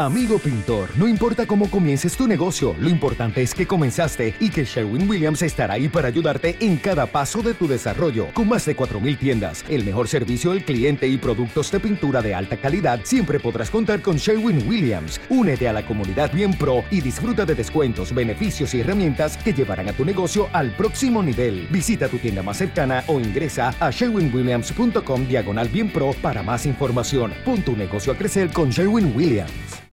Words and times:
Amigo 0.00 0.38
pintor, 0.38 0.88
no 0.96 1.06
importa 1.06 1.44
cómo 1.44 1.70
comiences 1.70 2.16
tu 2.16 2.26
negocio, 2.26 2.74
lo 2.78 2.88
importante 2.88 3.42
es 3.42 3.54
que 3.54 3.66
comenzaste 3.66 4.34
y 4.40 4.48
que 4.48 4.64
Sherwin 4.64 5.06
Williams 5.06 5.42
estará 5.42 5.74
ahí 5.74 5.90
para 5.90 6.08
ayudarte 6.08 6.56
en 6.60 6.78
cada 6.78 7.04
paso 7.04 7.42
de 7.42 7.52
tu 7.52 7.68
desarrollo. 7.68 8.28
Con 8.32 8.48
más 8.48 8.64
de 8.64 8.74
4.000 8.74 9.18
tiendas, 9.18 9.62
el 9.68 9.84
mejor 9.84 10.08
servicio 10.08 10.52
al 10.52 10.64
cliente 10.64 11.06
y 11.06 11.18
productos 11.18 11.70
de 11.70 11.80
pintura 11.80 12.22
de 12.22 12.34
alta 12.34 12.56
calidad, 12.56 13.00
siempre 13.02 13.38
podrás 13.38 13.68
contar 13.68 14.00
con 14.00 14.16
Sherwin 14.16 14.66
Williams. 14.66 15.20
Únete 15.28 15.68
a 15.68 15.74
la 15.74 15.84
comunidad 15.84 16.32
Bien 16.32 16.54
Pro 16.54 16.82
y 16.90 17.02
disfruta 17.02 17.44
de 17.44 17.54
descuentos, 17.54 18.14
beneficios 18.14 18.72
y 18.72 18.80
herramientas 18.80 19.36
que 19.36 19.52
llevarán 19.52 19.90
a 19.90 19.92
tu 19.92 20.06
negocio 20.06 20.48
al 20.54 20.74
próximo 20.76 21.22
nivel. 21.22 21.68
Visita 21.70 22.08
tu 22.08 22.16
tienda 22.16 22.42
más 22.42 22.56
cercana 22.56 23.04
o 23.06 23.20
ingresa 23.20 23.74
a 23.78 23.90
sherwinwilliams.com 23.90 25.28
diagonal 25.28 25.68
Bien 25.68 25.92
Pro 25.92 26.14
para 26.22 26.42
más 26.42 26.64
información. 26.64 27.34
Pon 27.44 27.60
tu 27.60 27.76
negocio 27.76 28.14
a 28.14 28.16
crecer 28.16 28.50
con 28.50 28.70
Sherwin 28.70 29.12
Williams. 29.14 29.89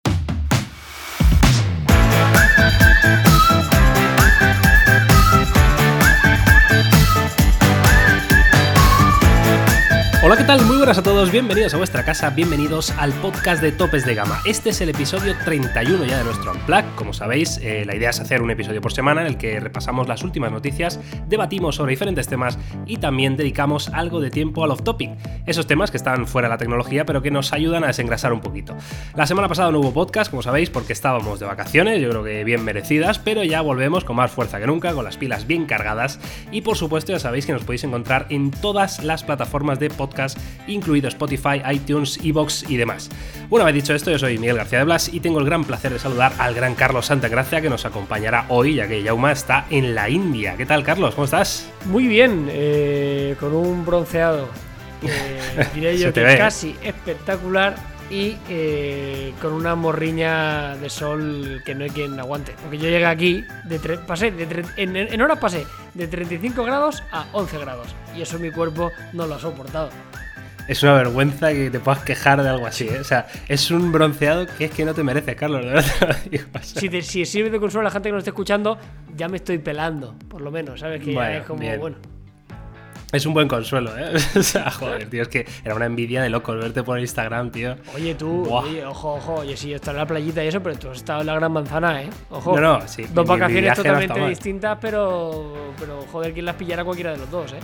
Thank 3.06 3.74
you. 3.74 3.75
Hola, 10.26 10.38
¿qué 10.38 10.44
tal? 10.44 10.66
Muy 10.66 10.78
buenas 10.78 10.98
a 10.98 11.04
todos, 11.04 11.30
bienvenidos 11.30 11.76
a 11.76 11.78
vuestra 11.78 12.04
casa, 12.04 12.32
bienvenidos 12.32 12.90
al 12.98 13.14
podcast 13.14 13.62
de 13.62 13.72
Topes 13.72 14.08
de 14.08 14.16
Gama. 14.16 14.42
Este 14.48 14.72
es 14.72 14.82
el 14.82 14.90
episodio 14.90 15.36
31 15.46 16.04
ya 16.04 16.18
de 16.18 16.24
nuestro 16.24 16.52
Unplug. 16.52 16.84
Como 16.96 17.14
sabéis, 17.14 17.60
eh, 17.62 17.86
la 17.86 17.96
idea 17.96 18.10
es 18.10 18.20
hacer 18.20 18.42
un 18.42 18.50
episodio 18.50 18.82
por 18.82 18.92
semana 18.92 19.22
en 19.22 19.28
el 19.28 19.38
que 19.38 19.60
repasamos 19.60 20.08
las 20.08 20.24
últimas 20.24 20.52
noticias, 20.52 21.00
debatimos 21.28 21.76
sobre 21.76 21.92
diferentes 21.92 22.28
temas 22.28 22.58
y 22.88 22.98
también 22.98 23.38
dedicamos 23.38 23.90
algo 23.90 24.20
de 24.20 24.32
tiempo 24.32 24.64
al 24.64 24.72
off-topic. 24.72 25.12
Esos 25.46 25.68
temas 25.68 25.92
que 25.92 25.98
están 25.98 26.26
fuera 26.26 26.48
de 26.48 26.56
la 26.56 26.58
tecnología 26.58 27.06
pero 27.06 27.22
que 27.22 27.30
nos 27.30 27.54
ayudan 27.54 27.84
a 27.84 27.88
desengrasar 27.88 28.34
un 28.34 28.42
poquito. 28.42 28.76
La 29.14 29.28
semana 29.28 29.48
pasada 29.48 29.72
no 29.72 29.80
hubo 29.80 29.94
podcast, 29.94 30.32
como 30.32 30.42
sabéis, 30.42 30.72
porque 30.72 30.94
estábamos 30.94 31.40
de 31.40 31.46
vacaciones, 31.46 32.02
yo 32.02 32.10
creo 32.10 32.24
que 32.24 32.44
bien 32.44 32.64
merecidas, 32.64 33.20
pero 33.20 33.44
ya 33.44 33.62
volvemos 33.62 34.04
con 34.04 34.16
más 34.16 34.32
fuerza 34.32 34.60
que 34.60 34.66
nunca, 34.66 34.92
con 34.94 35.06
las 35.06 35.18
pilas 35.18 35.46
bien 35.46 35.68
cargadas 35.68 36.20
y 36.50 36.62
por 36.62 36.78
supuesto 36.78 37.12
ya 37.12 37.20
sabéis 37.20 37.46
que 37.46 37.54
nos 37.54 37.64
podéis 37.64 37.84
encontrar 37.84 38.26
en 38.30 38.50
todas 38.50 39.04
las 39.04 39.24
plataformas 39.24 39.78
de 39.78 39.92
podcast 39.92 40.15
incluido 40.68 41.08
Spotify, 41.08 41.62
iTunes, 41.72 42.20
Evox 42.24 42.70
y 42.70 42.78
demás. 42.78 43.10
Una 43.50 43.64
vez 43.64 43.76
dicho 43.76 43.94
esto, 43.94 44.12
yo 44.12 44.20
soy 44.20 44.38
Miguel 44.38 44.58
García 44.58 44.80
de 44.80 44.86
Blas 44.86 45.14
y 45.14 45.20
tengo 45.20 45.40
el 45.40 45.46
gran 45.46 45.64
placer 45.64 45.92
de 45.94 46.00
saludar 46.00 46.34
al 46.40 46.54
gran 46.54 46.76
Carlos 46.76 47.06
Santagracia 47.08 47.62
que 47.62 47.70
nos 47.70 47.86
acompañará 47.86 48.46
hoy, 48.50 48.76
ya 48.76 48.88
que 48.88 49.04
Yauma 49.04 49.32
está 49.32 49.66
en 49.70 49.96
la 49.96 50.10
India. 50.10 50.56
¿Qué 50.58 50.66
tal, 50.66 50.84
Carlos? 50.84 51.16
¿Cómo 51.16 51.26
estás? 51.26 51.70
Muy 51.86 52.08
bien, 52.08 52.48
eh, 52.50 53.36
con 53.40 53.54
un 53.54 53.86
bronceado, 53.86 54.48
eh, 55.04 55.68
diré 55.76 55.98
yo 55.98 56.12
que 56.12 56.38
casi 56.38 56.76
espectacular 56.82 57.76
y 58.10 58.38
eh, 58.50 59.34
con 59.42 59.54
una 59.54 59.76
morriña 59.76 60.76
de 60.78 60.90
sol 60.90 61.62
que 61.66 61.76
no 61.76 61.84
hay 61.84 61.90
quien 61.90 62.20
aguante. 62.20 62.56
Porque 62.62 62.78
yo 62.78 62.90
llegué 62.90 63.06
aquí, 63.06 63.44
de 63.66 63.80
pasé 63.80 64.32
de 64.32 64.66
en, 64.78 64.96
en, 64.96 65.22
horas 65.22 65.40
pasé 65.40 65.66
de 65.96 66.08
35 66.08 66.64
grados 66.64 67.04
a 67.12 67.26
11 67.34 67.58
grados. 67.58 67.96
Y 68.16 68.22
eso 68.22 68.38
mi 68.38 68.52
cuerpo 68.52 68.92
no 69.14 69.26
lo 69.26 69.36
ha 69.36 69.40
soportado. 69.40 69.90
Es 70.68 70.82
una 70.82 70.94
vergüenza 70.94 71.52
que 71.52 71.70
te 71.70 71.80
puedas 71.80 72.04
quejar 72.04 72.42
de 72.42 72.50
algo 72.50 72.66
así, 72.66 72.88
¿eh? 72.88 73.00
O 73.00 73.04
sea, 73.04 73.28
es 73.48 73.70
un 73.70 73.92
bronceado 73.92 74.48
que 74.58 74.66
es 74.66 74.72
que 74.72 74.84
no 74.84 74.96
te 74.96 75.04
merece, 75.04 75.36
Carlos. 75.36 75.64
De 75.64 75.72
verdad 75.72 76.16
si, 76.62 76.90
te, 76.90 77.02
si 77.04 77.26
sirve 77.26 77.52
de 77.52 77.60
consuelo 77.60 77.82
a 77.82 77.90
la 77.90 77.92
gente 77.92 78.10
que 78.10 78.14
nos 78.14 78.22
esté 78.22 78.32
escuchando, 78.32 78.78
ya 79.16 79.28
me 79.28 79.38
estoy 79.38 79.60
pelando, 79.60 80.16
por 80.28 80.42
lo 80.42 80.50
menos, 80.50 80.80
¿sabes? 80.80 81.04
Que 81.04 81.14
ya 81.14 81.38
es 81.38 81.46
como, 81.46 81.62
bueno. 81.78 81.98
Es 83.16 83.26
un 83.26 83.34
buen 83.34 83.48
consuelo, 83.48 83.98
¿eh? 83.98 84.14
o 84.36 84.44
sea, 84.44 84.70
joder, 84.70 85.10
tío, 85.10 85.22
es 85.22 85.30
que 85.30 85.48
era 85.64 85.74
una 85.74 85.86
envidia 85.86 86.22
de 86.22 86.30
loco 86.30 86.54
verte 86.54 86.84
por 86.84 87.00
Instagram, 87.00 87.50
tío. 87.50 87.78
Oye, 87.96 88.14
tú, 88.16 88.46
oye, 88.54 88.86
ojo, 88.86 89.14
ojo, 89.14 89.36
oye, 89.36 89.56
sí, 89.56 89.70
yo 89.70 89.78
estaba 89.78 89.98
en 89.98 90.00
la 90.00 90.08
playita 90.08 90.44
y 90.44 90.48
eso, 90.48 90.62
pero 90.62 90.78
tú 90.78 90.90
has 90.90 90.98
estado 90.98 91.22
en 91.22 91.28
la 91.28 91.36
gran 91.36 91.52
manzana, 91.52 92.02
¿eh? 92.02 92.10
Ojo. 92.30 92.60
No, 92.60 92.80
no, 92.80 92.88
sí. 92.88 93.06
Dos 93.14 93.26
vacaciones 93.26 93.74
totalmente 93.74 94.28
distintas, 94.28 94.78
pero, 94.82 95.74
pero 95.80 96.02
joder, 96.12 96.34
quien 96.34 96.46
las 96.46 96.56
pillara 96.56 96.84
cualquiera 96.84 97.12
de 97.12 97.18
los 97.18 97.32
dos, 97.32 97.54
¿eh? 97.54 97.60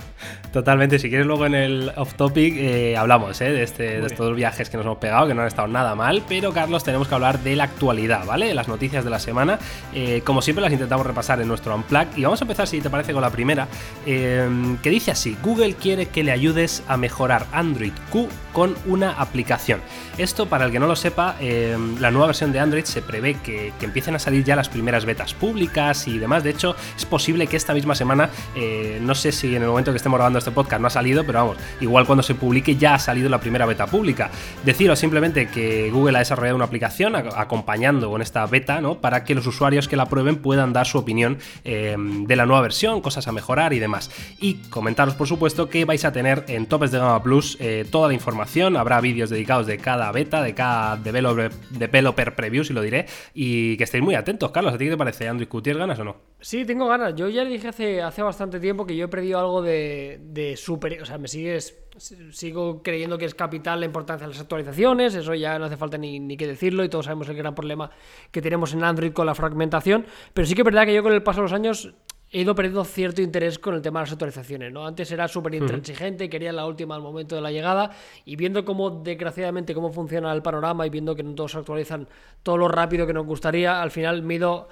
Totalmente, 0.52 0.98
si 0.98 1.10
quieres 1.10 1.26
luego 1.26 1.44
en 1.44 1.54
el 1.54 1.92
off 1.96 2.14
topic 2.14 2.54
eh, 2.56 2.96
hablamos, 2.96 3.38
¿eh? 3.42 3.52
De, 3.52 3.62
este, 3.62 4.00
de 4.00 4.06
estos 4.06 4.34
viajes 4.34 4.70
que 4.70 4.78
nos 4.78 4.86
hemos 4.86 4.98
pegado, 4.98 5.26
que 5.26 5.34
no 5.34 5.42
han 5.42 5.48
estado 5.48 5.68
nada 5.68 5.94
mal, 5.94 6.22
pero 6.28 6.52
Carlos, 6.52 6.82
tenemos 6.82 7.08
que 7.08 7.14
hablar 7.14 7.40
de 7.40 7.56
la 7.56 7.64
actualidad, 7.64 8.24
¿vale? 8.24 8.54
Las 8.54 8.68
noticias 8.68 9.04
de 9.04 9.10
la 9.10 9.18
semana. 9.18 9.58
Eh, 9.94 10.22
como 10.24 10.40
siempre, 10.40 10.62
las 10.62 10.72
intentamos 10.72 11.06
repasar 11.06 11.40
en 11.42 11.48
nuestro 11.48 11.74
Unplug 11.74 12.06
y 12.16 12.22
vamos 12.22 12.40
a 12.40 12.44
empezar, 12.44 12.66
si 12.66 12.80
te 12.80 12.88
parece, 12.88 13.12
con 13.12 13.20
la 13.20 13.30
primera, 13.30 13.68
eh, 14.06 14.48
que 14.82 14.90
dice 14.90 15.10
así: 15.10 15.36
Google 15.42 15.74
quiere 15.74 16.06
que 16.06 16.22
le 16.22 16.32
ayudes 16.32 16.82
a 16.88 16.96
mejorar 16.96 17.46
Android 17.52 17.92
Q 18.10 18.28
con 18.52 18.76
una 18.86 19.12
aplicación. 19.12 19.80
Esto, 20.18 20.46
para 20.46 20.66
el 20.66 20.72
que 20.72 20.78
no 20.78 20.86
lo 20.86 20.94
sepa, 20.94 21.36
eh, 21.40 21.76
la 21.98 22.10
nueva 22.10 22.26
versión 22.26 22.52
de 22.52 22.60
Android 22.60 22.84
se 22.84 23.02
prevé 23.02 23.34
que, 23.34 23.72
empiecen 23.80 24.14
a 24.14 24.18
salir 24.18 24.44
ya 24.44 24.54
las 24.54 24.68
primeras 24.68 25.04
betas 25.04 25.34
públicas 25.34 26.06
y 26.06 26.18
demás. 26.18 26.44
De 26.44 26.50
hecho, 26.50 26.76
es 26.96 27.04
posible 27.04 27.46
que 27.46 27.56
esta 27.56 27.74
misma 27.74 27.94
semana, 27.94 28.30
eh, 28.54 28.98
no 29.02 29.14
sé 29.14 29.32
si 29.32 29.56
en 29.56 29.62
el 29.62 29.68
momento 29.68 29.90
que 29.90 29.96
estemos 29.96 30.18
grabando 30.18 30.38
este 30.38 30.50
podcast 30.50 30.80
no 30.80 30.86
ha 30.86 30.90
salido, 30.90 31.24
pero 31.24 31.40
vamos, 31.40 31.56
igual 31.80 32.06
cuando 32.06 32.22
se 32.22 32.34
publique 32.34 32.76
ya 32.76 32.94
ha 32.94 32.98
salido 32.98 33.28
la 33.28 33.40
primera 33.40 33.66
beta 33.66 33.86
pública. 33.86 34.30
Deciros 34.64 34.98
simplemente 34.98 35.48
que 35.48 35.90
Google 35.90 36.16
ha 36.16 36.20
desarrollado 36.20 36.56
una 36.56 36.66
aplicación 36.66 37.16
acompañando 37.16 38.10
con 38.10 38.22
esta 38.22 38.46
beta, 38.46 38.80
¿no? 38.80 39.00
Para 39.00 39.24
que 39.24 39.34
los 39.34 39.46
usuarios 39.46 39.88
que 39.88 39.96
la 39.96 40.06
prueben 40.06 40.36
puedan 40.36 40.72
dar 40.72 40.86
su 40.86 40.98
opinión 40.98 41.38
eh, 41.64 41.96
de 41.98 42.36
la 42.36 42.46
nueva 42.46 42.62
versión, 42.62 43.00
cosas 43.00 43.26
a 43.26 43.32
mejorar 43.32 43.72
y 43.72 43.78
demás. 43.78 44.10
Y 44.38 44.54
comentaros, 44.70 45.14
por 45.22 45.28
supuesto, 45.28 45.68
que 45.68 45.84
vais 45.84 46.04
a 46.04 46.10
tener 46.10 46.44
en 46.48 46.66
Topes 46.66 46.90
de 46.90 46.98
Gama 46.98 47.22
Plus 47.22 47.56
toda 47.92 48.08
la 48.08 48.14
información, 48.14 48.76
habrá 48.76 49.00
vídeos 49.00 49.30
dedicados 49.30 49.68
de 49.68 49.78
cada 49.78 50.10
beta, 50.10 50.42
de 50.42 50.52
cada 50.52 50.96
developer, 50.96 52.34
preview, 52.34 52.64
si 52.64 52.72
lo 52.72 52.82
diré, 52.82 53.06
y 53.32 53.76
que 53.76 53.84
estéis 53.84 54.02
muy 54.02 54.16
atentos. 54.16 54.50
Carlos, 54.50 54.74
¿a 54.74 54.78
ti 54.78 54.86
qué 54.86 54.90
te 54.90 54.96
parece? 54.96 55.30
¿tienes 55.62 55.78
ganas 55.78 56.00
o 56.00 56.02
no? 56.02 56.16
Sí, 56.40 56.64
tengo 56.64 56.88
ganas. 56.88 57.14
Yo 57.14 57.28
ya 57.28 57.44
dije 57.44 57.68
hace, 57.68 58.02
hace 58.02 58.20
bastante 58.20 58.58
tiempo 58.58 58.84
que 58.84 58.96
yo 58.96 59.04
he 59.04 59.08
perdido 59.08 59.38
algo 59.38 59.62
de, 59.62 60.18
de 60.24 60.56
super... 60.56 61.00
O 61.00 61.06
sea, 61.06 61.18
me 61.18 61.28
sigues... 61.28 61.78
Sigo 62.32 62.82
creyendo 62.82 63.18
que 63.18 63.26
es 63.26 63.34
capital 63.34 63.78
la 63.78 63.84
importancia 63.84 64.26
de 64.26 64.32
las 64.32 64.40
actualizaciones, 64.40 65.14
eso 65.14 65.34
ya 65.34 65.58
no 65.58 65.66
hace 65.66 65.76
falta 65.76 65.98
ni, 65.98 66.18
ni 66.20 66.38
que 66.38 66.46
decirlo 66.46 66.82
y 66.84 66.88
todos 66.88 67.04
sabemos 67.04 67.28
el 67.28 67.36
gran 67.36 67.54
problema 67.54 67.90
que 68.30 68.40
tenemos 68.40 68.72
en 68.72 68.82
Android 68.82 69.12
con 69.12 69.26
la 69.26 69.34
fragmentación, 69.34 70.06
pero 70.32 70.46
sí 70.46 70.54
que 70.54 70.62
es 70.62 70.64
verdad 70.64 70.86
que 70.86 70.94
yo 70.94 71.02
con 71.02 71.12
el 71.12 71.22
paso 71.22 71.40
de 71.40 71.42
los 71.42 71.52
años 71.52 71.92
he 72.32 72.40
ido 72.40 72.54
perdiendo 72.54 72.84
cierto 72.84 73.20
interés 73.20 73.58
con 73.58 73.74
el 73.74 73.82
tema 73.82 74.00
de 74.00 74.04
las 74.04 74.12
actualizaciones, 74.12 74.72
¿no? 74.72 74.86
Antes 74.86 75.12
era 75.12 75.28
súper 75.28 75.54
intransigente, 75.54 76.30
quería 76.30 76.50
la 76.52 76.66
última 76.66 76.94
al 76.94 77.02
momento 77.02 77.34
de 77.34 77.42
la 77.42 77.52
llegada 77.52 77.90
y 78.24 78.36
viendo 78.36 78.64
cómo, 78.64 78.90
desgraciadamente, 78.90 79.74
cómo 79.74 79.92
funciona 79.92 80.32
el 80.32 80.40
panorama 80.40 80.86
y 80.86 80.90
viendo 80.90 81.14
que 81.14 81.22
no 81.22 81.34
todos 81.34 81.54
actualizan 81.56 82.08
todo 82.42 82.56
lo 82.56 82.68
rápido 82.68 83.06
que 83.06 83.12
nos 83.12 83.26
gustaría, 83.26 83.82
al 83.82 83.90
final 83.90 84.22
me 84.22 84.34
he 84.34 84.36
ido 84.38 84.68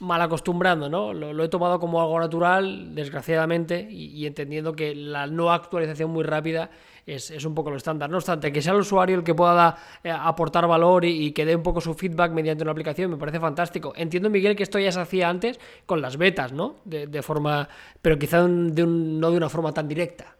mal 0.00 0.20
acostumbrando, 0.20 0.88
¿no? 0.88 1.12
Lo, 1.12 1.44
he 1.44 1.48
tomado 1.48 1.78
como 1.78 2.00
algo 2.00 2.18
natural, 2.18 2.94
desgraciadamente, 2.94 3.86
y, 3.90 4.26
entendiendo 4.26 4.74
que 4.74 4.94
la 4.94 5.26
no 5.26 5.52
actualización 5.52 6.10
muy 6.10 6.24
rápida 6.24 6.70
es, 7.06 7.44
un 7.44 7.54
poco 7.54 7.70
lo 7.70 7.76
estándar. 7.76 8.10
No 8.10 8.16
obstante, 8.16 8.52
que 8.52 8.62
sea 8.62 8.72
el 8.72 8.80
usuario 8.80 9.16
el 9.16 9.24
que 9.24 9.34
pueda 9.34 9.76
eh, 10.02 10.10
aportar 10.10 10.66
valor 10.66 11.04
y, 11.04 11.32
que 11.32 11.44
dé 11.44 11.54
un 11.56 11.62
poco 11.62 11.80
su 11.80 11.94
feedback 11.94 12.32
mediante 12.32 12.62
una 12.62 12.72
aplicación 12.72 13.10
me 13.10 13.16
parece 13.16 13.40
fantástico. 13.40 13.92
Entiendo, 13.96 14.30
Miguel, 14.30 14.56
que 14.56 14.62
esto 14.62 14.78
ya 14.78 14.92
se 14.92 15.00
hacía 15.00 15.28
antes 15.28 15.58
con 15.86 16.00
las 16.00 16.16
betas, 16.16 16.52
¿no? 16.52 16.76
De, 16.84 17.22
forma, 17.22 17.68
pero 18.02 18.18
quizá 18.18 18.46
de 18.46 18.86
no 18.86 19.30
de 19.30 19.36
una 19.36 19.48
forma 19.48 19.72
tan 19.72 19.88
directa. 19.88 20.33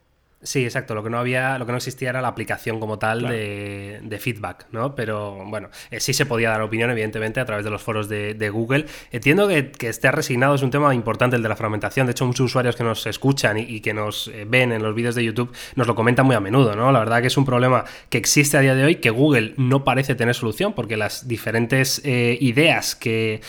Sí, 0.44 0.64
exacto. 0.64 0.94
Lo 0.94 1.02
que 1.02 1.10
no 1.10 1.18
había, 1.18 1.58
lo 1.58 1.66
que 1.66 1.72
no 1.72 1.78
existía 1.78 2.10
era 2.10 2.20
la 2.20 2.28
aplicación 2.28 2.78
como 2.78 2.98
tal 2.98 3.22
de, 3.22 4.18
feedback, 4.20 4.66
¿no? 4.70 4.94
Pero 4.94 5.44
bueno, 5.46 5.70
eh, 5.90 6.00
sí 6.00 6.12
se 6.12 6.26
podía 6.26 6.50
dar 6.50 6.60
opinión, 6.60 6.90
evidentemente, 6.90 7.40
a 7.40 7.44
través 7.44 7.64
de 7.64 7.70
los 7.70 7.82
foros 7.82 8.08
de, 8.08 8.50
Google. 8.50 8.86
Entiendo 9.10 9.48
que, 9.48 9.72
que, 9.72 9.88
esté 9.88 10.10
resignado, 10.12 10.54
es 10.54 10.62
un 10.62 10.70
tema 10.70 10.94
importante 10.94 11.34
el 11.36 11.42
de 11.42 11.48
la 11.48 11.56
fragmentación. 11.56 12.06
De 12.06 12.12
hecho, 12.12 12.26
muchos 12.26 12.44
usuarios 12.44 12.76
que 12.76 12.84
nos 12.84 13.06
escuchan 13.06 13.58
y, 13.58 13.80
que 13.80 13.94
nos 13.94 14.28
eh, 14.28 14.44
ven 14.46 14.70
en 14.70 14.82
los 14.82 14.94
vídeos 14.94 15.14
de 15.14 15.24
YouTube 15.24 15.50
nos 15.74 15.86
lo 15.86 15.94
comentan 15.94 16.26
muy 16.26 16.36
a 16.36 16.40
menudo, 16.40 16.76
¿no? 16.76 16.92
La 16.92 17.00
verdad 17.00 17.22
que 17.22 17.28
es 17.28 17.36
un 17.36 17.46
problema 17.46 17.84
que 18.10 18.18
existe 18.18 18.56
a 18.58 18.60
día 18.60 18.74
de 18.74 18.84
hoy, 18.84 18.96
que 18.96 19.10
Google 19.10 19.54
no 19.56 19.82
parece 19.82 20.14
tener 20.14 20.34
solución, 20.34 20.74
porque 20.74 20.96
las 20.96 21.26
diferentes 21.26 22.02
eh, 22.04 22.36
ideas 22.40 22.94
que, 22.94 23.40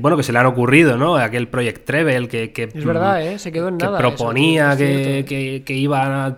bueno, 0.00 0.16
que 0.16 0.22
se 0.22 0.32
le 0.32 0.38
han 0.38 0.46
ocurrido, 0.46 0.96
¿no? 0.96 1.16
Aquel 1.16 1.48
Project 1.48 1.84
Treble 1.84 2.28
que, 2.28 2.52
que 2.52 2.64
es 2.74 2.84
verdad, 2.84 3.22
¿eh? 3.22 3.38
Se 3.38 3.52
quedó 3.52 3.68
en 3.68 3.76
nada. 3.76 3.98
proponía 3.98 4.76
que, 4.76 5.62
que, 5.64 5.74
iba 5.74 6.26
a 6.26 6.37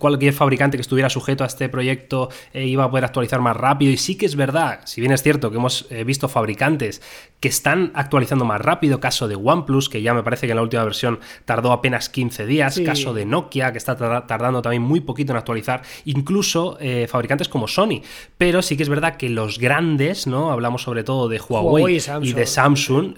cualquier 0.00 0.34
fabricante 0.34 0.76
que 0.76 0.80
estuviera 0.80 1.08
sujeto 1.08 1.44
a 1.44 1.46
este 1.46 1.68
proyecto 1.68 2.28
eh, 2.52 2.66
iba 2.66 2.82
a 2.82 2.90
poder 2.90 3.04
actualizar 3.04 3.40
más 3.40 3.56
rápido. 3.56 3.92
Y 3.92 3.96
sí 3.96 4.16
que 4.16 4.26
es 4.26 4.34
verdad, 4.34 4.80
si 4.86 5.00
bien 5.00 5.12
es 5.12 5.22
cierto 5.22 5.52
que 5.52 5.58
hemos 5.58 5.86
eh, 5.90 6.02
visto 6.02 6.28
fabricantes 6.28 7.00
que 7.38 7.48
están 7.48 7.92
actualizando 7.94 8.44
más 8.44 8.60
rápido, 8.60 9.00
caso 9.00 9.28
de 9.28 9.36
OnePlus, 9.36 9.88
que 9.88 10.02
ya 10.02 10.12
me 10.12 10.22
parece 10.22 10.46
que 10.46 10.52
en 10.52 10.56
la 10.56 10.62
última 10.62 10.84
versión 10.84 11.20
tardó 11.44 11.72
apenas 11.72 12.08
15 12.08 12.46
días, 12.46 12.80
caso 12.84 13.14
de 13.14 13.24
Nokia, 13.24 13.72
que 13.72 13.78
está 13.78 13.96
tardando 14.26 14.60
también 14.60 14.82
muy 14.82 15.00
poquito 15.00 15.32
en 15.32 15.38
actualizar, 15.38 15.82
incluso 16.04 16.76
eh, 16.80 17.06
fabricantes 17.08 17.48
como 17.48 17.68
Sony. 17.68 18.02
Pero 18.36 18.60
sí 18.60 18.76
que 18.76 18.82
es 18.82 18.88
verdad 18.88 19.16
que 19.16 19.30
los 19.30 19.58
grandes, 19.58 20.26
¿no? 20.26 20.50
Hablamos 20.50 20.82
sobre 20.82 21.04
todo 21.04 21.28
de 21.28 21.40
Huawei, 21.40 21.98
y, 22.22 22.32
de 22.32 22.46
Samsung, 22.46 23.14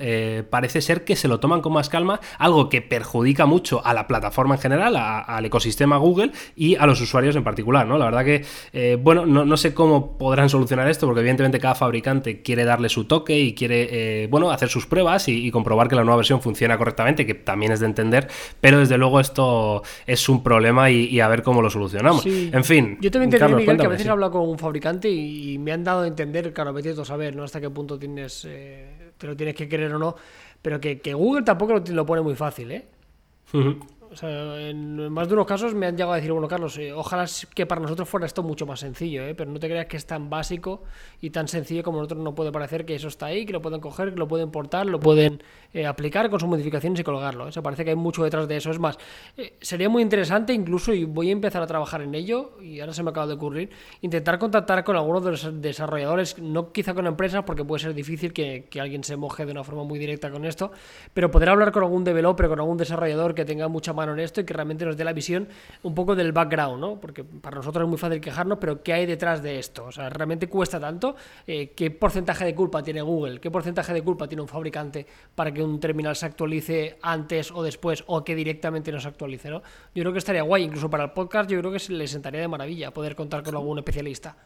parece 0.50 0.82
ser 0.82 1.04
que 1.04 1.16
se 1.16 1.26
lo 1.26 1.40
toman 1.40 1.60
con 1.60 1.72
más 1.72 1.88
calma, 1.88 2.20
algo 2.38 2.68
que 2.68 2.82
perjudica 2.82 3.46
mucho 3.46 3.84
a 3.84 3.94
la 3.94 4.06
plataforma 4.06 4.54
en 4.54 4.60
general, 4.60 4.96
al 4.96 5.44
ecosistema 5.44 5.96
Google 5.96 6.32
y 6.54 6.71
y 6.72 6.76
a 6.76 6.86
los 6.86 7.00
usuarios 7.00 7.36
en 7.36 7.44
particular, 7.44 7.86
¿no? 7.86 7.98
La 7.98 8.06
verdad 8.06 8.24
que, 8.24 8.44
eh, 8.72 8.98
bueno, 9.00 9.26
no, 9.26 9.56
sé 9.56 9.74
cómo 9.74 10.18
podrán 10.18 10.48
solucionar 10.48 10.88
esto, 10.88 11.06
porque 11.06 11.20
evidentemente 11.20 11.58
cada 11.58 11.74
fabricante 11.74 12.42
quiere 12.42 12.64
darle 12.64 12.88
su 12.88 13.04
toque 13.04 13.38
y 13.38 13.54
quiere, 13.54 14.22
eh, 14.24 14.26
bueno, 14.28 14.50
hacer 14.50 14.68
sus 14.68 14.86
pruebas 14.86 15.28
y, 15.28 15.50
comprobar 15.50 15.88
que 15.88 15.96
la 15.96 16.02
nueva 16.02 16.16
versión 16.16 16.40
funciona 16.40 16.78
correctamente, 16.78 17.26
que 17.26 17.34
también 17.34 17.72
es 17.72 17.80
de 17.80 17.86
entender, 17.86 18.28
pero 18.60 18.78
desde 18.78 18.96
luego 18.96 19.20
esto 19.20 19.82
es 20.06 20.28
un 20.28 20.42
problema 20.42 20.90
y, 20.90 21.20
a 21.20 21.28
ver 21.28 21.42
cómo 21.42 21.62
lo 21.62 21.70
solucionamos. 21.70 22.24
En 22.26 22.64
fin. 22.64 22.98
Yo 23.00 23.10
también 23.10 23.32
entendí, 23.32 23.54
Miguel, 23.54 23.76
que 23.76 23.86
a 23.86 23.88
veces 23.88 24.06
he 24.06 24.10
hablado 24.10 24.32
con 24.32 24.48
un 24.48 24.58
fabricante 24.58 25.08
y, 25.10 25.58
me 25.58 25.72
han 25.72 25.84
dado 25.84 26.02
a 26.02 26.06
entender, 26.06 26.52
claro, 26.52 26.72
vete 26.72 26.90
a 26.90 27.04
saber, 27.04 27.36
¿no? 27.36 27.44
Hasta 27.44 27.60
qué 27.60 27.70
punto 27.70 27.98
tienes, 27.98 28.46
eh, 28.48 29.12
te 29.18 29.26
lo 29.26 29.36
tienes 29.36 29.54
que 29.54 29.68
querer 29.68 29.92
o 29.94 29.98
no, 29.98 30.16
pero 30.60 30.80
que, 30.80 30.98
Google 31.12 31.42
tampoco 31.42 31.74
lo, 31.74 31.84
lo, 31.86 32.06
pone 32.06 32.22
muy 32.22 32.34
fácil, 32.34 32.72
¿eh? 32.72 32.84
O 34.12 34.56
en 34.56 35.10
más 35.10 35.28
de 35.28 35.34
unos 35.34 35.46
casos 35.46 35.74
me 35.74 35.86
han 35.86 35.96
llegado 35.96 36.12
a 36.12 36.16
decir, 36.16 36.32
bueno, 36.32 36.46
Carlos, 36.46 36.76
eh, 36.76 36.92
ojalá 36.92 37.24
que 37.54 37.64
para 37.64 37.80
nosotros 37.80 38.08
fuera 38.08 38.26
esto 38.26 38.42
mucho 38.42 38.66
más 38.66 38.80
sencillo, 38.80 39.24
¿eh? 39.24 39.34
pero 39.34 39.50
no 39.50 39.58
te 39.58 39.68
creas 39.68 39.86
que 39.86 39.96
es 39.96 40.06
tan 40.06 40.28
básico 40.28 40.82
y 41.20 41.30
tan 41.30 41.48
sencillo 41.48 41.82
como 41.82 41.98
nosotros 41.98 42.22
no 42.22 42.34
puede 42.34 42.52
parecer 42.52 42.84
que 42.84 42.94
eso 42.94 43.08
está 43.08 43.26
ahí, 43.26 43.46
que 43.46 43.52
lo 43.52 43.62
pueden 43.62 43.80
coger, 43.80 44.12
que 44.12 44.18
lo 44.18 44.28
pueden 44.28 44.50
portar, 44.50 44.86
lo 44.86 45.00
pueden 45.00 45.42
eh, 45.72 45.86
aplicar 45.86 46.28
con 46.28 46.38
sus 46.38 46.48
modificaciones 46.48 47.00
y 47.00 47.04
colgarlo. 47.04 47.48
¿eh? 47.48 47.52
parece 47.62 47.84
que 47.84 47.90
hay 47.90 47.96
mucho 47.96 48.22
detrás 48.22 48.46
de 48.46 48.56
eso. 48.56 48.70
Es 48.70 48.78
más, 48.78 48.98
eh, 49.38 49.54
sería 49.60 49.88
muy 49.88 50.02
interesante 50.02 50.52
incluso, 50.52 50.92
y 50.92 51.04
voy 51.04 51.30
a 51.30 51.32
empezar 51.32 51.62
a 51.62 51.66
trabajar 51.66 52.02
en 52.02 52.14
ello, 52.14 52.58
y 52.60 52.80
ahora 52.80 52.92
se 52.92 53.02
me 53.02 53.10
acaba 53.10 53.26
de 53.26 53.34
ocurrir, 53.34 53.70
intentar 54.02 54.38
contactar 54.38 54.84
con 54.84 54.96
algunos 54.96 55.24
de 55.24 55.30
los 55.30 55.62
desarrolladores, 55.62 56.38
no 56.38 56.72
quizá 56.72 56.92
con 56.92 57.06
empresas, 57.06 57.44
porque 57.44 57.64
puede 57.64 57.82
ser 57.82 57.94
difícil 57.94 58.34
que, 58.34 58.66
que 58.68 58.80
alguien 58.80 59.02
se 59.02 59.16
moje 59.16 59.46
de 59.46 59.52
una 59.52 59.64
forma 59.64 59.84
muy 59.84 59.98
directa 59.98 60.30
con 60.30 60.44
esto, 60.44 60.72
pero 61.14 61.30
poder 61.30 61.48
hablar 61.48 61.72
con 61.72 61.84
algún 61.84 62.04
developer, 62.04 62.48
con 62.48 62.60
algún 62.60 62.76
desarrollador 62.76 63.34
que 63.34 63.46
tenga 63.46 63.68
mucha 63.68 63.94
mano 64.02 64.12
en 64.14 64.20
esto 64.20 64.40
y 64.40 64.44
que 64.44 64.52
realmente 64.52 64.84
nos 64.84 64.96
dé 64.96 65.04
la 65.04 65.12
visión 65.12 65.48
un 65.82 65.94
poco 65.94 66.14
del 66.14 66.32
background, 66.32 66.80
¿no? 66.80 67.00
Porque 67.00 67.24
para 67.24 67.56
nosotros 67.56 67.84
es 67.84 67.88
muy 67.88 67.98
fácil 67.98 68.20
quejarnos, 68.20 68.58
pero 68.58 68.82
¿qué 68.82 68.92
hay 68.92 69.06
detrás 69.06 69.42
de 69.42 69.58
esto? 69.58 69.84
O 69.84 69.92
sea, 69.92 70.10
¿realmente 70.10 70.48
cuesta 70.48 70.80
tanto? 70.80 71.14
Eh, 71.46 71.72
¿Qué 71.76 71.90
porcentaje 71.90 72.44
de 72.44 72.54
culpa 72.54 72.82
tiene 72.82 73.02
Google? 73.02 73.40
¿Qué 73.40 73.50
porcentaje 73.50 73.92
de 73.92 74.02
culpa 74.02 74.26
tiene 74.26 74.42
un 74.42 74.48
fabricante 74.48 75.06
para 75.34 75.52
que 75.52 75.62
un 75.62 75.78
terminal 75.78 76.16
se 76.16 76.26
actualice 76.26 76.98
antes 77.02 77.50
o 77.52 77.62
después 77.62 78.02
o 78.06 78.24
que 78.24 78.34
directamente 78.34 78.90
no 78.90 79.00
se 79.00 79.08
actualice, 79.08 79.50
¿no? 79.50 79.62
Yo 79.94 80.02
creo 80.02 80.12
que 80.12 80.18
estaría 80.18 80.42
guay, 80.42 80.64
incluso 80.64 80.90
para 80.90 81.04
el 81.04 81.10
podcast, 81.12 81.48
yo 81.48 81.58
creo 81.60 81.72
que 81.72 81.78
se 81.78 81.92
le 81.92 82.06
sentaría 82.06 82.40
de 82.40 82.48
maravilla 82.48 82.90
poder 82.92 83.14
contar 83.14 83.42
con 83.42 83.54
algún 83.54 83.78
especialista. 83.78 84.36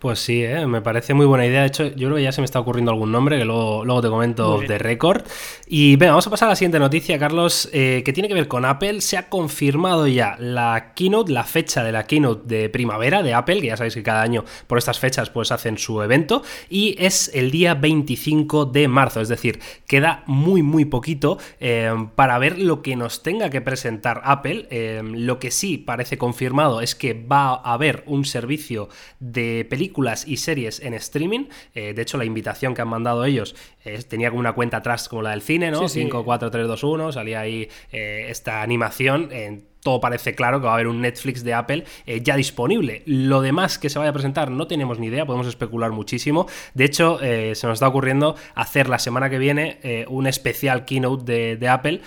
Pues 0.00 0.18
sí, 0.18 0.42
¿eh? 0.42 0.66
me 0.66 0.80
parece 0.80 1.12
muy 1.12 1.26
buena 1.26 1.44
idea. 1.44 1.60
De 1.60 1.66
hecho, 1.66 1.86
yo 1.88 2.08
creo 2.08 2.14
que 2.14 2.22
ya 2.22 2.32
se 2.32 2.40
me 2.40 2.46
está 2.46 2.58
ocurriendo 2.58 2.90
algún 2.90 3.12
nombre 3.12 3.36
que 3.36 3.44
luego, 3.44 3.84
luego 3.84 4.00
te 4.00 4.08
comento 4.08 4.58
de 4.58 4.78
récord. 4.78 5.26
Y 5.66 5.96
venga, 5.96 6.12
vamos 6.12 6.26
a 6.26 6.30
pasar 6.30 6.46
a 6.48 6.52
la 6.52 6.56
siguiente 6.56 6.78
noticia, 6.78 7.18
Carlos, 7.18 7.68
eh, 7.74 8.00
que 8.02 8.14
tiene 8.14 8.26
que 8.26 8.32
ver 8.32 8.48
con 8.48 8.64
Apple. 8.64 9.02
Se 9.02 9.18
ha 9.18 9.28
confirmado 9.28 10.06
ya 10.06 10.36
la 10.38 10.94
keynote, 10.94 11.30
la 11.30 11.44
fecha 11.44 11.84
de 11.84 11.92
la 11.92 12.06
keynote 12.06 12.46
de 12.46 12.70
primavera 12.70 13.22
de 13.22 13.34
Apple, 13.34 13.60
que 13.60 13.66
ya 13.66 13.76
sabéis 13.76 13.92
que 13.92 14.02
cada 14.02 14.22
año 14.22 14.46
por 14.66 14.78
estas 14.78 14.98
fechas 14.98 15.28
pues 15.28 15.52
hacen 15.52 15.76
su 15.76 16.00
evento. 16.00 16.42
Y 16.70 16.96
es 16.98 17.30
el 17.34 17.50
día 17.50 17.74
25 17.74 18.64
de 18.64 18.88
marzo, 18.88 19.20
es 19.20 19.28
decir, 19.28 19.60
queda 19.86 20.22
muy, 20.24 20.62
muy 20.62 20.86
poquito 20.86 21.36
eh, 21.60 21.92
para 22.14 22.38
ver 22.38 22.58
lo 22.58 22.80
que 22.80 22.96
nos 22.96 23.22
tenga 23.22 23.50
que 23.50 23.60
presentar 23.60 24.22
Apple. 24.24 24.66
lo 25.02 25.38
que 25.38 25.50
sí 25.50 25.76
parece 25.76 26.16
confirmado 26.16 26.80
es 26.80 26.94
que 26.94 27.12
va 27.12 27.50
a 27.52 27.74
haber 27.74 28.02
un 28.06 28.24
servicio 28.24 28.88
de 29.18 29.66
películas 29.68 29.89
películas 29.90 30.26
y 30.26 30.36
series 30.36 30.80
en 30.80 30.94
streaming. 30.94 31.46
Eh, 31.74 31.92
de 31.94 32.02
hecho, 32.02 32.16
la 32.16 32.24
invitación 32.24 32.74
que 32.74 32.82
han 32.82 32.88
mandado 32.88 33.24
ellos 33.24 33.56
eh, 33.84 34.00
tenía 34.08 34.30
como 34.30 34.40
una 34.40 34.52
cuenta 34.52 34.76
atrás 34.78 35.08
como 35.08 35.22
la 35.22 35.30
del 35.30 35.42
cine, 35.42 35.70
¿no? 35.70 35.88
5, 35.88 36.24
4, 36.24 36.50
3, 36.50 36.68
2, 36.68 36.84
1. 36.84 37.12
Salía 37.12 37.40
ahí 37.40 37.68
eh, 37.90 38.26
esta 38.28 38.62
animación 38.62 39.32
en 39.32 39.69
todo 39.82 40.00
parece 40.00 40.34
claro 40.34 40.60
que 40.60 40.66
va 40.66 40.72
a 40.72 40.74
haber 40.74 40.88
un 40.88 41.00
Netflix 41.00 41.42
de 41.44 41.54
Apple 41.54 41.84
eh, 42.06 42.20
ya 42.22 42.36
disponible. 42.36 43.02
Lo 43.06 43.40
demás 43.40 43.78
que 43.78 43.88
se 43.90 43.98
vaya 43.98 44.10
a 44.10 44.12
presentar 44.12 44.50
no 44.50 44.66
tenemos 44.66 44.98
ni 44.98 45.06
idea, 45.06 45.26
podemos 45.26 45.46
especular 45.46 45.90
muchísimo. 45.92 46.46
De 46.74 46.84
hecho, 46.84 47.20
eh, 47.22 47.54
se 47.54 47.66
nos 47.66 47.74
está 47.74 47.88
ocurriendo 47.88 48.36
hacer 48.54 48.88
la 48.88 48.98
semana 48.98 49.30
que 49.30 49.38
viene 49.38 49.78
eh, 49.82 50.04
un 50.08 50.26
especial 50.26 50.84
keynote 50.84 51.56
de, 51.56 51.70
Apple 51.70 52.00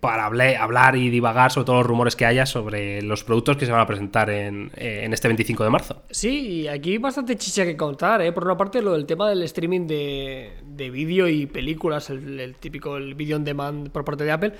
para 0.00 0.24
hablar 0.24 0.96
y 0.96 1.10
divagar 1.10 1.52
sobre 1.52 1.66
todos 1.66 1.80
los 1.80 1.86
rumores 1.86 2.16
que 2.16 2.24
haya 2.24 2.46
sobre 2.46 3.02
los 3.02 3.22
productos 3.22 3.58
que 3.58 3.66
se 3.66 3.72
van 3.72 3.82
a 3.82 3.86
presentar 3.86 4.30
en, 4.30 4.70
este 4.78 5.28
25 5.28 5.62
de 5.62 5.70
marzo. 5.70 6.02
Sí, 6.10 6.62
y 6.62 6.68
aquí 6.68 6.96
bastante 6.96 7.36
chicha 7.36 7.66
que 7.66 7.76
contar. 7.76 8.32
Por 8.32 8.44
una 8.44 8.56
parte, 8.56 8.80
lo 8.80 8.92
del 8.92 9.04
tema 9.04 9.28
del 9.28 9.42
streaming 9.42 9.86
de, 9.86 10.52
vídeo 10.90 11.28
y 11.28 11.44
películas, 11.44 12.08
el, 12.08 12.56
típico 12.58 12.96
el 12.96 13.14
video 13.14 13.36
on 13.36 13.44
demand 13.44 13.90
por 13.90 14.06
parte 14.06 14.24
de 14.24 14.32
Apple. 14.32 14.54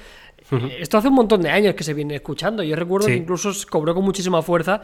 Esto 0.79 0.99
hace 0.99 1.08
un 1.08 1.14
montón 1.14 1.43
de 1.43 1.50
años 1.50 1.75
que 1.75 1.85
se 1.85 1.94
viene 1.94 2.17
escuchando. 2.17 2.62
Yo 2.62 2.76
recuerdo 2.76 3.06
que 3.06 3.17
incluso 3.17 3.50
cobró 3.69 3.94
con 3.94 4.05
muchísima 4.05 4.43
fuerza, 4.43 4.82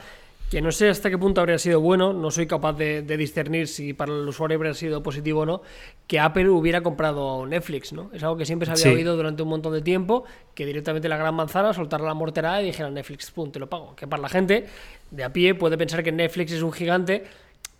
que 0.50 0.60
no 0.60 0.72
sé 0.72 0.88
hasta 0.88 1.10
qué 1.10 1.16
punto 1.16 1.40
habría 1.40 1.58
sido 1.58 1.80
bueno, 1.80 2.12
no 2.12 2.30
soy 2.32 2.46
capaz 2.46 2.72
de, 2.72 3.02
discernir 3.02 3.68
si 3.68 3.92
para 3.92 4.12
el 4.12 4.26
usuario 4.26 4.56
habría 4.56 4.74
sido 4.74 5.00
positivo 5.00 5.42
o 5.42 5.46
no, 5.46 5.62
que 6.08 6.18
Apple 6.18 6.48
hubiera 6.48 6.82
comprado 6.82 7.46
Netflix, 7.46 7.92
¿no? 7.92 8.10
Es 8.12 8.22
algo 8.24 8.36
que 8.36 8.44
siempre 8.44 8.66
se 8.74 8.88
había 8.88 8.98
oído 8.98 9.16
durante 9.16 9.44
un 9.44 9.48
montón 9.48 9.72
de 9.72 9.80
tiempo, 9.80 10.24
que 10.54 10.66
directamente 10.66 11.08
la 11.08 11.16
gran 11.16 11.34
manzana 11.36 11.72
soltara 11.72 12.04
la 12.04 12.14
mortera 12.14 12.60
y 12.62 12.66
dijera 12.66 12.90
Netflix, 12.90 13.30
pum, 13.30 13.52
te 13.52 13.60
lo 13.60 13.68
pago. 13.68 13.94
Que 13.94 14.08
para 14.08 14.22
la 14.22 14.28
gente 14.28 14.66
de 15.12 15.24
a 15.24 15.32
pie 15.32 15.54
puede 15.54 15.78
pensar 15.78 16.02
que 16.02 16.10
Netflix 16.10 16.50
es 16.50 16.62
un 16.62 16.72
gigante 16.72 17.24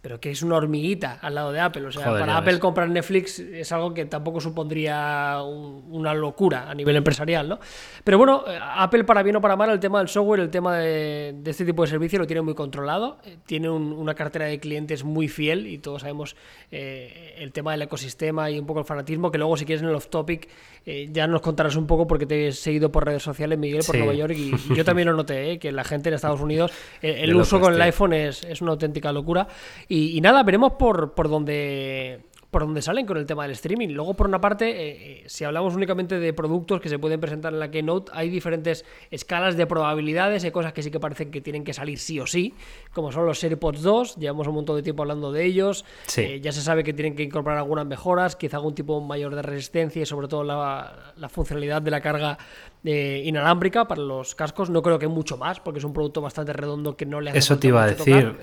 pero 0.02 0.18
que 0.18 0.30
es 0.30 0.42
una 0.42 0.56
hormiguita 0.56 1.18
al 1.20 1.34
lado 1.34 1.52
de 1.52 1.60
Apple. 1.60 1.86
O 1.86 1.92
sea, 1.92 2.10
para 2.10 2.38
Apple 2.38 2.58
comprar 2.58 2.88
Netflix 2.88 3.38
es 3.38 3.70
algo 3.72 3.92
que 3.92 4.06
tampoco 4.06 4.40
supondría 4.40 5.38
una 5.42 6.14
locura 6.14 6.70
a 6.70 6.74
nivel 6.74 6.96
empresarial, 6.96 7.48
¿no? 7.48 7.58
Pero 8.02 8.16
bueno, 8.16 8.44
eh, 8.46 8.58
Apple 8.60 9.04
para 9.04 9.22
bien 9.22 9.36
o 9.36 9.40
para 9.40 9.56
mal 9.56 9.70
el 9.70 9.80
tema 9.80 9.98
del 9.98 10.08
software, 10.08 10.40
el 10.40 10.50
tema 10.50 10.78
de, 10.78 11.34
este 11.44 11.64
tipo 11.64 11.82
de 11.82 11.88
servicio 11.88 12.18
lo 12.18 12.26
tiene 12.26 12.40
muy 12.40 12.54
controlado, 12.54 13.18
eh, 13.24 13.36
tiene 13.44 13.68
una 13.68 14.14
cartera 14.14 14.46
de 14.46 14.58
clientes 14.58 15.04
muy 15.04 15.28
fiel 15.28 15.66
y 15.66 15.78
todos 15.78 16.00
sabemos 16.00 16.34
eh, 16.70 17.34
el 17.38 17.52
tema 17.52 17.72
del 17.72 17.82
ecosistema 17.82 18.50
y 18.50 18.58
un 18.58 18.66
poco 18.66 18.80
el 18.80 18.86
fanatismo, 18.86 19.30
que 19.30 19.38
luego 19.38 19.56
si 19.56 19.66
quieres 19.66 19.82
en 19.82 19.88
el 19.88 19.94
off 19.94 20.08
topic 20.08 20.48
ya 21.12 21.26
nos 21.26 21.42
contarás 21.42 21.76
un 21.76 21.86
poco 21.86 22.06
porque 22.06 22.24
te 22.24 22.48
he 22.48 22.52
seguido 22.52 22.90
por 22.90 23.04
redes 23.04 23.22
sociales, 23.22 23.58
Miguel, 23.58 23.82
por 23.86 23.96
Nueva 23.96 24.14
York 24.14 24.34
y, 24.34 24.74
yo 24.74 24.84
también 24.84 25.08
lo 25.08 25.14
noté, 25.14 25.58
que 25.58 25.70
la 25.72 25.84
gente 25.84 26.08
en 26.08 26.14
Estados 26.14 26.40
Unidos, 26.40 26.72
el, 27.02 27.34
uso 27.36 27.60
con 27.60 27.74
el 27.74 27.82
iPhone 27.82 28.14
es, 28.14 28.42
es 28.44 28.62
una 28.62 28.72
auténtica 28.72 29.12
locura. 29.12 29.46
Y, 29.92 30.20
nada, 30.20 30.44
veremos 30.44 30.74
por, 30.74 31.14
por 31.14 31.28
dónde 31.28 32.20
por 32.50 32.62
dónde 32.62 32.82
salen 32.82 33.06
con 33.06 33.16
el 33.16 33.26
tema 33.26 33.44
del 33.44 33.52
streaming. 33.52 33.88
Luego, 33.88 34.14
por 34.14 34.26
una 34.26 34.40
parte, 34.40 34.70
eh, 34.70 35.20
eh, 35.22 35.24
si 35.26 35.44
hablamos 35.44 35.74
únicamente 35.74 36.18
de 36.18 36.32
productos 36.32 36.80
que 36.80 36.88
se 36.88 36.98
pueden 36.98 37.20
presentar 37.20 37.52
en 37.52 37.60
la 37.60 37.70
Keynote, 37.70 38.10
hay 38.12 38.28
diferentes 38.28 38.84
escalas 39.10 39.56
de 39.56 39.66
probabilidades, 39.66 40.42
hay 40.44 40.50
cosas 40.50 40.72
que 40.72 40.82
sí 40.82 40.90
que 40.90 40.98
parecen 40.98 41.30
que 41.30 41.40
tienen 41.40 41.62
que 41.62 41.72
salir 41.72 41.98
sí 41.98 42.18
o 42.18 42.26
sí, 42.26 42.54
como 42.92 43.12
son 43.12 43.26
los 43.26 43.42
AirPods 43.42 43.82
2, 43.82 44.16
llevamos 44.16 44.48
un 44.48 44.54
montón 44.54 44.76
de 44.76 44.82
tiempo 44.82 45.02
hablando 45.02 45.30
de 45.30 45.44
ellos, 45.44 45.84
eh, 46.16 46.40
ya 46.40 46.50
se 46.50 46.60
sabe 46.60 46.82
que 46.82 46.92
tienen 46.92 47.14
que 47.14 47.22
incorporar 47.22 47.58
algunas 47.58 47.86
mejoras, 47.86 48.34
quizá 48.34 48.56
algún 48.56 48.74
tipo 48.74 49.00
mayor 49.00 49.34
de 49.36 49.42
resistencia 49.42 50.02
y 50.02 50.06
sobre 50.06 50.26
todo 50.26 50.42
la, 50.42 51.14
la 51.16 51.28
funcionalidad 51.28 51.82
de 51.82 51.90
la 51.92 52.00
carga 52.00 52.36
inalámbrica 52.84 53.86
para 53.86 54.02
los 54.02 54.34
cascos. 54.34 54.70
No 54.70 54.82
creo 54.82 54.98
que 54.98 55.08
mucho 55.08 55.36
más, 55.36 55.60
porque 55.60 55.78
es 55.78 55.84
un 55.84 55.92
producto 55.92 56.20
bastante 56.20 56.52
redondo 56.52 56.96
que 56.96 57.06
no 57.06 57.20
le 57.20 57.30
hace 57.30 57.38
Eso 57.38 57.58
te 57.58 57.68
iba 57.68 57.82
a 57.82 57.86
decir. 57.86 58.36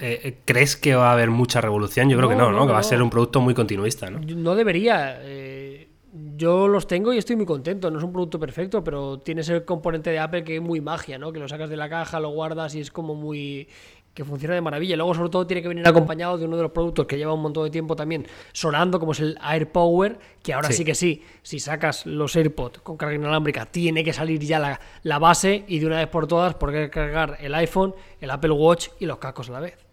¿Crees 0.45 0.75
que 0.75 0.95
va 0.95 1.09
a 1.09 1.13
haber 1.13 1.29
mucha 1.29 1.61
revolución? 1.61 2.09
Yo 2.09 2.17
creo 2.17 2.29
que 2.29 2.35
no, 2.35 2.51
¿no? 2.51 2.67
Que 2.67 2.73
va 2.73 2.79
a 2.79 2.83
ser 2.83 3.01
un 3.01 3.09
producto 3.09 3.41
muy 3.41 3.53
continuista, 3.53 4.09
¿no? 4.09 4.19
No 4.19 4.55
debería. 4.55 5.19
Eh, 5.21 5.87
yo 6.35 6.67
los 6.67 6.87
tengo 6.87 7.13
y 7.13 7.17
estoy 7.17 7.35
muy 7.35 7.45
contento. 7.45 7.91
No 7.91 7.97
es 7.97 8.03
un 8.03 8.11
producto 8.11 8.39
perfecto, 8.39 8.83
pero 8.83 9.19
tiene 9.19 9.41
ese 9.41 9.63
componente 9.65 10.09
de 10.09 10.19
Apple 10.19 10.43
que 10.43 10.55
es 10.55 10.61
muy 10.61 10.81
magia, 10.81 11.17
¿no? 11.17 11.31
Que 11.31 11.39
lo 11.39 11.47
sacas 11.47 11.69
de 11.69 11.77
la 11.77 11.89
caja, 11.89 12.19
lo 12.19 12.29
guardas 12.29 12.75
y 12.75 12.79
es 12.79 12.91
como 12.91 13.15
muy 13.15 13.67
que 14.17 14.25
funciona 14.25 14.55
de 14.55 14.61
maravilla. 14.61 14.95
Luego, 14.95 15.13
sobre 15.13 15.29
todo, 15.29 15.45
tiene 15.45 15.61
que 15.61 15.67
venir 15.67 15.87
acompañado 15.87 16.39
de 16.39 16.45
uno 16.45 16.57
de 16.57 16.63
los 16.63 16.71
productos 16.71 17.05
que 17.05 17.19
lleva 17.19 17.33
un 17.33 17.41
montón 17.43 17.65
de 17.65 17.69
tiempo 17.69 17.95
también 17.95 18.25
sonando, 18.51 18.99
como 18.99 19.11
es 19.11 19.19
el 19.19 19.37
AirPower, 19.39 20.17
que 20.41 20.55
ahora 20.55 20.71
sí, 20.71 20.83
que 20.83 20.95
sí, 20.95 21.21
si 21.43 21.59
sacas 21.59 22.07
los 22.07 22.35
AirPods 22.35 22.79
con 22.79 22.97
carga 22.97 23.13
inalámbrica, 23.13 23.67
tiene 23.67 24.03
que 24.03 24.13
salir 24.13 24.39
ya 24.39 24.57
la, 24.57 24.79
la 25.03 25.19
base 25.19 25.65
y 25.67 25.77
de 25.77 25.85
una 25.85 25.97
vez 25.97 26.07
por 26.07 26.25
todas, 26.25 26.55
porque 26.55 26.89
cargar 26.89 27.37
el 27.41 27.53
iPhone, 27.53 27.93
el 28.19 28.31
Apple 28.31 28.53
Watch 28.53 28.87
y 28.99 29.05
los 29.05 29.19
cascos 29.19 29.49
a 29.49 29.53
la 29.53 29.59
vez. 29.59 29.86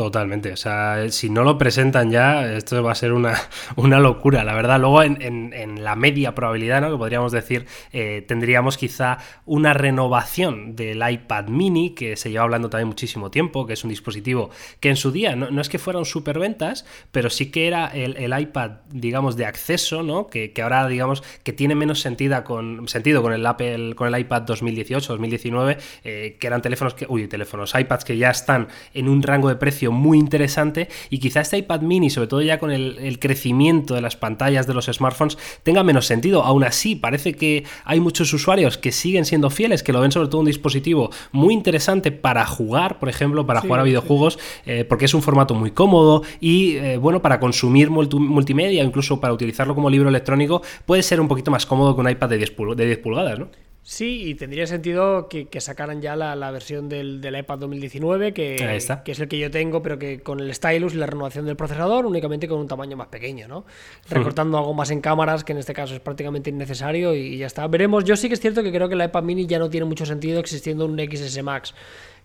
Totalmente, 0.00 0.50
o 0.50 0.56
sea, 0.56 1.10
si 1.10 1.28
no 1.28 1.44
lo 1.44 1.58
presentan 1.58 2.10
ya, 2.10 2.54
esto 2.54 2.82
va 2.82 2.92
a 2.92 2.94
ser 2.94 3.12
una, 3.12 3.34
una 3.76 4.00
locura, 4.00 4.44
la 4.44 4.54
verdad. 4.54 4.80
Luego, 4.80 5.02
en, 5.02 5.84
la 5.84 5.94
media 5.94 6.34
probabilidad, 6.34 6.80
¿no? 6.80 6.90
que 6.90 6.96
podríamos 6.96 7.32
decir, 7.32 7.66
eh, 7.92 8.24
tendríamos 8.26 8.78
quizá 8.78 9.18
una 9.44 9.74
renovación 9.74 10.74
del 10.74 11.06
iPad 11.06 11.48
mini, 11.48 11.90
que 11.90 12.16
se 12.16 12.30
lleva 12.30 12.44
hablando 12.44 12.70
también 12.70 12.88
muchísimo 12.88 13.30
tiempo, 13.30 13.66
que 13.66 13.74
es 13.74 13.84
un 13.84 13.90
dispositivo 13.90 14.48
que 14.80 14.88
en 14.88 14.96
su 14.96 15.12
día 15.12 15.36
no, 15.36 15.60
es 15.60 15.68
que 15.68 15.78
fueran 15.78 16.06
superventas, 16.06 16.86
pero 17.12 17.28
sí 17.28 17.50
que 17.50 17.66
era 17.66 17.88
el, 17.88 18.32
iPad, 18.40 18.70
digamos, 18.90 19.36
de 19.36 19.44
acceso, 19.44 20.02
¿no? 20.02 20.28
Que, 20.28 20.54
ahora, 20.62 20.88
digamos, 20.88 21.22
que 21.42 21.52
tiene 21.52 21.74
menos 21.74 22.00
sentido 22.00 22.42
con, 22.42 22.88
sentido 22.88 23.20
con 23.20 23.34
el 23.34 23.44
Apple, 23.44 23.94
con 23.96 24.08
el 24.08 24.18
iPad 24.18 24.42
2018, 24.42 25.12
2019, 25.12 25.76
eh, 26.04 26.38
que 26.40 26.46
eran 26.46 26.62
teléfonos 26.62 26.94
que, 26.94 27.04
uy, 27.06 27.28
teléfonos, 27.28 27.74
iPads 27.74 28.06
que 28.06 28.16
ya 28.16 28.30
están 28.30 28.68
en 28.94 29.06
un 29.06 29.22
rango 29.22 29.50
de 29.50 29.56
precio 29.56 29.89
muy 29.90 30.18
interesante 30.18 30.88
y 31.10 31.18
quizá 31.18 31.40
este 31.40 31.58
iPad 31.58 31.80
mini, 31.82 32.10
sobre 32.10 32.28
todo 32.28 32.42
ya 32.42 32.58
con 32.58 32.70
el, 32.70 33.18
crecimiento 33.20 33.94
de 33.94 34.00
las 34.00 34.16
pantallas 34.16 34.66
de 34.66 34.74
los 34.74 34.86
smartphones, 34.86 35.36
tenga 35.62 35.82
menos 35.82 36.06
sentido. 36.06 36.42
Aún 36.42 36.64
así, 36.64 36.96
parece 36.96 37.34
que 37.34 37.64
hay 37.84 38.00
muchos 38.00 38.32
usuarios 38.32 38.78
que 38.78 38.92
siguen 38.92 39.24
siendo 39.24 39.50
fieles, 39.50 39.82
que 39.82 39.92
lo 39.92 40.00
ven 40.00 40.12
sobre 40.12 40.28
todo 40.28 40.40
un 40.40 40.46
dispositivo 40.46 41.10
muy 41.32 41.54
interesante 41.54 42.12
para 42.12 42.46
jugar, 42.46 42.98
por 42.98 43.08
ejemplo, 43.08 43.46
para 43.46 43.60
jugar 43.60 43.80
a 43.80 43.82
videojuegos, 43.82 44.38
eh, 44.64 44.84
porque 44.88 45.04
es 45.04 45.14
un 45.14 45.22
formato 45.22 45.54
muy 45.54 45.72
cómodo 45.72 46.22
y, 46.40 46.76
eh, 46.76 46.96
bueno, 46.96 47.20
para 47.20 47.40
consumir 47.40 47.90
multimedia, 47.90 48.82
incluso 48.82 49.20
para 49.20 49.32
utilizarlo 49.32 49.74
como 49.74 49.90
libro 49.90 50.08
electrónico, 50.08 50.62
puede 50.86 51.02
ser 51.02 51.20
un 51.20 51.28
poquito 51.28 51.50
más 51.50 51.66
cómodo 51.66 51.94
que 51.94 52.00
un 52.00 52.08
iPad 52.08 52.28
de 52.30 52.38
10, 52.38 52.56
de 52.76 52.86
10 52.86 52.98
pulgadas, 52.98 53.38
¿no? 53.38 53.48
Sí, 53.90 54.22
y 54.28 54.36
tendría 54.36 54.68
sentido 54.68 55.28
que, 55.28 55.48
sacaran 55.60 56.00
ya 56.00 56.14
la, 56.14 56.50
versión 56.52 56.88
del, 56.88 57.20
iPad 57.36 57.58
2019, 57.58 58.32
que, 58.32 58.54
que, 59.04 59.10
es 59.10 59.18
el 59.18 59.26
que 59.26 59.36
yo 59.36 59.50
tengo, 59.50 59.82
pero 59.82 59.98
que 59.98 60.20
con 60.20 60.38
el 60.38 60.54
stylus 60.54 60.94
y 60.94 60.96
la 60.96 61.06
renovación 61.06 61.44
del 61.44 61.56
procesador, 61.56 62.06
únicamente 62.06 62.46
con 62.46 62.60
un 62.60 62.68
tamaño 62.68 62.96
más 62.96 63.08
pequeño, 63.08 63.48
¿no? 63.48 63.64
Recortando 64.08 64.58
algo 64.58 64.74
más 64.74 64.92
en 64.92 65.00
cámaras, 65.00 65.42
que 65.42 65.50
en 65.50 65.58
este 65.58 65.74
caso 65.74 65.94
es 65.94 66.00
prácticamente 66.00 66.50
innecesario, 66.50 67.16
y, 67.16 67.38
ya 67.38 67.48
está. 67.48 67.66
Veremos, 67.66 68.04
yo 68.04 68.14
sí 68.14 68.28
que 68.28 68.34
es 68.34 68.40
cierto 68.40 68.62
que 68.62 68.70
creo 68.70 68.88
que 68.88 68.94
el 68.94 69.02
iPad 69.02 69.24
mini 69.24 69.44
ya 69.48 69.58
no 69.58 69.68
tiene 69.68 69.86
mucho 69.86 70.06
sentido 70.06 70.38
existiendo 70.38 70.84
un 70.84 70.96
XS 70.96 71.42
Max. 71.42 71.74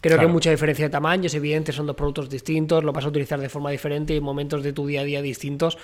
Creo 0.02 0.20
que 0.20 0.26
hay 0.26 0.32
mucha 0.32 0.52
diferencia 0.52 0.86
de 0.86 0.92
tamaño, 0.92 1.26
es 1.26 1.34
evidente, 1.34 1.72
son 1.72 1.88
dos 1.88 1.96
productos 1.96 2.30
distintos, 2.30 2.84
lo 2.84 2.94
vas 2.94 3.06
a 3.06 3.08
utilizar 3.08 3.40
de 3.40 3.50
forma 3.50 3.72
diferente 3.72 4.14
y 4.14 4.18
en 4.18 4.24
momentos 4.24 4.62
de 4.62 4.72
tu 4.72 4.86
día 4.86 5.02
a 5.02 5.04
día 5.04 5.20
distintos. 5.24 5.80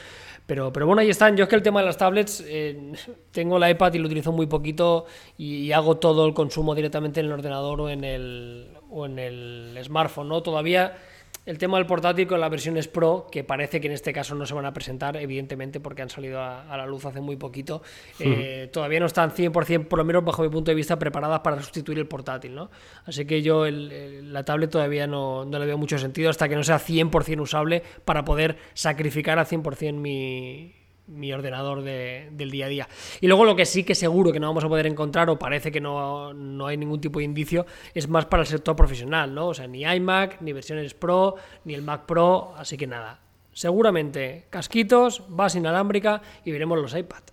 Pero, 0.51 0.74
pero 0.74 0.86
bueno, 0.86 1.01
ahí 1.01 1.10
están. 1.10 1.38
Yo 1.38 1.43
es 1.43 1.50
que 1.50 1.55
el 1.55 1.62
tema 1.62 1.79
de 1.79 1.86
las 1.86 1.96
tablets, 1.96 2.43
eh, 2.46 2.91
tengo 3.31 3.58
la 3.58 3.70
iPad 3.70 3.93
y 3.93 4.00
lo 4.00 4.08
utilizo 4.08 4.34
muy 4.34 4.48
poquito 4.48 5.05
y, 5.38 5.72
hago 5.72 5.96
todo 5.96 6.25
el 6.25 6.34
consumo 6.34 6.75
directamente 6.75 7.22
en 7.22 7.27
el 7.27 7.31
ordenador 7.31 7.79
o 7.79 7.89
en 7.89 8.03
el, 8.03 8.67
o 8.89 9.05
en 9.05 9.17
el 9.17 9.79
smartphone, 9.81 10.27
¿no? 10.27 10.43
Todavía 10.43 10.98
el 11.45 11.57
tema 11.57 11.77
del 11.77 11.88
portátil 11.88 12.27
con 12.27 12.39
las 12.39 12.50
versiones 12.50 12.88
Pro, 12.88 13.27
que 13.31 13.43
parece 13.43 13.81
que 13.81 13.88
en 13.88 13.93
este 13.93 14.13
caso 14.13 14.36
no 14.36 14.45
se 14.45 14.53
van 14.53 14.65
a 14.65 14.74
presentar, 14.74 15.17
evidentemente, 15.17 15.79
porque 15.79 16.01
han 16.01 16.10
salido 16.10 16.41
a, 16.41 16.65
la 16.77 16.86
luz 16.86 17.05
hace 17.05 17.19
muy 17.19 17.36
poquito, 17.36 17.81
eh, 18.19 18.69
todavía 18.71 19.00
no 19.00 19.07
están 19.07 19.31
100%, 19.31 19.88
por 19.88 19.98
lo 19.98 20.05
menos 20.05 20.24
bajo 20.24 20.43
mi 20.43 20.50
punto 20.50 20.71
de 20.71 20.75
vista, 20.75 21.00
preparadas 21.00 21.39
para 21.39 21.62
sustituir 21.62 21.98
el 21.98 22.07
portátil. 22.07 22.53
¿no? 22.53 22.69
Así 23.05 23.25
que 23.25 23.41
yo 23.41 23.65
la 23.69 24.43
tablet 24.43 24.69
todavía 24.69 25.07
no, 25.07 25.45
no, 25.45 25.60
le 25.60 25.65
veo 25.65 25.77
mucho 25.77 25.98
sentido 25.98 26.29
hasta 26.29 26.48
que 26.48 26.55
no 26.55 26.63
sea 26.63 26.79
100% 26.79 27.41
usable 27.41 27.81
para 28.05 28.24
poder 28.24 28.57
sacrificar 28.74 29.39
a 29.39 29.45
100% 29.45 29.93
mi, 29.93 30.80
mi 31.08 31.34
ordenador 31.34 31.84
del 31.84 32.51
día 32.51 32.65
a 32.65 32.70
día. 32.70 32.88
Y 33.20 33.27
luego 33.27 33.46
lo 33.46 33.55
que 33.55 33.65
sí 33.65 33.84
que 33.84 33.96
seguro 33.96 34.31
que 34.31 34.39
no 34.39 34.48
vamos 34.48 34.63
a 34.63 34.70
poder 34.70 34.88
encontrar, 34.88 35.29
o 35.29 35.38
parece 35.38 35.72
que 35.72 35.81
no, 35.81 36.34
no, 36.34 36.67
hay 36.67 36.77
ningún 36.77 37.01
tipo 37.01 37.20
de 37.20 37.25
indicio, 37.25 37.65
es 37.93 38.08
más 38.08 38.25
para 38.25 38.43
el 38.43 38.48
sector 38.48 38.75
profesional, 38.75 39.34
¿no? 39.34 39.48
O 39.48 39.53
sea, 39.53 39.67
ni 39.67 39.84
iMac, 39.84 40.41
ni 40.41 40.53
versiones 40.53 40.93
Pro, 40.93 41.36
ni 41.65 41.74
el 41.74 41.81
Mac 41.81 42.05
Pro, 42.05 42.53
así 42.55 42.77
que 42.77 42.88
nada. 42.88 43.20
Seguramente 43.53 44.46
casquitos, 44.50 45.24
base 45.27 45.58
inalámbrica 45.58 46.22
y 46.46 46.51
veremos 46.51 46.79
los 46.79 46.96
iPad. 46.96 47.24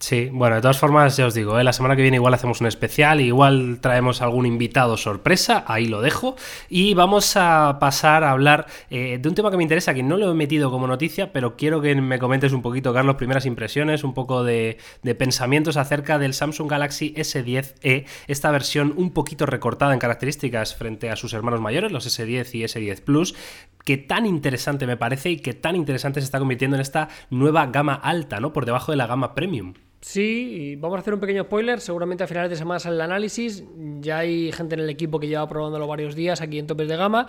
Sí, 0.00 0.30
bueno, 0.32 0.56
de 0.56 0.62
todas 0.62 0.78
formas, 0.78 1.18
ya 1.18 1.26
os 1.26 1.34
digo, 1.34 1.60
¿eh? 1.60 1.62
la 1.62 1.74
semana 1.74 1.94
que 1.94 2.00
viene 2.00 2.16
igual 2.16 2.32
hacemos 2.32 2.62
un 2.62 2.66
especial, 2.66 3.20
igual 3.20 3.80
traemos 3.82 4.22
algún 4.22 4.46
invitado 4.46 4.96
sorpresa, 4.96 5.62
ahí 5.66 5.84
lo 5.84 6.00
dejo, 6.00 6.36
y 6.70 6.94
vamos 6.94 7.36
a 7.36 7.76
pasar 7.78 8.24
a 8.24 8.30
hablar 8.30 8.66
eh, 8.88 9.18
de 9.20 9.28
un 9.28 9.34
tema 9.34 9.50
que 9.50 9.58
me 9.58 9.62
interesa, 9.62 9.92
que 9.92 10.02
no 10.02 10.16
lo 10.16 10.30
he 10.30 10.34
metido 10.34 10.70
como 10.70 10.86
noticia, 10.86 11.34
pero 11.34 11.54
quiero 11.54 11.82
que 11.82 11.94
me 11.96 12.18
comentes 12.18 12.52
un 12.52 12.62
poquito, 12.62 12.94
Carlos, 12.94 13.16
primeras 13.16 13.44
impresiones, 13.44 14.02
un 14.02 14.14
poco 14.14 14.42
de, 14.42 14.78
de 15.02 15.14
pensamientos 15.14 15.76
acerca 15.76 16.18
del 16.18 16.32
Samsung 16.32 16.70
Galaxy 16.70 17.12
S10e, 17.14 18.06
esta 18.26 18.50
versión 18.50 18.94
un 18.96 19.12
poquito 19.12 19.44
recortada 19.44 19.92
en 19.92 19.98
características 19.98 20.74
frente 20.74 21.10
a 21.10 21.16
sus 21.16 21.34
hermanos 21.34 21.60
mayores, 21.60 21.92
los 21.92 22.06
S10 22.06 22.54
y 22.54 22.62
S10 22.62 23.02
Plus, 23.02 23.34
que 23.84 23.98
tan 23.98 24.24
interesante 24.24 24.86
me 24.86 24.96
parece 24.96 25.28
y 25.28 25.36
que 25.36 25.52
tan 25.52 25.76
interesante 25.76 26.22
se 26.22 26.24
está 26.24 26.38
convirtiendo 26.38 26.76
en 26.76 26.80
esta 26.80 27.10
nueva 27.28 27.66
gama 27.66 27.94
alta, 27.94 28.40
¿no? 28.40 28.54
Por 28.54 28.64
debajo 28.64 28.92
de 28.92 28.96
la 28.96 29.06
gama 29.06 29.34
premium. 29.34 29.74
Sí, 30.00 30.56
y 30.72 30.76
vamos 30.76 30.96
a 30.96 31.00
hacer 31.00 31.12
un 31.12 31.20
pequeño 31.20 31.42
spoiler. 31.44 31.80
Seguramente 31.80 32.24
a 32.24 32.26
finales 32.26 32.50
de 32.50 32.56
semana 32.56 32.78
sale 32.80 32.96
el 32.96 33.02
análisis. 33.02 33.64
Ya 34.00 34.18
hay 34.18 34.50
gente 34.50 34.74
en 34.74 34.80
el 34.80 34.90
equipo 34.90 35.20
que 35.20 35.28
lleva 35.28 35.46
probándolo 35.46 35.86
varios 35.86 36.14
días 36.14 36.40
aquí 36.40 36.58
en 36.58 36.66
topes 36.66 36.88
de 36.88 36.96
gama. 36.96 37.26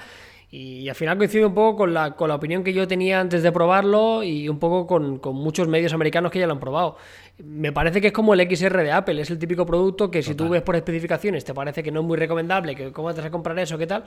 Y, 0.54 0.90
al 0.90 0.96
final 0.96 1.18
coincide 1.18 1.46
un 1.46 1.54
poco 1.54 1.78
con 1.78 1.94
la, 1.94 2.12
con 2.12 2.28
la 2.28 2.36
opinión 2.36 2.62
que 2.62 2.74
yo 2.74 2.86
tenía 2.86 3.22
antes 3.22 3.42
de 3.42 3.54
probarlo 3.54 4.22
y 4.22 4.50
un 4.50 4.60
poco 4.60 4.86
con, 4.86 5.18
con, 5.20 5.34
muchos 5.34 5.70
medios 5.70 5.94
americanos 5.94 6.30
que 6.30 6.40
ya 6.40 6.46
lo 6.46 6.52
han 6.52 6.60
probado. 6.60 6.98
Me 7.42 7.72
parece 7.72 8.02
que 8.02 8.08
es 8.08 8.14
como 8.14 8.34
el 8.34 8.42
XR 8.42 8.84
de 8.84 8.92
Apple, 8.92 9.22
es 9.22 9.30
el 9.32 9.40
típico 9.40 9.66
producto 9.66 10.12
que 10.12 10.22
si 10.22 10.36
tú 10.36 10.50
ves 10.50 10.62
por 10.62 10.76
especificaciones 10.76 11.46
te 11.46 11.54
parece 11.54 11.82
que 11.82 11.90
no 11.90 12.02
es 12.02 12.06
muy 12.06 12.18
recomendable, 12.18 12.76
que 12.76 12.92
cómo 12.92 13.14
te 13.14 13.22
vas 13.22 13.28
a 13.28 13.32
comprar 13.32 13.58
eso, 13.60 13.78
qué 13.78 13.88
tal, 13.88 14.04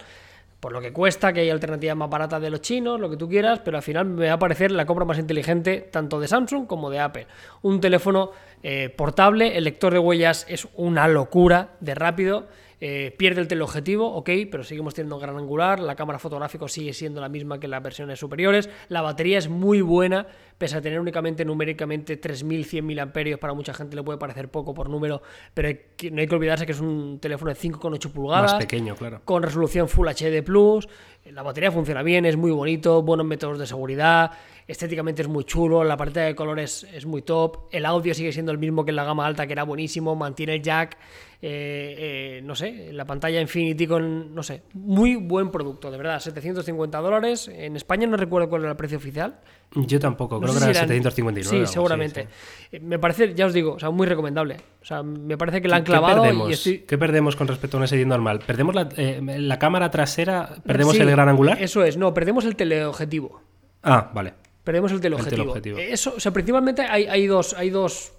por 0.61 0.73
lo 0.73 0.83
que 0.83 0.93
cuesta, 0.93 1.33
que 1.33 1.41
hay 1.41 1.51
alternativas 1.51 1.97
más 1.97 2.11
baratas 2.11 2.43
de 2.43 2.51
los 2.51 2.61
chinos, 2.61 3.01
lo 3.01 3.09
que 3.09 3.17
tú 3.17 3.27
quieras, 3.27 3.61
pero 3.65 3.79
al 3.79 3.83
final 3.83 4.05
me 4.05 4.29
va 4.29 4.35
a 4.35 4.39
parecer 4.39 4.71
la 4.71 4.85
compra 4.85 5.07
más 5.07 5.19
inteligente 5.19 5.89
tanto 5.91 6.21
de 6.21 6.29
Samsung 6.29 6.67
como 6.67 6.91
de 6.91 7.01
Apple. 7.01 7.27
Un 7.63 7.81
teléfono 7.81 8.33
eh, 8.67 8.89
portable, 8.89 9.59
el 9.59 9.65
lector 9.65 9.93
de 9.93 9.99
huellas 9.99 10.47
es 10.49 10.67
una 10.75 11.07
locura 11.07 11.77
de 11.81 11.95
rápido. 11.95 12.49
Eh, 12.81 13.15
pierde 13.17 13.41
el 13.41 13.49
teleobjetivo, 13.49 14.07
ok, 14.15 14.31
pero 14.51 14.65
seguimos 14.65 14.95
teniendo 14.95 15.19
gran 15.19 15.37
angular, 15.37 15.81
la 15.81 15.95
cámara 15.95 16.19
fotográfica 16.19 16.67
sigue 16.69 16.93
siendo 16.93 17.21
la 17.21 17.29
misma 17.29 17.61
que 17.61 17.69
las 17.69 17.83
versiones 17.83 18.19
superiores, 18.19 18.69
la 18.89 19.01
batería 19.01 19.39
es 19.39 19.49
muy 19.49 19.81
buena, 19.81 20.27
pese 20.59 20.77
a 20.77 20.83
tener 20.83 21.01
únicamente 21.01 21.45
numéricamente 21.45 22.21
3.100 22.21 23.01
amperios, 23.01 23.39
para 23.39 23.55
mucha 23.55 23.73
gente 23.73 23.97
le 23.97 24.03
puede 24.03 24.19
parecer 24.19 24.51
poco 24.51 24.75
por 24.75 24.91
número, 24.91 25.23
pero 25.55 25.71
no 26.11 26.21
hay 26.21 26.27
que 26.27 26.35
olvidarse 26.35 26.67
que 26.67 26.73
es 26.73 26.81
un 26.81 27.21
teléfono 27.21 27.55
de 27.55 27.59
5,8 27.59 28.11
pulgadas, 28.11 28.53
Más 28.53 28.63
pequeño, 28.63 28.97
claro. 28.97 29.23
con 29.25 29.43
resolución 29.43 29.89
Full 29.89 30.09
HD 30.09 30.43
Plus, 30.43 30.87
la 31.25 31.43
batería 31.43 31.71
funciona 31.71 32.03
bien, 32.03 32.27
es 32.27 32.37
muy 32.37 32.51
bonito, 32.51 33.03
buenos 33.03 33.25
métodos 33.25 33.59
de 33.59 33.67
seguridad, 33.67 34.33
estéticamente 34.67 35.23
es 35.23 35.29
muy 35.29 35.45
chulo, 35.45 35.85
la 35.85 35.97
parte 35.97 36.21
de 36.21 36.35
colores 36.35 36.87
es 36.93 37.05
muy 37.07 37.23
top, 37.23 37.69
el 37.71 37.85
audio 37.85 38.15
sigue 38.15 38.33
siendo 38.33 38.53
el 38.53 38.59
mismo 38.59 38.85
que 38.85 38.91
en 38.91 38.97
la 38.97 39.05
gama 39.05 39.27
alta, 39.27 39.47
que 39.47 39.53
era 39.53 39.65
buenísimo, 39.65 40.17
mantiene 40.17 40.55
el 40.55 40.63
jack, 40.63 40.97
eh, 41.43 42.39
eh, 42.39 42.41
no 42.43 42.55
sé, 42.55 42.91
la 42.93 43.05
pantalla 43.05 43.41
Infinity 43.41 43.87
con, 43.87 44.35
no 44.35 44.43
sé, 44.43 44.63
muy 44.73 45.17
buen 45.17 45.51
producto, 45.51 45.91
de 45.91 45.99
verdad, 45.99 46.19
750 46.19 46.99
dólares, 46.99 47.49
en 47.49 47.77
España 47.77 48.07
no 48.07 48.17
recuerdo 48.17 48.49
cuál 48.49 48.63
era 48.63 48.71
el 48.71 48.77
precio 48.77 48.97
oficial. 48.97 49.41
Yo 49.75 49.99
tampoco, 49.99 50.41
creo 50.41 50.53
que 50.53 50.59
era 50.59 50.73
759. 50.73 51.67
Sí, 51.67 51.73
seguramente. 51.73 52.29
Eh, 52.71 52.81
me 52.81 52.99
parece, 52.99 53.35
ya 53.35 53.47
os 53.47 53.53
digo, 53.53 53.75
o 53.75 53.79
sea, 53.79 53.91
muy 53.91 54.07
recomendable. 54.07 54.57
O 54.81 54.85
sea, 54.85 55.03
me 55.03 55.37
parece 55.37 55.61
que 55.61 55.69
la 55.69 55.77
han 55.77 55.85
clavado. 55.85 56.23
¿Qué 56.23 56.29
perdemos, 56.29 56.61
¿Qué 56.87 56.99
perdemos 56.99 57.37
con 57.37 57.49
respecto 57.49 57.77
a 57.77 57.81
un 57.81 57.87
S10 57.87 58.07
normal? 58.07 58.41
¿Perdemos 58.47 58.75
la, 58.75 59.59
cámara 59.59 59.91
trasera? 59.91 60.49
¿Perdemos 60.65 60.99
el 60.99 61.11
gran 61.11 61.29
angular? 61.29 61.61
Eso 61.61 61.83
es, 61.83 61.97
no, 61.97 62.15
perdemos 62.15 62.45
el 62.45 62.57
teleobjetivo. 62.57 63.43
Ah, 63.83 64.11
vale. 64.15 64.44
Perdemos 64.65 64.93
el 64.93 65.01
teleobjetivo. 65.01 65.79
Eso, 65.79 66.15
o 66.17 66.21
sea, 66.21 66.33
principalmente 66.33 66.83
hay, 66.83 67.05
hay, 67.05 67.27
dos, 67.27 67.53
hay 67.53 67.69
dos. 67.69 68.13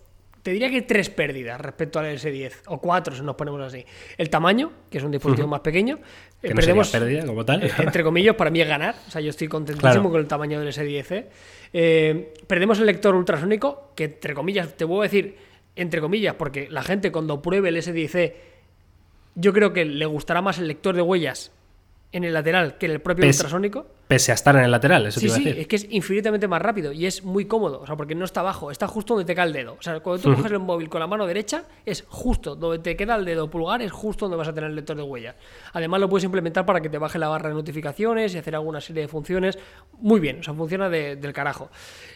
Te 0.44 0.52
diría 0.52 0.70
que 0.70 0.84
tres 0.84 1.10
pérdidas 1.10 1.60
respecto 1.60 1.98
al 1.98 2.06
S10, 2.06 2.52
o 2.68 2.80
cuatro 2.80 3.16
si 3.16 3.24
nos 3.24 3.36
ponemos 3.36 3.60
así. 3.62 3.84
El 4.16 4.30
tamaño, 4.30 4.72
que 4.92 5.00
es 5.00 5.04
un 5.04 5.10
dispositivo 5.10 5.48
más 5.48 5.62
pequeño. 5.62 5.98
Que 6.40 6.50
no 6.50 6.56
perdemos, 6.56 6.90
pérdida 6.90 7.26
como 7.26 7.44
tal. 7.44 7.64
Eh, 7.64 7.72
entre 7.80 8.04
comillas, 8.04 8.36
para 8.36 8.52
mí 8.52 8.62
es 8.62 8.68
ganar. 8.68 8.94
O 9.08 9.12
sea, 9.12 9.22
yo 9.22 9.32
estoy 9.32 9.48
contentísimo 9.48 10.12
con 10.12 10.20
el 10.20 10.28
tamaño 10.28 10.60
del 10.60 10.72
S10. 10.72 11.12
¿eh? 11.16 11.30
Eh, 11.74 12.34
perdemos 12.46 12.78
el 12.78 12.86
lector 12.86 13.16
ultrasónico, 13.16 13.92
que 13.96 14.04
entre 14.04 14.36
comillas, 14.36 14.78
te 14.78 14.86
puedo 14.86 15.02
decir, 15.02 15.36
entre 15.76 16.00
comillas, 16.00 16.36
porque 16.36 16.68
la 16.70 16.84
gente 16.84 17.12
cuando 17.12 17.42
pruebe 17.42 17.70
el 17.70 17.78
S10, 17.78 18.34
yo 19.34 19.52
creo 19.52 19.74
que 19.74 19.84
le 19.84 20.06
gustará 20.06 20.44
más 20.44 20.60
el 20.60 20.68
lector 20.68 20.96
de 20.96 21.02
huellas 21.02 21.52
en 22.12 22.24
el 22.24 22.34
lateral 22.34 22.78
que 22.78 22.86
en 22.86 22.92
el 22.92 23.02
propio 23.02 23.26
ultrasónico. 23.26 23.88
Pese 24.08 24.32
a 24.32 24.36
estar 24.36 24.56
en 24.56 24.64
el 24.64 24.72
lateral, 24.72 25.08
eso 25.08 25.20
sí, 25.20 25.26
te 25.26 25.32
iba 25.32 25.36
sí, 25.36 25.42
a 25.42 25.46
decir. 25.46 25.62
es 25.62 25.68
que 25.68 25.76
es 25.78 25.88
infinitamente 25.90 26.48
más 26.48 26.62
rápido 26.62 26.92
y 26.92 27.08
es 27.08 27.24
muy 27.24 27.46
cómodo, 27.46 27.82
o 27.82 27.88
sea, 27.88 27.96
porque 27.96 28.14
no 28.14 28.26
está 28.26 28.42
abajo, 28.42 28.70
está 28.70 28.88
justo 28.88 29.16
donde 29.16 29.26
te 29.26 29.34
cae 29.34 29.48
el 29.48 29.54
dedo. 29.54 29.78
O 29.80 29.82
sea, 29.82 30.00
cuando 30.00 30.22
tú 30.22 30.36
coges 30.36 30.52
el 30.52 30.60
móvil 30.60 30.90
con 30.90 31.00
la 31.00 31.08
mano 31.08 31.26
derecha, 31.26 31.64
es 31.86 32.06
justo 32.08 32.56
donde 32.56 32.80
te 32.80 32.96
queda 32.96 33.16
el 33.16 33.26
dedo 33.26 33.50
pulgar, 33.50 33.82
es 33.82 33.92
justo 33.92 34.26
donde 34.26 34.38
vas 34.38 34.48
a 34.48 34.54
tener 34.54 34.70
el 34.70 34.76
lector 34.76 34.96
de 34.96 35.04
huellas. 35.04 35.36
Además, 35.74 36.00
lo 36.00 36.10
puedes 36.10 36.24
implementar 36.24 36.66
para 36.66 36.82
que 36.82 36.90
te 36.90 36.98
baje 36.98 37.18
la 37.18 37.30
barra 37.30 37.50
de 37.50 37.56
notificaciones 37.56 38.36
y 38.36 38.38
hacer 38.38 38.54
alguna 38.56 38.80
serie 38.80 39.02
de 39.02 39.08
funciones. 39.08 39.58
Muy 40.00 40.20
bien, 40.20 40.40
o 40.40 40.44
sea, 40.44 40.54
funciona 40.54 40.90
del 40.90 41.34
carajo. 41.34 41.70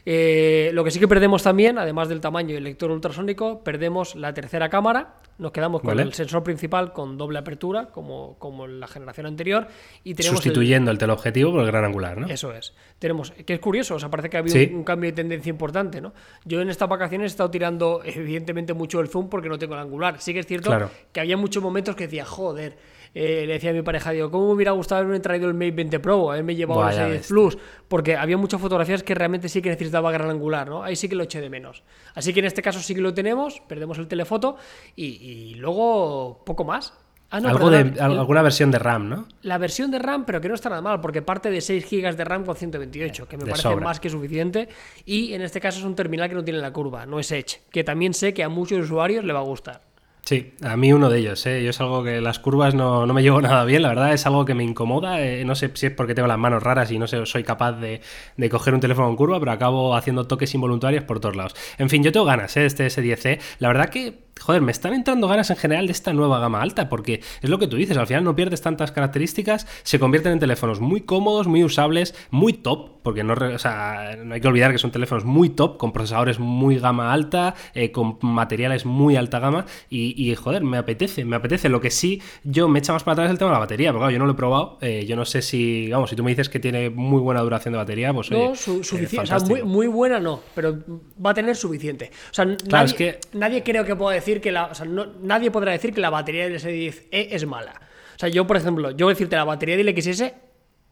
Eh, 0.06 0.70
lo 0.74 0.84
que 0.84 0.92
sí 0.92 1.00
que 1.00 1.08
perdemos 1.08 1.42
también, 1.42 1.80
además 1.80 2.08
del 2.08 2.22
tamaño 2.22 2.54
y 2.54 2.58
el 2.58 2.64
lector 2.64 2.92
ultrasónico, 2.92 3.64
perdemos 3.64 4.16
la 4.16 4.34
tercera 4.34 4.70
cámara. 4.70 5.16
Nos 5.38 5.52
quedamos 5.52 5.82
con 5.82 6.00
el 6.00 6.14
sensor 6.14 6.44
principal 6.44 6.94
con 6.94 7.18
doble 7.18 7.40
apertura, 7.40 7.88
como, 7.88 8.36
como 8.38 8.66
en 8.66 8.80
la 8.80 8.88
generación 8.88 9.26
anterior. 9.26 9.68
Y 10.04 10.14
tenemos 10.14 10.42
Sustituyendo 10.42 10.92
el, 10.92 10.96
el 10.96 11.00
teleobjetivo 11.00 11.52
por 11.52 11.62
el 11.62 11.68
gran 11.68 11.79
angular, 11.86 12.18
¿no? 12.18 12.28
Eso 12.28 12.54
es. 12.54 12.74
Tenemos, 13.00 13.32
que 13.32 13.54
es 13.54 13.60
curioso, 13.60 13.96
o 13.96 14.00
sea, 14.00 14.10
parece 14.10 14.30
que 14.30 14.38
ha 14.38 14.40
habido 14.42 14.78
un, 14.78 14.84
cambio 14.84 15.10
de 15.10 15.16
tendencia 15.16 15.50
importante, 15.50 16.02
¿no? 16.02 16.14
Yo 16.46 16.62
en 16.62 16.70
estas 16.70 16.90
vacaciones 16.90 17.26
he 17.26 17.28
estado 17.28 17.50
tirando, 17.50 18.02
evidentemente, 18.04 18.74
mucho 18.74 19.00
el 19.00 19.08
zoom 19.08 19.30
porque 19.30 19.50
no 19.50 19.58
tengo 19.58 19.76
el 19.76 19.82
angular. 19.82 20.20
Sí 20.20 20.34
que 20.34 20.40
es 20.40 20.48
cierto 20.48 20.90
que 21.12 21.20
había 21.20 21.38
muchos 21.38 21.62
momentos 21.64 21.96
que 21.96 22.06
decía, 22.06 22.26
joder, 22.26 22.78
eh, 23.16 23.46
le 23.48 23.54
decía 23.54 23.72
a 23.72 23.74
mi 23.74 23.82
pareja, 23.82 24.12
digo, 24.12 24.30
¿cómo 24.30 24.48
me 24.48 24.54
hubiera 24.54 24.72
gustado 24.72 25.02
haberme 25.02 25.20
traído 25.20 25.48
el 25.48 25.54
Mate 25.54 25.72
20 25.72 26.00
Pro? 26.00 26.32
Haberme 26.32 26.56
llevado 26.56 26.88
el 26.88 27.14
6 27.14 27.28
Plus, 27.28 27.58
porque 27.88 28.16
había 28.16 28.38
muchas 28.38 28.62
fotografías 28.62 29.02
que 29.04 29.16
realmente 29.16 29.50
sí 29.50 29.62
que 29.62 29.70
necesitaba 29.70 30.12
gran 30.12 30.30
angular, 30.30 30.70
¿no? 30.70 30.84
Ahí 30.84 30.96
sí 30.96 31.10
que 31.10 31.16
lo 31.16 31.24
eché 31.24 31.42
de 31.42 31.50
menos. 31.50 31.84
Así 32.14 32.34
que 32.34 32.40
en 32.40 32.46
este 32.46 32.62
caso 32.62 32.80
sí 32.80 32.94
que 32.94 33.02
lo 33.02 33.14
tenemos, 33.14 33.62
perdemos 33.62 33.98
el 33.98 34.08
telefoto 34.08 34.58
y, 34.96 35.06
y 35.06 35.56
luego 35.56 36.44
poco 36.46 36.64
más. 36.64 36.94
Ah, 37.32 37.40
no, 37.40 37.50
Algo 37.50 37.70
de, 37.70 37.86
perdón, 37.86 38.04
al- 38.04 38.12
el- 38.14 38.18
alguna 38.20 38.42
versión 38.42 38.72
de 38.72 38.80
RAM, 38.80 39.08
¿no? 39.08 39.28
La 39.44 39.58
versión 39.60 39.92
de 39.92 40.00
RAM, 40.00 40.26
pero 40.26 40.42
que 40.42 40.50
no 40.50 40.56
está 40.56 40.70
nada 40.70 40.82
mal, 40.82 41.00
porque 41.00 41.22
parte 41.22 41.52
de 41.52 41.62
6 41.62 41.86
GB 41.90 42.16
de 42.16 42.24
RAM 42.26 42.44
con 42.44 42.56
128, 42.56 43.28
que 43.28 43.38
me 43.38 43.44
de 43.44 43.52
parece 43.52 43.70
sobra. 43.70 43.86
más 43.86 44.00
que 44.00 44.10
suficiente. 44.10 44.68
Y 45.06 45.34
en 45.34 45.42
este 45.44 45.62
caso 45.62 45.78
es 45.80 45.86
un 45.86 45.96
terminal 45.96 46.28
que 46.28 46.36
no 46.36 46.44
tiene 46.44 46.60
la 46.60 46.72
curva, 46.74 47.06
no 47.06 47.20
es 47.20 47.32
Edge, 47.32 47.62
que 47.72 47.84
también 47.84 48.14
sé 48.16 48.34
que 48.34 48.44
a 48.44 48.50
muchos 48.50 48.80
usuarios 48.80 49.24
le 49.24 49.34
va 49.34 49.40
a 49.40 49.44
gustar. 49.44 49.82
Sí, 50.26 50.54
a 50.64 50.76
mí 50.78 50.92
uno 50.94 51.10
de 51.10 51.20
ellos, 51.20 51.44
¿eh? 51.48 51.64
Yo 51.64 51.70
es 51.72 51.80
algo 51.80 52.04
que 52.04 52.20
las 52.22 52.38
curvas 52.40 52.76
no, 52.76 53.06
no 53.08 53.14
me 53.14 53.24
llevo 53.24 53.42
nada 53.42 53.64
bien, 53.64 53.82
la 53.82 53.90
verdad 53.90 54.14
es 54.14 54.26
algo 54.28 54.46
que 54.46 54.54
me 54.54 54.64
incomoda, 54.64 55.22
eh, 55.22 55.44
no 55.46 55.56
sé 55.56 55.72
si 55.74 55.88
es 55.88 55.92
porque 55.94 56.14
tengo 56.14 56.28
las 56.28 56.38
manos 56.38 56.62
raras 56.62 56.92
y 56.92 57.00
no 57.00 57.08
sé, 57.08 57.26
soy 57.26 57.44
capaz 57.44 57.74
de, 57.74 58.02
de 58.38 58.50
coger 58.50 58.74
un 58.76 58.80
teléfono 58.80 59.10
en 59.10 59.16
curva, 59.16 59.40
pero 59.40 59.52
acabo 59.52 59.96
haciendo 59.96 60.28
toques 60.28 60.54
involuntarios 60.54 61.04
por 61.04 61.20
todos 61.20 61.36
lados. 61.36 61.56
En 61.78 61.90
fin, 61.90 62.04
yo 62.04 62.12
tengo 62.12 62.26
ganas, 62.28 62.56
¿eh? 62.58 62.66
Este 62.66 62.86
S10C, 62.88 63.40
la 63.60 63.70
verdad 63.70 63.90
que, 63.90 64.20
joder, 64.40 64.62
me 64.62 64.72
están 64.72 64.94
entrando 64.94 65.28
ganas 65.28 65.50
en 65.50 65.58
general 65.58 65.86
de 65.88 65.92
esta 65.94 66.14
nueva 66.14 66.40
gama 66.40 66.62
alta, 66.62 66.90
porque 66.90 67.22
es 67.42 67.50
lo 67.50 67.60
que 67.60 67.68
tú 67.68 67.76
dices, 67.78 67.98
al 67.98 68.08
final 68.08 68.24
no 68.24 68.36
pierdes 68.36 68.62
tantas 68.62 68.92
características, 68.92 69.68
se 69.84 70.00
convierten 70.00 70.34
en 70.34 70.40
teléfonos 70.40 70.80
muy 70.80 71.02
cómodos, 71.02 71.48
muy 71.48 71.64
usables, 71.64 72.16
muy 72.32 72.54
top, 72.54 73.00
porque 73.04 73.24
no, 73.24 73.34
o 73.34 73.60
sea, 73.60 74.18
no 74.24 74.34
hay 74.36 74.42
que 74.42 74.48
olvidar 74.48 74.72
que 74.72 74.78
son 74.78 74.92
teléfonos 74.92 75.26
muy 75.26 75.50
top, 75.50 75.78
con 75.78 75.92
procesadores 75.94 76.40
muy 76.40 76.78
gama 76.80 77.14
alta, 77.14 77.56
eh, 77.74 77.92
con 77.92 78.18
materiales 78.22 78.86
muy 78.86 79.16
alta 79.16 79.40
gama, 79.40 79.66
y, 79.90 80.14
y, 80.30 80.36
joder, 80.36 80.64
me 80.64 80.78
apetece, 80.78 81.26
me 81.26 81.36
apetece. 81.36 81.70
Lo 81.70 81.82
que 81.82 81.92
sí, 81.92 82.22
yo 82.44 82.68
me 82.68 82.80
echa 82.80 82.94
más 82.94 83.04
para 83.04 83.14
atrás 83.14 83.32
el 83.32 83.38
tema 83.38 83.52
de 83.52 83.56
la 83.56 83.60
batería, 83.60 83.92
porque 83.92 84.02
claro, 84.02 84.12
yo 84.12 84.20
no 84.20 84.26
lo 84.26 84.34
he 84.34 84.36
probado, 84.36 84.78
eh, 84.82 85.06
yo 85.08 85.16
no 85.16 85.26
sé 85.26 85.42
si, 85.42 85.90
vamos, 85.90 86.10
si 86.10 86.16
tú 86.16 86.24
me 86.24 86.32
dices 86.32 86.50
que 86.50 86.60
tiene 86.60 86.90
muy 86.90 87.22
buena 87.22 87.42
duración 87.42 87.72
de 87.74 87.78
batería, 87.78 88.14
pues 88.14 88.32
oye, 88.32 88.50
No, 88.50 88.56
su- 88.56 88.80
eh, 88.80 88.84
sufici- 88.84 89.22
o 89.22 89.26
sea, 89.26 89.40
muy, 89.66 89.88
buena 89.88 90.20
no, 90.20 90.42
pero 90.54 90.78
va 91.26 91.32
a 91.32 91.34
tener 91.34 91.56
suficiente. 91.56 92.12
O 92.32 92.34
sea, 92.34 92.46
Claro, 92.46 92.58
nadie, 92.70 92.86
es 92.86 92.94
que- 92.94 93.20
nadie 93.38 93.64
creo 93.64 93.86
que 93.86 93.96
pueda 93.96 94.14
decir 94.16 94.29
que 94.42 94.52
la. 94.52 94.66
O 94.68 94.76
sea, 94.76 94.86
no- 94.86 95.08
nadie 95.22 95.50
podrá 95.52 95.72
decir 95.72 95.94
que 95.94 96.02
la 96.02 96.10
batería 96.10 96.44
del 96.48 96.56
S10e 96.60 97.28
es 97.32 97.46
mala. 97.46 97.74
O 98.16 98.20
sea, 98.20 98.30
yo, 98.30 98.46
por 98.46 98.58
ejemplo, 98.58 98.92
yo 98.92 99.06
voy 99.06 99.12
a 99.12 99.16
decirte 99.16 99.36
la 99.36 99.44
batería 99.46 99.76
del 99.78 99.90
XS, 100.00 100.34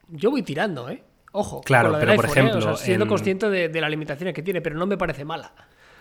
yo 0.08 0.30
voy 0.30 0.42
tirando, 0.42 0.88
¿eh? 0.90 1.02
Ojo, 1.32 1.60
Claro, 1.60 1.96
pero 2.00 2.16
por 2.16 2.24
¿eh? 2.24 2.28
ejemplo, 2.28 2.58
O 2.58 2.62
sea, 2.62 2.76
siendo 2.76 3.04
en- 3.04 3.08
consciente 3.10 3.50
de, 3.50 3.68
de 3.68 3.80
las 3.80 3.90
limitaciones 3.90 4.34
que 4.34 4.42
tiene, 4.42 4.60
pero 4.62 4.76
no 4.76 4.86
me 4.86 4.96
parece 4.96 5.24
mala. 5.24 5.52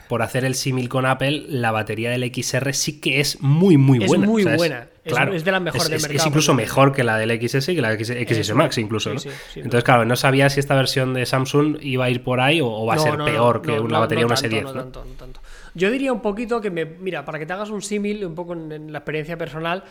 por 0.08 0.22
hacer 0.22 0.46
el 0.46 0.56
símil 0.56 0.88
con 0.88 1.06
Apple, 1.06 1.48
la 1.50 1.72
batería 1.72 2.10
del 2.10 2.24
XR 2.34 2.72
sí 2.74 3.02
que 3.02 3.20
es 3.20 3.42
muy, 3.42 3.76
muy 3.76 4.02
Es 4.02 4.08
buena. 4.08 4.26
muy 4.26 4.42
o 4.44 4.46
sea, 4.48 4.56
buena. 4.56 4.88
Es- 5.04 5.12
claro, 5.14 5.34
es 5.34 5.44
de 5.44 5.52
las 5.52 5.62
mejores 5.62 5.84
es, 5.84 5.90
del 5.90 5.98
es- 5.98 6.04
mercado, 6.04 6.22
Es 6.24 6.28
incluso 6.28 6.52
porque- 6.54 6.64
mejor 6.64 6.94
que 6.94 7.04
la 7.04 7.18
del 7.18 7.30
XS 7.32 7.74
y 7.74 7.76
que 7.76 7.82
la 7.82 7.90
del 7.90 8.00
XS 8.06 8.54
Max, 8.56 8.78
incluso. 8.78 9.10
sí, 9.20 9.28
¿no? 9.28 9.34
sí, 9.54 9.60
Entonces, 9.60 9.84
claro, 9.84 10.06
no 10.06 10.16
sabía 10.16 10.50
si 10.50 10.62
esta 10.62 10.76
versión 10.76 11.14
de 11.14 11.26
Samsung 11.26 11.80
iba 11.82 12.06
a 12.06 12.10
ir 12.10 12.24
por 12.24 12.40
ahí 12.40 12.62
o, 12.62 12.86
va 12.86 12.94
a 12.94 12.96
No, 12.96 13.04
ser 13.04 13.18
no, 13.18 13.26
peor 13.26 13.62
que 13.62 13.78
una 13.82 14.00
batería 14.00 14.22
de 14.22 14.26
una 14.28 14.36
tanto, 14.36 14.48
S10. 14.56 14.64
no 14.64 14.74
¿no? 14.74 14.80
tanto, 14.84 15.04
no 15.06 15.12
tanto. 15.16 15.42
Yo 15.78 15.92
diría 15.92 16.12
un 16.12 16.22
poquito 16.22 16.60
que 16.60 16.72
me. 16.72 16.86
Mira, 16.86 17.24
para 17.24 17.38
que 17.40 17.46
te 17.46 17.54
hagas 17.54 17.70
un 17.70 17.82
símil, 17.82 18.26
un 18.26 18.36
poco 18.36 18.54
en, 18.54 18.72
en 18.72 18.92
la 18.92 18.98
experiencia 19.00 19.38
personal, 19.38 19.84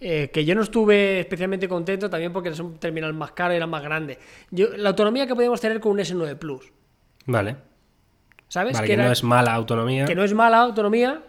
eh, 0.00 0.30
que 0.32 0.44
yo 0.44 0.54
no 0.54 0.62
estuve 0.62 1.20
especialmente 1.20 1.68
contento 1.68 2.08
también 2.10 2.32
porque 2.32 2.48
es 2.50 2.58
un 2.60 2.78
terminal 2.78 3.12
más 3.14 3.32
caro 3.32 3.52
y 3.52 3.56
era 3.56 3.66
más 3.66 3.82
grande. 3.82 4.18
Yo, 4.50 4.68
la 4.76 4.88
autonomía 4.90 5.26
que 5.26 5.34
podíamos 5.34 5.60
tener 5.60 5.78
con 5.80 5.92
un 5.92 5.98
S9 5.98 6.36
Plus, 6.36 6.72
Vale. 7.26 7.56
¿sabes? 8.48 8.74
Vale, 8.74 8.84
que, 8.84 8.88
que 8.88 8.94
era- 8.94 9.04
no 9.06 9.12
es 9.12 9.22
mala 9.24 9.52
autonomía. 9.54 10.04
que 10.04 10.14
no 10.14 10.22
es 10.24 10.32
mala 10.34 10.58
autonomía, 10.58 11.22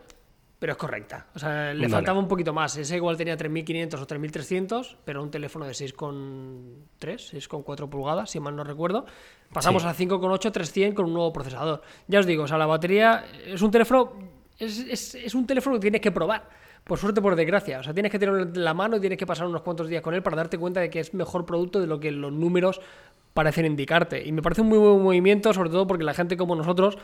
pero 0.60 0.72
es 0.74 0.78
correcta. 0.78 1.28
O 1.36 1.40
sea, 1.40 1.74
le 1.74 1.82
Vale. 1.82 1.90
faltaba 1.90 2.20
un 2.20 2.28
poquito 2.28 2.52
más. 2.54 2.76
Ese 2.78 2.96
igual 2.96 3.16
tenía 3.18 3.38
3500 3.38 4.02
o 4.02 4.08
3300, 4.08 4.98
pero 5.06 5.22
un 5.22 5.30
teléfono 5.30 5.66
de 5.66 5.74
6,3, 5.74 7.32
6,4 7.32 7.90
pulgadas, 7.90 8.30
si 8.32 8.40
mal 8.40 8.56
no 8.56 8.64
recuerdo. 8.64 9.06
Pasamos 9.54 9.84
Sí. 9.84 9.88
a 9.88 9.94
5,8, 9.94 10.52
300 10.52 10.96
con 10.96 11.06
un 11.06 11.14
nuevo 11.14 11.32
procesador. 11.32 11.82
Ya 12.08 12.20
os 12.20 12.26
digo, 12.26 12.44
o 12.44 12.48
sea, 12.48 12.58
la 12.58 12.66
batería 12.66 13.26
es 13.46 13.62
un 13.62 13.72
teléfono, 13.72 14.14
es, 14.58 14.80
es- 14.80 15.16
es 15.16 15.36
un 15.36 15.46
teléfono 15.46 15.76
que 15.76 15.82
tienes 15.82 16.02
que 16.02 16.12
probar. 16.12 16.50
Por 16.84 16.98
suerte, 16.98 17.22
por 17.22 17.36
desgracia. 17.36 17.80
O 17.80 17.84
sea, 17.84 17.94
tienes 17.94 18.12
que 18.12 18.18
tenerlo 18.18 18.44
en 18.44 18.64
la 18.64 18.74
mano 18.74 18.96
y 18.96 19.00
tienes 19.02 19.18
que 19.20 19.26
pasar 19.28 19.46
unos 19.46 19.62
cuantos 19.62 19.90
días 19.90 20.02
con 20.02 20.14
él 20.14 20.24
para 20.24 20.38
darte 20.38 20.58
cuenta 20.58 20.80
de 20.80 20.90
que 20.90 21.02
es 21.02 21.14
mejor 21.14 21.46
producto 21.46 21.82
de 21.82 21.88
lo 21.88 22.00
que 22.00 22.12
los 22.12 22.32
números 22.32 22.80
parecen 23.34 23.66
indicarte. 23.66 24.26
Y 24.26 24.32
me 24.32 24.42
parece 24.42 24.62
un 24.62 24.70
muy 24.70 24.78
buen 24.78 25.04
movimiento, 25.04 25.54
sobre 25.54 25.70
todo 25.70 25.86
porque 25.86 26.06
la 26.06 26.14
gente 26.14 26.38
como 26.38 26.56
nosotros 26.56 26.98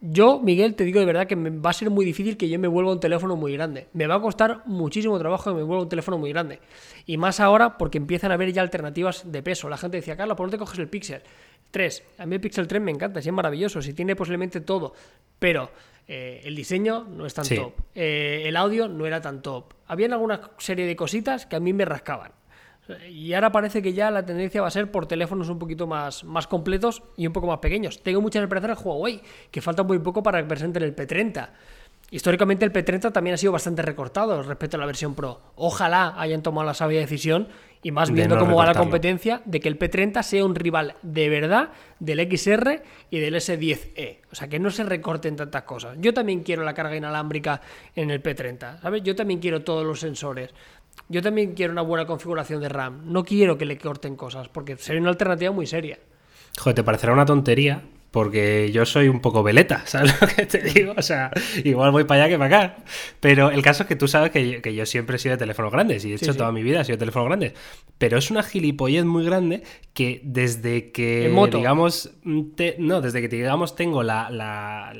yo, 0.00 0.38
Miguel, 0.40 0.74
te 0.74 0.84
digo 0.84 1.00
de 1.00 1.06
verdad 1.06 1.26
que 1.26 1.36
me 1.36 1.48
va 1.50 1.70
a 1.70 1.72
ser 1.72 1.88
muy 1.90 2.04
difícil 2.04 2.36
que 2.36 2.48
yo 2.48 2.58
me 2.58 2.68
vuelva 2.68 2.92
un 2.92 3.00
teléfono 3.00 3.36
muy 3.36 3.54
grande. 3.54 3.88
Me 3.94 4.06
va 4.06 4.16
a 4.16 4.20
costar 4.20 4.62
muchísimo 4.66 5.18
trabajo 5.18 5.50
que 5.50 5.56
me 5.56 5.62
vuelva 5.62 5.82
un 5.84 5.88
teléfono 5.88 6.18
muy 6.18 6.30
grande. 6.30 6.60
Y 7.06 7.16
más 7.16 7.40
ahora 7.40 7.78
porque 7.78 7.98
empiezan 7.98 8.30
a 8.30 8.34
haber 8.34 8.52
ya 8.52 8.60
alternativas 8.62 9.30
de 9.30 9.42
peso. 9.42 9.68
La 9.68 9.78
gente 9.78 9.96
decía, 9.96 10.16
Carlos, 10.16 10.36
¿por 10.36 10.46
dónde 10.46 10.58
coges 10.58 10.78
el 10.78 10.88
Pixel 10.88 11.22
3? 11.70 12.04
A 12.18 12.26
mí 12.26 12.34
el 12.34 12.40
Pixel 12.40 12.68
3 12.68 12.82
me 12.82 12.90
encanta, 12.90 13.22
sí 13.22 13.30
es 13.30 13.34
maravilloso, 13.34 13.80
si 13.80 13.94
tiene 13.94 14.14
posiblemente 14.14 14.60
todo. 14.60 14.92
Pero 15.38 15.70
eh, 16.06 16.42
el 16.44 16.54
diseño 16.54 17.04
no 17.04 17.24
es 17.24 17.32
tan 17.32 17.46
Sí. 17.46 17.56
top. 17.56 17.72
Eh, 17.94 18.42
el 18.44 18.56
audio 18.56 18.88
no 18.88 19.06
era 19.06 19.22
tan 19.22 19.40
top. 19.40 19.72
Habían 19.86 20.12
alguna 20.12 20.50
serie 20.58 20.84
de 20.86 20.94
cositas 20.96 21.46
que 21.46 21.56
a 21.56 21.60
mí 21.60 21.72
me 21.72 21.86
rascaban. 21.86 22.32
Y 23.10 23.32
ahora 23.32 23.50
parece 23.50 23.80
que 23.80 23.92
ya 23.92 24.10
la 24.10 24.26
tendencia 24.26 24.60
va 24.60 24.68
a 24.68 24.70
ser 24.70 24.90
por 24.90 25.06
teléfonos 25.06 25.48
un 25.48 25.58
poquito 25.58 25.86
más, 25.86 26.24
más 26.24 26.46
completos 26.46 27.02
y 27.16 27.26
un 27.26 27.32
poco 27.32 27.46
más 27.46 27.58
pequeños. 27.58 28.02
Tengo 28.02 28.20
muchas 28.20 28.42
esperanzas 28.42 28.78
en 28.78 28.86
Huawei, 28.86 29.22
que 29.50 29.60
falta 29.60 29.82
muy 29.82 29.98
poco 29.98 30.22
para 30.22 30.42
que 30.42 30.48
presenten 30.48 30.82
el 30.82 30.94
P30. 30.94 31.48
Históricamente 32.10 32.64
el 32.64 32.72
P30 32.72 33.12
también 33.12 33.34
ha 33.34 33.36
sido 33.36 33.52
bastante 33.52 33.82
recortado 33.82 34.42
respecto 34.42 34.76
a 34.76 34.80
la 34.80 34.86
versión 34.86 35.14
Pro. 35.14 35.40
Ojalá 35.56 36.14
hayan 36.16 36.42
tomado 36.42 36.66
la 36.66 36.74
sabia 36.74 37.00
decisión 37.00 37.48
y 37.82 37.90
más 37.90 38.10
viendo 38.10 38.36
no 38.36 38.42
cómo 38.42 38.56
va 38.56 38.66
la 38.66 38.74
competencia 38.74 39.42
de 39.44 39.60
que 39.60 39.68
el 39.68 39.78
P30 39.78 40.22
sea 40.22 40.44
un 40.44 40.54
rival 40.54 40.94
de 41.02 41.28
verdad 41.28 41.70
del 41.98 42.20
XR 42.20 42.82
y 43.10 43.18
del 43.18 43.34
S10e. 43.34 44.18
O 44.30 44.34
sea, 44.34 44.48
que 44.48 44.58
no 44.58 44.70
se 44.70 44.84
recorten 44.84 45.36
tantas 45.36 45.64
cosas. 45.64 45.96
Yo 46.00 46.14
también 46.14 46.42
quiero 46.42 46.62
la 46.64 46.72
carga 46.72 46.96
inalámbrica 46.96 47.60
en 47.94 48.10
el 48.10 48.22
P30, 48.22 48.80
¿sabes? 48.80 49.02
Yo 49.02 49.14
también 49.14 49.40
quiero 49.40 49.62
todos 49.62 49.84
los 49.84 50.00
sensores. 50.00 50.50
Yo 51.08 51.22
también 51.22 51.52
quiero 51.54 51.72
una 51.72 51.82
buena 51.82 52.06
configuración 52.06 52.60
de 52.60 52.68
RAM. 52.68 53.02
No 53.12 53.24
quiero 53.24 53.58
que 53.58 53.64
le 53.66 53.76
corten 53.78 54.16
cosas, 54.16 54.48
porque 54.48 54.76
sería 54.76 55.00
una 55.00 55.10
alternativa 55.10 55.52
muy 55.52 55.66
seria. 55.66 55.98
Joder, 56.58 56.74
te 56.76 56.82
parecerá 56.84 57.12
una 57.12 57.26
tontería, 57.26 57.82
porque 58.10 58.70
yo 58.72 58.86
soy 58.86 59.08
un 59.08 59.20
poco 59.20 59.42
veleta, 59.42 59.82
¿sabes 59.86 60.14
lo 60.20 60.26
que 60.28 60.46
te 60.46 60.58
digo? 60.62 60.94
O 60.96 61.02
sea, 61.02 61.30
igual 61.64 61.90
voy 61.90 62.04
para 62.04 62.22
allá 62.24 62.32
que 62.32 62.38
para 62.38 62.56
acá. 62.64 62.76
Pero 63.20 63.50
el 63.50 63.60
caso 63.60 63.82
es 63.82 63.88
que 63.88 63.96
tú 63.96 64.06
sabes 64.08 64.30
que 64.30 64.48
yo, 64.50 64.62
que 64.62 64.74
yo 64.74 64.86
siempre 64.86 65.16
he 65.16 65.18
sido 65.18 65.32
de 65.34 65.38
teléfonos 65.38 65.72
grandes, 65.72 66.04
y 66.04 66.10
de 66.10 66.14
hecho 66.16 66.32
sí. 66.32 66.38
toda 66.38 66.52
mi 66.52 66.62
vida 66.62 66.80
he 66.80 66.84
sido 66.84 66.94
de 66.96 67.00
teléfonos 67.00 67.28
grandes. 67.28 67.52
Pero 67.98 68.16
es 68.16 68.30
una 68.30 68.42
gilipollez 68.42 69.04
muy 69.04 69.24
grande 69.24 69.62
que 69.92 70.20
desde 70.24 70.90
que, 70.92 71.28
moto. 71.32 71.58
digamos, 71.58 72.12
te- 72.56 72.76
no, 72.78 73.00
desde 73.00 73.20
que 73.20 73.28
digamos 73.28 73.74
tengo 73.76 74.02
la, 74.04 74.30
la- 74.30 74.92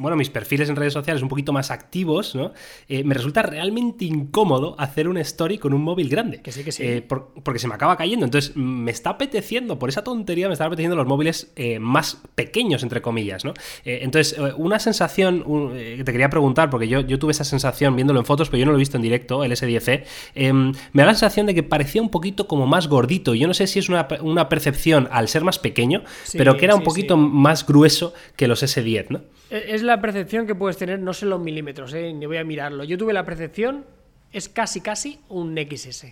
bueno, 0.00 0.16
mis 0.16 0.30
perfiles 0.30 0.68
en 0.68 0.76
redes 0.76 0.92
sociales 0.92 1.22
un 1.22 1.28
poquito 1.28 1.52
más 1.52 1.70
activos, 1.70 2.34
¿no? 2.34 2.52
Eh, 2.88 3.04
me 3.04 3.14
resulta 3.14 3.42
realmente 3.42 4.04
incómodo 4.04 4.74
hacer 4.78 5.08
un 5.08 5.18
story 5.18 5.58
con 5.58 5.74
un 5.74 5.82
móvil 5.82 6.08
grande. 6.08 6.40
Que 6.42 6.52
sí, 6.52 6.64
que 6.64 6.72
sí. 6.72 6.82
Eh, 6.82 7.02
por- 7.02 7.34
porque 7.42 7.58
se 7.58 7.68
me 7.68 7.74
acaba 7.74 7.96
cayendo. 7.96 8.24
Entonces, 8.24 8.56
me 8.56 8.90
está 8.90 9.10
apeteciendo, 9.10 9.78
por 9.78 9.88
esa 9.88 10.02
tontería, 10.02 10.48
me 10.48 10.54
están 10.54 10.66
apeteciendo 10.68 10.96
los 10.96 11.06
móviles 11.06 11.52
eh, 11.56 11.78
más 11.78 12.18
pequeños, 12.34 12.82
entre 12.82 13.02
comillas, 13.02 13.44
¿no? 13.44 13.54
Entonces, 13.84 14.36
una 14.56 14.78
sensación 14.78 15.42
un- 15.46 15.72
que 15.74 16.02
te 16.04 16.12
quería 16.12 16.30
preguntar, 16.30 16.70
porque 16.70 16.88
yo, 16.88 17.00
yo 17.00 17.18
tuve 17.18 17.32
esa 17.32 17.44
sensación 17.44 17.94
viéndolo 17.94 18.20
en 18.20 18.26
fotos, 18.26 18.48
pero 18.48 18.60
yo 18.60 18.66
no 18.66 18.72
lo 18.72 18.78
he 18.78 18.80
visto 18.80 18.96
en 18.96 19.02
directo, 19.02 19.44
el 19.44 19.52
S10e, 19.52 20.04
eh, 20.34 20.52
me 20.52 20.72
da 20.94 21.06
la 21.06 21.12
sensación 21.14 21.46
de 21.46 21.54
que 21.54 21.62
parecía 21.62 22.00
un 22.02 22.08
poquito 22.10 22.46
como 22.48 22.66
más 22.66 22.88
gordito. 22.88 23.34
Yo 23.34 23.46
no 23.46 23.54
sé 23.54 23.66
si 23.66 23.78
es 23.78 23.88
una, 23.88 24.08
una 24.22 24.48
percepción 24.48 25.08
al 25.12 25.28
ser 25.28 25.44
más 25.44 25.58
pequeño, 25.58 26.02
Sí, 26.24 26.38
pero 26.38 26.56
que 26.56 26.64
era 26.64 26.74
un 26.74 26.82
poquito 26.82 27.16
más 27.16 27.66
grueso 27.66 28.14
que 28.36 28.48
los 28.48 28.62
S10, 28.62 29.06
¿no? 29.10 29.20
E- 29.50 29.74
Es 29.74 29.82
la 29.82 30.00
percepción 30.00 30.46
que 30.46 30.54
puedes 30.54 30.76
tener, 30.76 30.98
no 31.00 31.12
sé 31.12 31.26
los 31.26 31.40
milímetros, 31.40 31.92
¿eh? 31.94 32.12
ni 32.12 32.26
voy 32.26 32.36
a 32.38 32.44
mirarlo. 32.44 32.84
Yo 32.84 32.96
tuve 32.96 33.12
la 33.12 33.24
percepción, 33.24 33.84
es 34.32 34.48
casi, 34.48 34.80
casi 34.80 35.20
un 35.28 35.56
XS. 35.56 36.06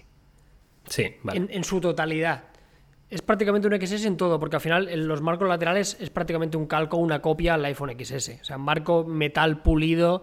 Sí, 0.87 1.15
vale. 1.23 1.39
en, 1.41 1.49
en 1.51 1.65
su 1.65 1.81
totalidad. 1.81 2.45
Es 3.11 3.23
prácticamente 3.23 3.69
un 3.69 3.75
XS 3.81 4.05
en 4.05 4.17
todo, 4.17 4.39
porque 4.39 4.57
al 4.57 4.61
final 4.63 4.89
en 4.89 5.09
los 5.09 5.23
marcos 5.23 5.49
laterales 5.49 5.97
es 6.01 6.11
prácticamente 6.11 6.57
un 6.57 6.67
calco, 6.67 6.97
una 6.99 7.21
copia 7.23 7.55
al 7.55 7.65
iPhone 7.65 7.95
XS. 7.99 8.41
O 8.41 8.45
sea, 8.45 8.59
marco 8.59 9.05
metal 9.05 9.63
pulido 9.63 10.23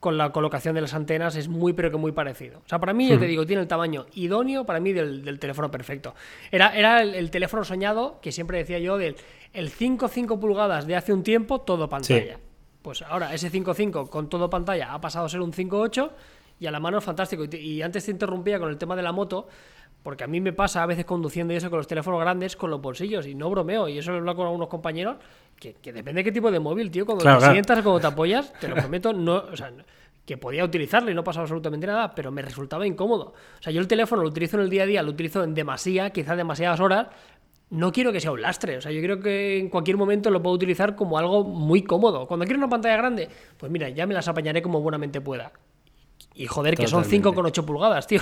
con 0.00 0.18
la 0.18 0.30
colocación 0.30 0.74
de 0.74 0.82
las 0.82 0.92
antenas 0.92 1.34
es 1.36 1.48
muy 1.48 1.72
pero 1.72 1.90
que 1.90 1.96
muy 1.96 2.12
parecido. 2.12 2.58
O 2.64 2.68
sea, 2.68 2.78
para 2.78 2.92
mí, 2.92 3.08
ya 3.08 3.18
te 3.18 3.24
digo, 3.26 3.46
tiene 3.46 3.62
el 3.62 3.68
tamaño 3.68 4.04
idóneo 4.14 4.64
para 4.66 4.78
mí 4.80 4.92
del, 4.92 5.24
del 5.24 5.38
teléfono 5.38 5.70
perfecto. 5.70 6.14
Era, 6.52 6.76
era 6.76 7.00
el, 7.02 7.14
el 7.14 7.30
teléfono 7.30 7.64
soñado 7.64 8.20
que 8.20 8.30
siempre 8.32 8.58
decía 8.58 8.78
yo 8.78 8.98
del 8.98 9.16
el 9.54 9.70
5,5 9.70 10.38
pulgadas 10.38 10.86
de 10.86 10.94
hace 10.96 11.14
un 11.14 11.22
tiempo, 11.22 11.62
todo 11.62 11.88
pantalla. 11.88 12.38
Pues 12.86 13.02
ahora 13.02 13.34
ese 13.34 13.50
5.5 13.50 14.08
con 14.08 14.28
todo 14.28 14.48
pantalla 14.48 14.92
ha 14.94 15.00
pasado 15.00 15.26
a 15.26 15.28
ser 15.28 15.40
un 15.40 15.50
5.8 15.52 16.08
y 16.60 16.66
a 16.66 16.70
la 16.70 16.78
mano 16.78 16.98
es 16.98 17.04
fantástico. 17.04 17.42
Y, 17.42 17.48
te- 17.48 17.60
y 17.60 17.82
antes 17.82 18.04
te 18.04 18.12
interrumpía 18.12 18.60
con 18.60 18.68
el 18.68 18.78
tema 18.78 18.94
de 18.94 19.02
la 19.02 19.10
moto, 19.10 19.48
porque 20.04 20.22
a 20.22 20.28
mí 20.28 20.40
me 20.40 20.52
pasa 20.52 20.84
a 20.84 20.86
veces 20.86 21.04
conduciendo 21.04 21.52
y 21.52 21.56
eso 21.56 21.68
con 21.68 21.78
los 21.78 21.88
teléfonos 21.88 22.20
grandes, 22.20 22.54
con 22.54 22.70
los 22.70 22.80
bolsillos, 22.80 23.26
y 23.26 23.34
no 23.34 23.50
bromeo. 23.50 23.88
Y 23.88 23.98
eso 23.98 24.12
lo 24.12 24.18
he 24.18 24.20
hablado 24.20 24.36
con 24.36 24.46
algunos 24.46 24.68
compañeros, 24.68 25.16
que, 25.58 25.74
que 25.74 25.92
depende 25.92 26.20
de 26.20 26.24
qué 26.26 26.30
tipo 26.30 26.48
de 26.52 26.60
móvil, 26.60 26.92
tío. 26.92 27.04
Cuando 27.04 27.22
Claro, 27.22 27.38
te 27.38 27.40
claro. 27.40 27.54
sientas, 27.54 27.82
cuando 27.82 27.98
te 27.98 28.06
apoyas, 28.06 28.52
te 28.60 28.68
lo 28.68 28.76
prometo, 28.76 29.12
no, 29.12 29.34
o 29.52 29.56
sea, 29.56 29.72
que 30.24 30.36
podía 30.38 30.64
utilizarlo 30.64 31.10
y 31.10 31.14
no 31.14 31.24
pasaba 31.24 31.42
absolutamente 31.42 31.88
nada, 31.88 32.14
pero 32.14 32.30
me 32.30 32.40
resultaba 32.42 32.86
incómodo. 32.86 33.34
O 33.58 33.62
sea, 33.62 33.72
yo 33.72 33.80
el 33.80 33.88
teléfono 33.88 34.22
lo 34.22 34.28
utilizo 34.28 34.58
en 34.58 34.62
el 34.62 34.70
día 34.70 34.84
a 34.84 34.86
día, 34.86 35.02
lo 35.02 35.10
utilizo 35.10 35.42
en 35.42 35.54
demasía, 35.54 36.10
quizás 36.10 36.36
demasiadas 36.36 36.78
horas, 36.78 37.08
no 37.70 37.92
quiero 37.92 38.12
que 38.12 38.20
sea 38.20 38.32
un 38.32 38.42
lastre. 38.42 38.76
O 38.76 38.80
sea, 38.80 38.92
yo 38.92 39.02
creo 39.02 39.20
que 39.20 39.58
en 39.58 39.68
cualquier 39.68 39.96
momento 39.96 40.30
lo 40.30 40.42
puedo 40.42 40.54
utilizar 40.54 40.94
como 40.94 41.18
algo 41.18 41.44
muy 41.44 41.82
cómodo. 41.82 42.26
Cuando 42.26 42.44
quiero 42.46 42.58
una 42.58 42.68
pantalla 42.68 42.96
grande, 42.96 43.28
pues 43.56 43.70
mira, 43.72 43.88
ya 43.88 44.06
me 44.06 44.14
las 44.14 44.28
apañaré 44.28 44.62
como 44.62 44.80
buenamente 44.80 45.20
pueda. 45.20 45.52
Y 46.34 46.46
joder, 46.46 46.76
que 46.76 46.86
son 46.86 47.02
5,8 47.04 47.64
pulgadas, 47.64 48.06
tío. 48.08 48.20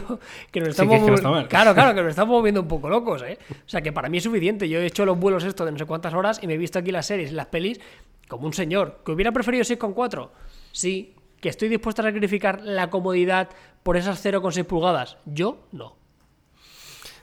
Que 0.50 0.60
nos 0.60 0.76
Sí, 0.76 0.82
estamos 0.82 1.20
que 1.20 1.22
no. 1.22 1.48
Claro, 1.48 1.74
claro, 1.74 1.94
que 1.94 2.00
nos 2.02 2.10
estamos 2.10 2.36
moviendo 2.36 2.62
un 2.62 2.68
poco 2.68 2.88
locos, 2.88 3.22
¿eh? 3.22 3.38
O 3.50 3.68
sea, 3.68 3.82
que 3.82 3.92
para 3.92 4.08
mí 4.08 4.18
es 4.18 4.24
suficiente. 4.24 4.68
Yo 4.68 4.78
he 4.78 4.86
hecho 4.86 5.04
los 5.04 5.18
vuelos 5.18 5.44
estos 5.44 5.66
de 5.66 5.72
no 5.72 5.78
sé 5.78 5.84
cuántas 5.84 6.14
horas 6.14 6.40
y 6.42 6.46
me 6.46 6.54
he 6.54 6.58
visto 6.58 6.78
aquí 6.78 6.92
las 6.92 7.06
series 7.06 7.32
y 7.32 7.34
las 7.34 7.46
pelis 7.46 7.80
como 8.28 8.46
un 8.46 8.52
señor. 8.52 9.00
¿Que 9.04 9.12
hubiera 9.12 9.32
preferido 9.32 9.64
6,4? 9.64 10.30
Sí. 10.72 11.16
¿Que 11.40 11.48
estoy 11.50 11.68
dispuesto 11.68 12.00
a 12.00 12.06
sacrificar 12.06 12.62
la 12.62 12.88
comodidad 12.88 13.50
por 13.82 13.96
esas 13.96 14.24
0,6 14.24 14.64
pulgadas? 14.64 15.18
Yo 15.26 15.66
no. 15.72 15.96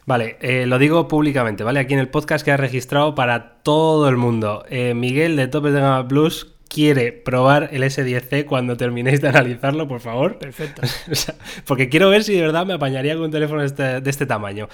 Vale, 0.05 0.37
eh, 0.41 0.65
lo 0.65 0.79
digo 0.79 1.07
públicamente, 1.07 1.63
¿vale? 1.63 1.79
Aquí 1.79 1.93
en 1.93 1.99
el 1.99 2.09
podcast 2.09 2.43
que 2.43 2.51
ha 2.51 2.57
registrado 2.57 3.13
para 3.13 3.61
todo 3.63 4.09
el 4.09 4.17
mundo. 4.17 4.65
Eh, 4.69 4.93
Miguel 4.93 5.35
de 5.35 5.47
Topes 5.47 5.73
de 5.73 5.79
Gama 5.79 6.07
Plus 6.07 6.55
quiere 6.67 7.11
probar 7.11 7.69
el 7.71 7.83
S10C 7.83 8.45
cuando 8.45 8.77
terminéis 8.77 9.21
de 9.21 9.27
analizarlo, 9.29 9.87
por 9.87 9.99
favor. 9.99 10.39
Perfecto. 10.39 10.81
O 11.11 11.15
sea, 11.15 11.35
porque 11.65 11.89
quiero 11.89 12.09
ver 12.09 12.23
si 12.23 12.33
de 12.33 12.41
verdad 12.41 12.65
me 12.65 12.73
apañaría 12.73 13.13
con 13.15 13.25
un 13.25 13.31
teléfono 13.31 13.63
este, 13.63 14.01
de 14.01 14.09
este 14.09 14.25
tamaño. 14.25 14.69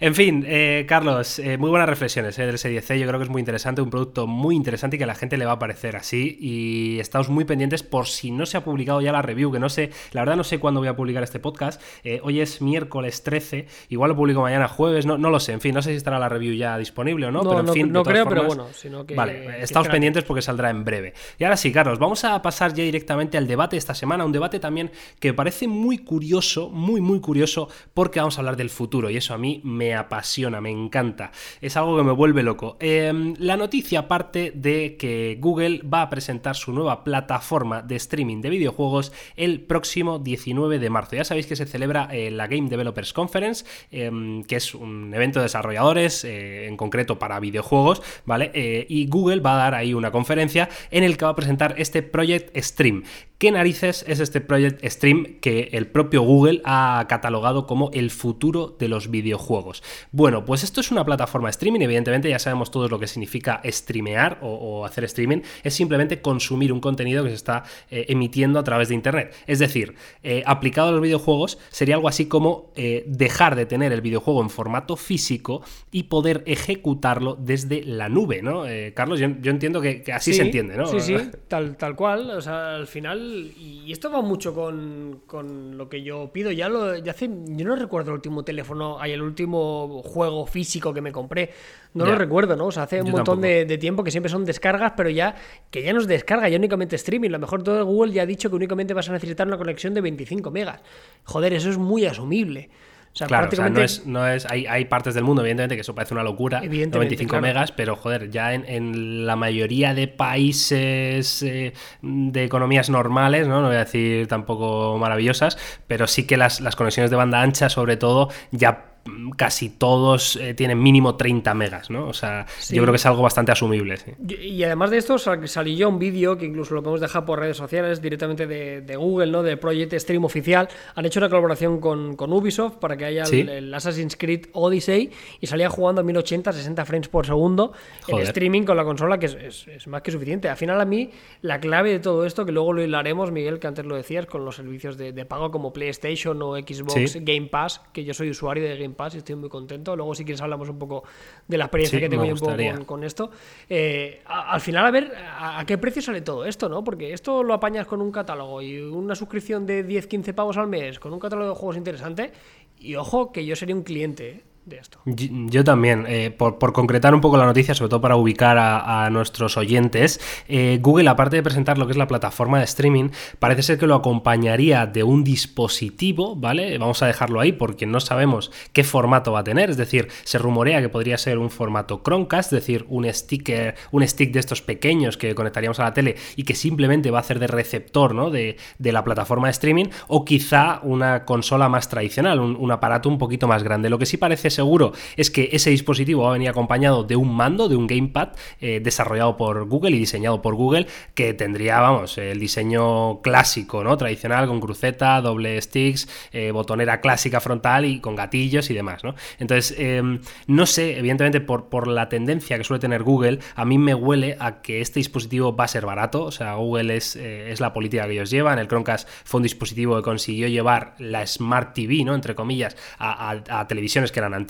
En 0.00 0.14
fin, 0.16 0.44
eh, 0.46 0.86
Carlos, 0.88 1.38
eh, 1.38 1.56
muy 1.56 1.70
buenas 1.70 1.88
reflexiones 1.88 2.36
eh, 2.40 2.46
del 2.46 2.56
S10C. 2.56 2.98
Yo 2.98 3.06
creo 3.06 3.20
que 3.20 3.24
es 3.24 3.30
muy 3.30 3.38
interesante, 3.40 3.80
un 3.80 3.90
producto 3.90 4.26
muy 4.26 4.56
interesante 4.56 4.96
y 4.96 4.98
que 4.98 5.04
a 5.04 5.06
la 5.06 5.14
gente 5.14 5.36
le 5.36 5.46
va 5.46 5.52
a 5.52 5.58
parecer 5.60 5.94
así. 5.94 6.36
Y 6.40 6.98
estamos 6.98 7.28
muy 7.28 7.44
pendientes 7.44 7.84
por 7.84 8.08
si 8.08 8.32
no 8.32 8.44
se 8.44 8.56
ha 8.56 8.64
publicado 8.64 9.00
ya 9.00 9.12
la 9.12 9.22
review, 9.22 9.52
que 9.52 9.60
no 9.60 9.68
sé, 9.68 9.90
la 10.10 10.22
verdad 10.22 10.34
no 10.36 10.42
sé 10.42 10.58
cuándo 10.58 10.80
voy 10.80 10.88
a 10.88 10.96
publicar 10.96 11.22
este 11.22 11.38
podcast. 11.38 11.80
Eh, 12.02 12.18
hoy 12.24 12.40
es 12.40 12.60
miércoles 12.60 13.22
13, 13.22 13.66
igual 13.88 14.10
lo 14.10 14.16
publico 14.16 14.42
mañana 14.42 14.66
jueves, 14.66 15.06
no, 15.06 15.16
no 15.16 15.30
lo 15.30 15.38
sé. 15.38 15.52
En 15.52 15.60
fin, 15.60 15.72
no 15.72 15.80
sé 15.80 15.90
si 15.90 15.96
estará 15.96 16.18
la 16.18 16.28
review 16.28 16.54
ya 16.54 16.76
disponible 16.76 17.26
o 17.26 17.30
no, 17.30 17.44
No, 17.44 17.50
pero 17.50 17.60
en 17.60 17.66
no- 17.66 17.72
fin. 17.72 17.92
no 17.92 18.02
creo, 18.02 18.28
pero 18.28 18.44
bueno, 18.44 18.66
sino 18.74 19.06
que- 19.06 19.14
Vale, 19.14 19.42
que 19.58 19.62
estamos 19.62 19.88
pendientes 19.88 20.24
porque 20.24 20.42
saldrá 20.42 20.70
en 20.70 20.84
breve. 20.84 21.14
Y 21.38 21.44
ahora 21.44 21.56
sí, 21.56 21.70
Carlos, 21.72 22.00
vamos 22.00 22.24
a 22.24 22.42
pasar 22.42 22.74
ya 22.74 22.82
directamente 22.82 23.38
al 23.38 23.46
debate 23.46 23.76
de 23.76 23.78
esta 23.78 23.94
semana, 23.94 24.24
un 24.24 24.32
debate 24.32 24.58
también 24.58 24.90
que 25.20 25.32
parece 25.32 25.68
muy 25.68 25.98
curioso, 25.98 26.68
muy, 26.68 27.00
muy 27.00 27.20
curioso, 27.20 27.68
porque 27.94 28.18
vamos 28.18 28.36
a 28.38 28.40
hablar 28.40 28.56
del 28.56 28.70
futuro 28.70 29.08
y 29.08 29.16
eso 29.18 29.34
a 29.34 29.38
mí 29.38 29.60
me 29.62 29.83
apasiona, 29.92 30.60
me 30.60 30.70
encanta. 30.70 31.32
Es 31.60 31.76
algo 31.76 31.96
que 31.96 32.04
me 32.04 32.12
vuelve 32.12 32.44
loco. 32.44 32.76
Eh, 32.78 33.34
la 33.38 33.56
noticia 33.56 34.06
parte 34.06 34.52
de 34.54 34.96
que 34.96 35.36
Google 35.40 35.82
va 35.82 36.02
a 36.02 36.10
presentar 36.10 36.54
su 36.54 36.72
nueva 36.72 37.02
plataforma 37.02 37.82
de 37.82 37.96
streaming 37.96 38.40
de 38.40 38.50
videojuegos 38.50 39.12
el 39.34 39.60
próximo 39.62 40.20
19 40.20 40.78
de 40.78 40.90
marzo. 40.90 41.16
Ya 41.16 41.24
sabéis 41.24 41.46
que 41.46 41.56
se 41.56 41.66
celebra 41.66 42.08
eh, 42.12 42.30
la 42.30 42.46
Game 42.46 42.68
Developers 42.68 43.12
Conference, 43.12 43.64
eh, 43.90 44.10
que 44.46 44.56
es 44.56 44.74
un 44.74 45.12
evento 45.12 45.40
de 45.40 45.44
desarrolladores, 45.44 46.24
eh, 46.24 46.66
en 46.66 46.76
concreto 46.76 47.18
para 47.18 47.40
videojuegos, 47.40 48.02
¿vale? 48.24 48.50
Eh, 48.54 48.86
y 48.88 49.06
Google 49.06 49.40
va 49.40 49.54
a 49.54 49.56
dar 49.56 49.74
ahí 49.74 49.94
una 49.94 50.10
conferencia 50.10 50.68
en 50.90 51.04
el 51.04 51.16
que 51.16 51.24
va 51.24 51.32
a 51.32 51.36
presentar 51.36 51.74
este 51.78 52.02
Project 52.02 52.56
Stream. 52.56 53.04
¿Qué 53.36 53.50
narices 53.50 54.04
es 54.06 54.20
este 54.20 54.40
Project 54.40 54.84
Stream 54.86 55.40
que 55.40 55.70
el 55.72 55.88
propio 55.88 56.22
Google 56.22 56.62
ha 56.64 57.04
catalogado 57.08 57.66
como 57.66 57.90
el 57.92 58.12
futuro 58.12 58.76
de 58.78 58.86
los 58.86 59.10
videojuegos? 59.10 59.82
Bueno, 60.12 60.44
pues 60.44 60.62
esto 60.62 60.80
es 60.80 60.92
una 60.92 61.04
plataforma 61.04 61.48
de 61.48 61.50
streaming, 61.50 61.80
evidentemente 61.80 62.30
ya 62.30 62.38
sabemos 62.38 62.70
todos 62.70 62.92
lo 62.92 63.00
que 63.00 63.08
significa 63.08 63.60
streamear 63.64 64.38
o, 64.40 64.48
o 64.48 64.84
hacer 64.84 65.02
streaming, 65.04 65.38
es 65.64 65.74
simplemente 65.74 66.22
consumir 66.22 66.72
un 66.72 66.78
contenido 66.78 67.24
que 67.24 67.30
se 67.30 67.34
está 67.34 67.64
eh, 67.90 68.06
emitiendo 68.08 68.60
a 68.60 68.64
través 68.64 68.88
de 68.88 68.94
Internet. 68.94 69.34
Es 69.48 69.58
decir, 69.58 69.96
eh, 70.22 70.44
aplicado 70.46 70.90
a 70.90 70.92
los 70.92 71.00
videojuegos 71.00 71.58
sería 71.70 71.96
algo 71.96 72.06
así 72.06 72.26
como 72.26 72.72
eh, 72.76 73.02
dejar 73.08 73.56
de 73.56 73.66
tener 73.66 73.92
el 73.92 74.00
videojuego 74.00 74.42
en 74.42 74.48
formato 74.48 74.96
físico 74.96 75.62
y 75.90 76.04
poder 76.04 76.44
ejecutarlo 76.46 77.34
desde 77.34 77.82
la 77.82 78.08
nube, 78.08 78.42
¿no? 78.42 78.62
Carlos, 78.94 79.18
yo, 79.18 79.28
yo 79.40 79.50
entiendo 79.50 79.80
que, 79.80 80.02
que 80.02 80.12
así 80.12 80.30
Sí, 80.30 80.38
se 80.38 80.44
entiende, 80.44 80.76
¿no? 80.76 80.86
Sí, 80.86 81.00
sí, 81.00 81.16
tal, 81.48 81.76
tal 81.76 81.96
cual. 81.96 82.30
O 82.30 82.40
sea, 82.40 82.76
al 82.76 82.86
final. 82.86 83.33
Y 83.58 83.90
esto 83.92 84.10
va 84.10 84.20
mucho 84.22 84.54
con, 84.54 85.22
con 85.26 85.76
lo 85.76 85.88
que 85.88 86.02
yo 86.02 86.30
pido. 86.32 86.50
Ya 86.52 86.68
lo. 86.68 86.96
Ya 86.98 87.12
hace, 87.12 87.28
yo 87.28 87.66
no 87.66 87.76
recuerdo 87.76 88.10
el 88.10 88.16
último 88.16 88.44
teléfono, 88.44 88.98
hay 89.00 89.12
el 89.12 89.22
último 89.22 90.02
juego 90.04 90.46
físico 90.46 90.92
que 90.94 91.00
me 91.00 91.12
compré. 91.12 91.50
No 91.94 92.04
Ya. 92.04 92.12
lo 92.12 92.18
recuerdo, 92.18 92.56
¿no? 92.56 92.66
O 92.66 92.72
sea, 92.72 92.84
hace 92.84 93.00
un 93.00 93.06
Yo 93.08 93.12
montón 93.12 93.40
de, 93.40 93.64
de 93.64 93.78
tiempo 93.78 94.02
que 94.04 94.10
siempre 94.10 94.30
son 94.30 94.44
descargas, 94.44 94.92
pero 94.96 95.10
ya. 95.10 95.34
Que 95.70 95.82
ya 95.82 95.92
no 95.92 96.00
es 96.00 96.06
descarga, 96.06 96.48
ya 96.48 96.56
únicamente 96.56 96.96
streaming. 96.96 97.30
Lo 97.30 97.38
mejor 97.38 97.62
todo 97.62 97.84
Google 97.84 98.12
ya 98.12 98.22
ha 98.22 98.26
dicho 98.26 98.48
que 98.50 98.56
únicamente 98.56 98.94
vas 98.94 99.08
a 99.08 99.12
necesitar 99.12 99.46
una 99.46 99.58
conexión 99.58 99.94
de 99.94 100.00
25 100.00 100.50
megas. 100.50 100.80
Joder, 101.24 101.52
eso 101.52 101.70
es 101.70 101.78
muy 101.78 102.04
asumible. 102.06 102.70
O 103.14 103.16
sea, 103.16 103.28
Claro, 103.28 103.48
o 103.48 103.54
sea, 103.54 103.70
no 103.70 103.80
es, 103.80 104.06
no 104.06 104.26
es 104.26 104.44
hay, 104.50 104.66
hay 104.66 104.86
partes 104.86 105.14
del 105.14 105.22
mundo, 105.22 105.42
evidentemente, 105.42 105.76
que 105.76 105.82
eso 105.82 105.94
parece 105.94 106.14
una 106.14 106.24
locura, 106.24 106.58
no 106.58 106.64
Evidentemente, 106.64 107.10
25 107.10 107.30
claro. 107.30 107.42
megas, 107.42 107.70
pero 107.70 107.94
joder, 107.94 108.28
ya 108.28 108.54
en, 108.54 108.64
en 108.66 109.24
la 109.24 109.36
mayoría 109.36 109.94
de 109.94 110.08
países 110.08 111.44
eh, 111.44 111.74
de 112.02 112.44
economías 112.44 112.90
normales, 112.90 113.46
¿no? 113.46 113.60
no 113.60 113.68
voy 113.68 113.76
a 113.76 113.84
decir 113.84 114.26
tampoco 114.26 114.98
maravillosas, 114.98 115.56
pero 115.86 116.08
sí 116.08 116.26
que 116.26 116.36
las, 116.36 116.60
las 116.60 116.74
conexiones 116.74 117.12
de 117.12 117.16
banda 117.16 117.40
ancha, 117.40 117.68
sobre 117.68 117.96
todo, 117.96 118.30
ya 118.50 118.93
casi 119.36 119.68
todos 119.68 120.36
eh, 120.36 120.54
tienen 120.54 120.82
mínimo 120.82 121.16
30 121.16 121.52
megas, 121.54 121.90
¿no? 121.90 122.08
O 122.08 122.12
sea, 122.12 122.46
Sí. 122.58 122.74
yo 122.74 122.82
creo 122.82 122.92
que 122.92 122.96
es 122.96 123.06
algo 123.06 123.22
bastante 123.22 123.52
asumible. 123.52 123.96
sí. 123.96 124.12
Y 124.40 124.62
además 124.64 124.90
de 124.90 124.98
esto, 124.98 125.18
sal- 125.18 125.46
salió 125.48 125.88
un 125.88 125.98
vídeo 125.98 126.38
que 126.38 126.46
incluso 126.46 126.74
lo 126.74 126.82
podemos 126.82 127.00
dejar 127.00 127.24
por 127.24 127.38
redes 127.38 127.56
sociales 127.56 128.00
directamente 128.00 128.46
de, 128.46 128.80
de 128.80 128.96
Google, 128.96 129.30
¿no? 129.30 129.42
De 129.42 129.56
Project 129.56 129.92
Stream 129.94 130.24
oficial. 130.24 130.68
Han 130.94 131.04
hecho 131.06 131.20
una 131.20 131.28
colaboración 131.28 131.80
con, 131.80 132.16
con 132.16 132.32
Ubisoft 132.32 132.76
para 132.76 132.96
que 132.96 133.04
haya 133.04 133.22
el- 133.22 133.28
Sí. 133.28 133.40
el, 133.40 133.72
Assassin's 133.74 134.16
Creed 134.16 134.46
Odyssey 134.52 135.10
y 135.40 135.46
salía 135.46 135.68
jugando 135.68 136.00
a 136.00 136.04
1080, 136.04 136.52
60 136.52 136.84
frames 136.84 137.08
por 137.08 137.26
segundo 137.26 137.72
en 138.08 138.12
Joder. 138.12 138.26
streaming 138.28 138.62
con 138.62 138.76
la 138.76 138.84
consola, 138.84 139.18
que 139.18 139.26
es, 139.26 139.34
es- 139.34 139.68
es 139.68 139.86
más 139.86 140.02
que 140.02 140.10
suficiente. 140.12 140.48
Al 140.48 140.56
final, 140.56 140.80
a 140.80 140.84
mí, 140.84 141.10
la 141.42 141.60
clave 141.60 141.90
de 141.90 141.98
todo 142.00 142.24
esto, 142.24 142.44
que 142.46 142.52
luego 142.52 142.72
lo 142.72 142.82
hilaremos, 142.82 143.30
Miguel, 143.32 143.58
que 143.58 143.66
antes 143.66 143.84
lo 143.84 143.96
decías, 143.96 144.26
con 144.26 144.44
los 144.44 144.56
servicios 144.56 144.96
de, 144.96 145.12
de 145.12 145.24
pago 145.26 145.50
como 145.50 145.72
PlayStation 145.72 146.40
o 146.42 146.56
Xbox. 146.56 147.16
Game 147.22 147.48
Pass, 147.50 147.80
que 147.92 148.04
yo 148.04 148.14
soy 148.14 148.30
usuario 148.30 148.64
de 148.64 148.76
Game 148.78 148.93
Y 149.14 149.18
estoy 149.18 149.34
muy 149.36 149.48
contento. 149.48 149.94
Luego, 149.96 150.14
si 150.14 150.24
quieres, 150.24 150.40
hablamos 150.40 150.68
un 150.68 150.78
poco 150.78 151.04
de 151.48 151.58
la 151.58 151.64
experiencia 151.64 151.98
Sí, 151.98 152.02
que 152.02 152.08
tengo 152.08 152.24
yo 152.24 152.32
un 152.32 152.38
poco 152.38 152.50
gustaría. 152.52 152.74
con, 152.76 152.84
con 152.84 153.04
esto. 153.04 153.30
Eh, 153.68 154.22
a- 154.26 154.52
al 154.52 154.60
final, 154.60 154.86
a 154.86 154.90
ver 154.90 155.12
a, 155.16 155.60
a 155.60 155.66
qué 155.66 155.76
precio 155.78 156.00
sale 156.02 156.20
todo 156.20 156.44
esto, 156.44 156.68
¿no? 156.68 156.82
Porque 156.84 157.12
esto 157.12 157.42
lo 157.42 157.54
apañas 157.54 157.86
con 157.86 158.00
un 158.00 158.10
catálogo 158.12 158.62
y 158.62 158.78
una 158.80 159.14
suscripción 159.14 159.66
de 159.66 159.86
10-15 159.86 160.32
pavos 160.34 160.56
al 160.56 160.68
mes, 160.68 160.98
con 160.98 161.12
un 161.12 161.18
catálogo 161.20 161.50
de 161.50 161.54
juegos 161.56 161.76
interesante. 161.76 162.32
Y 162.78 162.94
ojo, 162.96 163.32
que 163.32 163.44
yo 163.44 163.56
sería 163.56 163.74
un 163.74 163.82
cliente 163.82 164.30
¿eh? 164.30 164.44
De 164.64 164.78
esto. 164.78 164.98
Yo 165.04 165.62
también, 165.62 166.06
eh, 166.08 166.30
por, 166.30 166.58
por 166.58 166.72
concretar 166.72 167.14
un 167.14 167.20
poco 167.20 167.36
la 167.36 167.44
noticia, 167.44 167.74
sobre 167.74 167.90
todo 167.90 168.00
para 168.00 168.16
ubicar 168.16 168.56
a, 168.56 169.04
a 169.04 169.10
nuestros 169.10 169.56
oyentes, 169.56 170.20
eh, 170.48 170.78
Google, 170.80 171.08
aparte 171.08 171.36
de 171.36 171.42
presentar 171.42 171.76
lo 171.76 171.86
que 171.86 171.92
es 171.92 171.98
la 171.98 172.06
plataforma 172.06 172.58
de 172.58 172.64
streaming, 172.64 173.10
parece 173.38 173.62
ser 173.62 173.78
que 173.78 173.86
lo 173.86 173.94
acompañaría 173.94 174.86
de 174.86 175.02
un 175.02 175.22
dispositivo, 175.22 176.34
¿vale? 176.34 176.78
Vamos 176.78 177.02
a 177.02 177.06
dejarlo 177.06 177.40
ahí 177.40 177.52
porque 177.52 177.84
no 177.84 178.00
sabemos 178.00 178.50
qué 178.72 178.84
formato 178.84 179.32
va 179.32 179.40
a 179.40 179.44
tener, 179.44 179.68
es 179.68 179.76
decir, 179.76 180.08
se 180.24 180.38
rumorea 180.38 180.80
que 180.80 180.88
podría 180.88 181.18
ser 181.18 181.38
un 181.38 181.50
formato 181.50 182.02
Chromecast, 182.02 182.52
es 182.54 182.60
decir, 182.60 182.86
un 182.88 183.04
sticker, 183.12 183.74
un 183.92 184.06
stick 184.08 184.32
de 184.32 184.40
estos 184.40 184.62
pequeños 184.62 185.18
que 185.18 185.34
conectaríamos 185.34 185.78
a 185.80 185.84
la 185.84 185.92
tele 185.92 186.16
y 186.36 186.44
que 186.44 186.54
simplemente 186.54 187.10
va 187.10 187.18
a 187.18 187.20
hacer 187.20 187.38
de 187.38 187.48
receptor, 187.48 188.14
¿no? 188.14 188.30
De, 188.30 188.56
de 188.78 188.92
la 188.92 189.04
plataforma 189.04 189.48
de 189.48 189.52
streaming, 189.52 189.86
o 190.08 190.24
quizá 190.24 190.80
una 190.82 191.26
consola 191.26 191.68
más 191.68 191.90
tradicional, 191.90 192.40
un, 192.40 192.56
un 192.56 192.72
aparato 192.72 193.10
un 193.10 193.18
poquito 193.18 193.46
más 193.46 193.62
grande. 193.62 193.90
Lo 193.90 193.98
que 193.98 194.06
sí 194.06 194.16
parece 194.16 194.53
seguro 194.54 194.92
es 195.16 195.30
que 195.30 195.50
ese 195.52 195.70
dispositivo 195.70 196.22
va 196.22 196.30
a 196.30 196.32
venir 196.34 196.48
acompañado 196.48 197.04
de 197.04 197.16
un 197.16 197.34
mando, 197.34 197.68
de 197.68 197.76
un 197.76 197.86
gamepad 197.86 198.30
eh, 198.60 198.80
desarrollado 198.82 199.36
por 199.36 199.66
Google 199.68 199.96
y 199.96 199.98
diseñado 199.98 200.40
por 200.40 200.54
Google, 200.54 200.86
que 201.14 201.34
tendría, 201.34 201.80
vamos, 201.80 202.16
el 202.18 202.38
diseño 202.40 203.20
clásico, 203.20 203.84
¿no? 203.84 203.96
Tradicional, 203.96 204.46
con 204.46 204.60
cruceta, 204.60 205.20
doble 205.20 205.60
sticks, 205.60 206.08
eh, 206.32 206.50
botonera 206.50 207.00
clásica 207.00 207.40
frontal 207.40 207.84
y 207.84 208.00
con 208.00 208.16
gatillos 208.16 208.70
y 208.70 208.74
demás, 208.74 209.04
¿no? 209.04 209.14
Entonces, 209.38 209.74
eh, 209.78 210.02
no 210.46 210.66
sé, 210.66 210.98
evidentemente, 210.98 211.40
por, 211.40 211.68
por 211.68 211.88
la 211.88 212.08
tendencia 212.08 212.56
que 212.56 212.64
suele 212.64 212.80
tener 212.80 213.02
Google, 213.02 213.40
a 213.56 213.64
mí 213.64 213.78
me 213.78 213.94
huele 213.94 214.36
a 214.40 214.62
que 214.62 214.80
este 214.80 215.00
dispositivo 215.00 215.54
va 215.56 215.64
a 215.64 215.68
ser 215.68 215.84
barato. 215.86 216.24
O 216.24 216.30
sea, 216.30 216.54
Google 216.54 216.96
es, 216.96 217.16
eh, 217.16 217.50
es 217.50 217.60
la 217.60 217.72
política 217.72 218.06
que 218.06 218.12
ellos 218.12 218.30
llevan. 218.30 218.58
El 218.58 218.68
Chromecast 218.68 219.08
fue 219.24 219.38
un 219.38 219.42
dispositivo 219.42 219.96
que 219.96 220.02
consiguió 220.02 220.48
llevar 220.48 220.94
la 220.98 221.26
Smart 221.26 221.74
TV, 221.74 222.04
¿no? 222.04 222.14
Entre 222.14 222.34
comillas, 222.34 222.76
a, 222.98 223.30
a- 223.30 223.60
a 223.60 223.66
televisiones 223.68 224.12
que 224.12 224.20
eran 224.20 224.34
antiguas, 224.34 224.43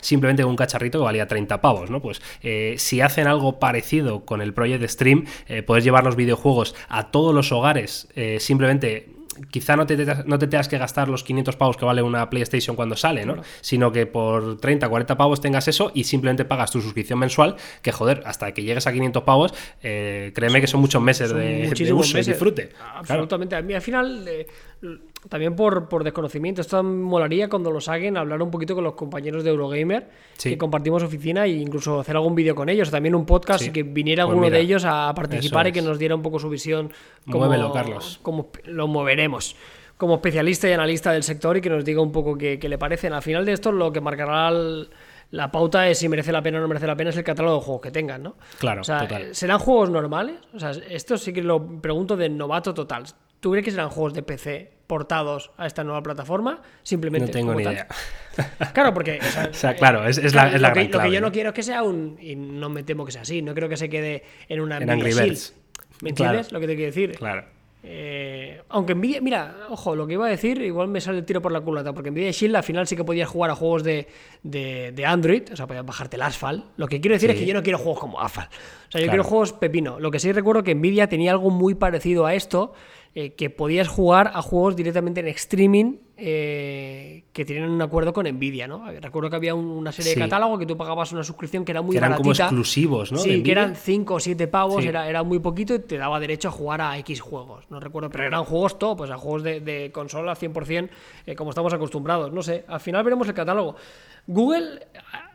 simplemente 0.00 0.42
con 0.42 0.50
un 0.50 0.56
cacharrito 0.56 0.98
que 0.98 1.04
valía 1.04 1.26
30 1.26 1.60
pavos, 1.60 1.90
¿no? 1.90 2.00
Pues 2.00 2.20
eh, 2.42 2.74
si 2.78 3.00
hacen 3.00 3.26
algo 3.26 3.58
parecido 3.58 4.24
con 4.24 4.40
el 4.40 4.52
Project 4.52 4.84
Stream, 4.88 5.26
eh, 5.46 5.62
puedes 5.62 5.84
llevar 5.84 6.04
los 6.04 6.16
videojuegos 6.16 6.74
a 6.88 7.10
todos 7.10 7.34
los 7.34 7.52
hogares 7.52 8.08
eh, 8.14 8.38
simplemente 8.40 9.08
quizá 9.50 9.76
no 9.76 9.86
te, 9.86 9.96
no 10.26 10.38
te 10.38 10.46
tengas 10.48 10.68
que 10.68 10.78
gastar 10.78 11.08
los 11.08 11.22
500 11.22 11.54
pavos 11.54 11.76
que 11.76 11.84
vale 11.84 12.02
una 12.02 12.28
PlayStation 12.28 12.74
cuando 12.74 12.96
sale, 12.96 13.24
¿no? 13.24 13.36
Sino 13.60 13.92
que 13.92 14.04
por 14.06 14.58
30, 14.60 14.88
40 14.88 15.16
pavos 15.16 15.40
tengas 15.40 15.68
eso 15.68 15.92
y 15.94 16.04
simplemente 16.04 16.44
pagas 16.44 16.72
tu 16.72 16.80
suscripción 16.80 17.20
mensual, 17.20 17.54
que 17.82 17.92
joder, 17.92 18.22
hasta 18.26 18.52
que 18.52 18.62
llegues 18.64 18.86
a 18.88 18.92
500 18.92 19.22
pavos, 19.22 19.54
eh, 19.82 20.32
créeme 20.34 20.60
que 20.60 20.66
son 20.66 20.80
muchos 20.80 21.00
meses 21.00 21.30
Son 21.30 21.38
de, 21.38 21.70
uso 21.92 22.10
y 22.10 22.14
meses. 22.14 22.26
disfrute. 22.26 22.70
Claro. 22.70 22.98
Absolutamente. 22.98 23.54
A 23.54 23.62
mí 23.62 23.74
al 23.74 23.82
final, 23.82 24.26
eh, 24.26 24.46
también 25.28 25.56
por, 25.56 25.88
por 25.88 26.04
desconocimiento, 26.04 26.60
esto 26.60 26.82
molaría 26.82 27.48
cuando 27.48 27.70
lo 27.70 27.80
saquen 27.80 28.16
hablar 28.16 28.40
un 28.40 28.50
poquito 28.50 28.74
con 28.74 28.84
los 28.84 28.94
compañeros 28.94 29.42
de 29.44 29.50
Eurogamer, 29.50 30.08
Sí. 30.36 30.50
que 30.50 30.58
compartimos 30.58 31.02
oficina 31.02 31.44
e 31.44 31.50
incluso 31.50 31.98
hacer 32.00 32.14
algún 32.16 32.34
vídeo 32.34 32.54
con 32.54 32.68
ellos, 32.68 32.90
también 32.90 33.14
un 33.14 33.26
podcast 33.26 33.62
Sí. 33.64 33.70
y 33.70 33.72
que 33.72 33.82
viniera 33.82 34.24
Pues 34.24 34.30
alguno 34.30 34.46
mira, 34.46 34.56
de 34.58 34.62
ellos 34.62 34.84
a 34.86 35.12
participar 35.14 35.66
y 35.66 35.72
que 35.72 35.82
nos 35.82 35.98
diera 35.98 36.14
un 36.14 36.22
poco 36.22 36.38
su 36.38 36.48
visión. 36.48 36.92
Como, 37.26 37.46
Muévelo, 37.46 37.72
Carlos. 37.72 38.20
Como 38.22 38.48
lo 38.64 38.86
moveremos. 38.86 39.56
como 39.96 40.14
especialista 40.14 40.68
y 40.68 40.72
analista 40.72 41.10
del 41.10 41.24
sector 41.24 41.56
y 41.56 41.60
que 41.60 41.68
nos 41.70 41.84
diga 41.84 42.00
un 42.00 42.12
poco 42.12 42.38
qué, 42.38 42.60
qué 42.60 42.68
le 42.68 42.78
parecen. 42.78 43.12
Al 43.12 43.22
final 43.22 43.44
de 43.44 43.52
esto, 43.52 43.72
lo 43.72 43.92
que 43.92 44.00
marcará 44.00 44.48
el 44.50 44.88
la 45.32 45.50
pauta 45.50 45.88
es 45.88 45.98
si 45.98 46.08
merece 46.08 46.30
la 46.32 46.40
pena 46.40 46.58
o 46.58 46.60
no 46.62 46.68
merece 46.68 46.86
la 46.86 46.96
pena, 46.96 47.10
es 47.10 47.16
el 47.16 47.24
catálogo 47.24 47.56
de 47.56 47.62
juegos 47.62 47.82
que 47.82 47.90
tengan, 47.90 48.22
¿no? 48.22 48.36
Claro, 48.60 48.80
o 48.80 48.84
sea, 48.84 49.00
total. 49.00 49.34
¿serán 49.34 49.58
juegos 49.58 49.90
normales? 49.90 50.36
O 50.54 50.58
sea, 50.60 50.70
esto 50.88 51.18
sí 51.18 51.32
que 51.32 51.42
lo 51.42 51.80
pregunto 51.82 52.16
de 52.16 52.28
novato 52.30 52.72
total. 52.72 53.04
¿Tú 53.40 53.50
crees 53.52 53.64
que 53.64 53.70
serán 53.70 53.88
juegos 53.90 54.14
de 54.14 54.22
PC 54.22 54.72
portados 54.86 55.50
a 55.58 55.66
esta 55.66 55.84
nueva 55.84 56.02
plataforma? 56.02 56.62
Simplemente. 56.82 57.26
No 57.26 57.32
tengo 57.32 57.54
ni 57.54 57.64
tal. 57.64 57.72
idea. 57.74 57.86
Claro, 58.72 58.94
porque. 58.94 59.18
O 59.50 59.54
sea, 59.54 59.74
claro, 59.74 60.06
es- 60.06 60.18
es 60.18 60.34
la- 60.34 60.52
es 60.54 60.60
la 60.60 60.68
lo, 60.68 60.74
que, 60.74 60.84
gran 60.86 60.92
lo 61.04 61.08
que 61.08 61.14
yo 61.14 61.20
no 61.20 61.32
quiero 61.32 61.48
es 61.50 61.54
que 61.54 61.62
sea 61.62 61.82
un. 61.82 62.16
Y 62.20 62.36
no 62.36 62.68
me 62.68 62.82
temo 62.82 63.04
que 63.04 63.12
sea 63.12 63.22
así. 63.22 63.42
No 63.42 63.54
creo 63.54 63.68
que 63.68 63.76
se 63.76 63.88
quede 63.88 64.22
en 64.48 64.60
una. 64.60 64.76
En 64.78 64.84
Nvidia 64.84 64.94
Angry 64.94 65.10
Shield. 65.12 65.28
Birds. 65.28 65.54
¿Me 66.02 66.12
Claro. 66.14 66.30
entiendes 66.38 66.52
lo 66.52 66.60
que 66.60 66.66
te 66.66 66.74
quiero 66.76 66.86
decir? 66.90 67.12
Claro. 67.16 67.44
Eh, 67.90 68.60
aunque 68.70 68.94
Nvidia, 68.94 69.20
mira, 69.20 69.56
ojo, 69.70 69.94
lo 69.94 70.06
que 70.06 70.14
iba 70.14 70.26
a 70.26 70.28
decir, 70.28 70.60
igual 70.62 70.88
me 70.88 71.00
sale 71.00 71.18
el 71.18 71.24
tiro 71.24 71.40
por 71.40 71.52
la 71.52 71.60
culata, 71.60 71.92
porque 71.92 72.10
Nvidia 72.10 72.32
Shield 72.32 72.56
al 72.56 72.62
final 72.64 72.86
sí 72.88 72.96
que 72.96 73.04
podías 73.04 73.28
jugar 73.28 73.50
a 73.50 73.54
juegos 73.54 73.84
de, 73.84 74.08
de, 74.42 74.92
de 74.92 75.06
Android, 75.06 75.44
o 75.52 75.56
sea, 75.56 75.66
podías 75.68 75.86
bajarte 75.86 76.16
el 76.16 76.22
Asphalt. 76.22 76.64
Lo 76.76 76.88
que 76.88 77.00
quiero 77.00 77.14
decir 77.14 77.30
Sí. 77.30 77.34
es 77.36 77.40
que 77.40 77.46
yo 77.46 77.54
no 77.54 77.62
quiero 77.62 77.78
juegos 77.78 78.00
como 78.00 78.20
Asphalt. 78.20 78.50
O 78.50 78.90
sea, 78.90 79.00
yo 79.00 79.06
Claro. 79.06 79.10
quiero 79.10 79.24
juegos 79.24 79.52
pepino. 79.52 80.00
Lo 80.00 80.10
que 80.10 80.18
sí 80.18 80.32
recuerdo 80.32 80.62
que 80.64 80.74
Nvidia 80.74 81.08
tenía 81.08 81.30
algo 81.30 81.50
muy 81.50 81.74
parecido 81.76 82.26
a 82.26 82.34
esto, 82.34 82.72
eh, 83.14 83.34
que 83.34 83.50
podías 83.50 83.88
jugar 83.88 84.30
a 84.34 84.42
juegos 84.42 84.76
directamente 84.76 85.20
en 85.20 85.28
streaming 85.28 85.94
eh, 86.20 87.24
que 87.32 87.44
tienen 87.44 87.70
un 87.70 87.80
acuerdo 87.80 88.12
con 88.12 88.26
Nvidia, 88.26 88.66
¿no? 88.66 88.84
Recuerdo 89.00 89.30
que 89.30 89.36
había 89.36 89.54
un- 89.54 89.66
una 89.66 89.92
serie 89.92 90.12
Sí. 90.14 90.18
de 90.18 90.26
catálogo 90.26 90.58
que 90.58 90.66
tú 90.66 90.76
pagabas 90.76 91.12
una 91.12 91.22
suscripción 91.22 91.64
que 91.64 91.70
era 91.72 91.80
muy 91.80 91.92
Que 91.92 91.98
eran 91.98 92.14
como 92.14 92.32
exclusivos, 92.32 93.12
¿no? 93.12 93.18
Sí, 93.18 93.42
que 93.42 93.52
eran 93.52 93.76
5 93.76 94.14
o 94.14 94.20
7 94.20 94.48
pavos, 94.48 94.82
Sí. 94.82 94.88
era, 94.88 95.08
era 95.08 95.22
muy 95.22 95.38
poquito 95.38 95.74
y 95.74 95.78
te 95.78 95.96
daba 95.96 96.18
derecho 96.18 96.48
a 96.48 96.50
jugar 96.50 96.80
a 96.80 96.98
X 96.98 97.20
juegos. 97.20 97.64
No 97.70 97.78
recuerdo, 97.80 98.10
pero 98.10 98.24
eran 98.24 98.44
juegos 98.44 98.78
top, 98.80 98.98
pues 98.98 99.10
a 99.12 99.16
juegos 99.16 99.42
de, 99.44 99.60
de 99.60 99.90
consola 99.92 100.34
100%, 100.34 100.90
eh, 101.26 101.34
como 101.36 101.50
estamos 101.50 101.72
acostumbrados. 101.72 102.32
No 102.32 102.42
sé, 102.42 102.64
al 102.66 102.80
final 102.80 103.04
veremos 103.04 103.28
el 103.28 103.34
catálogo. 103.34 103.76
Google, 104.26 104.86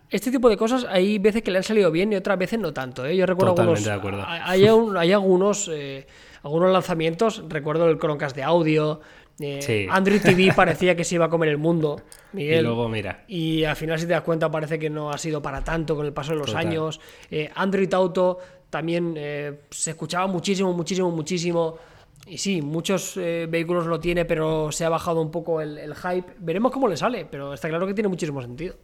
este 0.10 0.32
tipo 0.32 0.50
de 0.50 0.58
cosas, 0.58 0.86
hay 0.90 1.18
veces 1.18 1.42
que 1.42 1.50
le 1.52 1.58
han 1.58 1.64
salido 1.64 1.92
bien 1.92 2.12
y 2.12 2.18
otras 2.18 2.38
veces 2.38 2.60
no 2.60 2.74
tanto. 2.74 3.06
¿eh? 3.06 3.16
Yo 3.16 3.26
recuerdo 3.26 3.56
Totalmente 3.56 3.90
algunos, 3.90 4.14
de 4.14 4.20
acuerdo. 4.20 4.26
Hay, 4.28 4.66
hay 4.98 5.12
algunos, 5.14 5.70
eh, 5.74 6.06
algunos 6.44 6.72
lanzamientos, 6.72 7.44
recuerdo 7.50 7.90
el 7.90 7.98
Chromecast 7.98 8.36
de 8.36 8.44
audio. 8.44 9.00
eh, 9.40 9.60
Sí. 9.62 9.88
Android 9.90 10.22
TV 10.22 10.52
parecía 10.56 10.96
que 10.96 11.04
se 11.04 11.16
iba 11.16 11.26
a 11.26 11.30
comer 11.30 11.50
el 11.50 11.58
mundo. 11.58 12.02
Miguel. 12.34 12.60
Y 12.60 12.64
luego, 12.64 12.88
mira. 12.90 13.24
Y 13.28 13.64
al 13.64 13.76
final, 13.76 13.98
si 14.00 14.06
te 14.06 14.12
das 14.14 14.22
cuenta, 14.22 14.52
parece 14.52 14.78
que 14.78 14.90
no 14.90 15.10
ha 15.12 15.18
sido 15.18 15.42
para 15.42 15.64
tanto 15.64 15.96
con 15.96 16.06
el 16.06 16.14
paso 16.14 16.32
de 16.34 16.38
los 16.40 16.48
Total. 16.48 16.68
años. 16.68 17.00
Eh, 17.32 17.50
Android 17.56 17.92
Auto 17.94 18.40
también 18.70 19.14
eh, 19.18 19.62
se 19.70 19.92
escuchaba 19.92 20.28
muchísimo, 20.28 20.74
muchísimo, 20.74 21.10
muchísimo. 21.12 21.78
Y 22.26 22.38
sí, 22.38 22.62
muchos 22.62 23.18
eh, 23.18 23.48
vehículos 23.50 23.86
lo 23.86 24.00
tiene, 24.00 24.24
pero 24.26 24.72
se 24.72 24.86
ha 24.86 24.90
bajado 24.90 25.22
un 25.22 25.30
poco 25.32 25.62
el, 25.62 25.78
el 25.78 25.94
hype. 25.96 26.34
Veremos 26.40 26.72
cómo 26.72 26.88
le 26.88 26.96
sale, 26.98 27.26
pero 27.30 27.54
está 27.54 27.68
claro 27.70 27.86
que 27.86 27.94
tiene 27.94 28.08
muchísimo 28.08 28.42
sentido. 28.42 28.76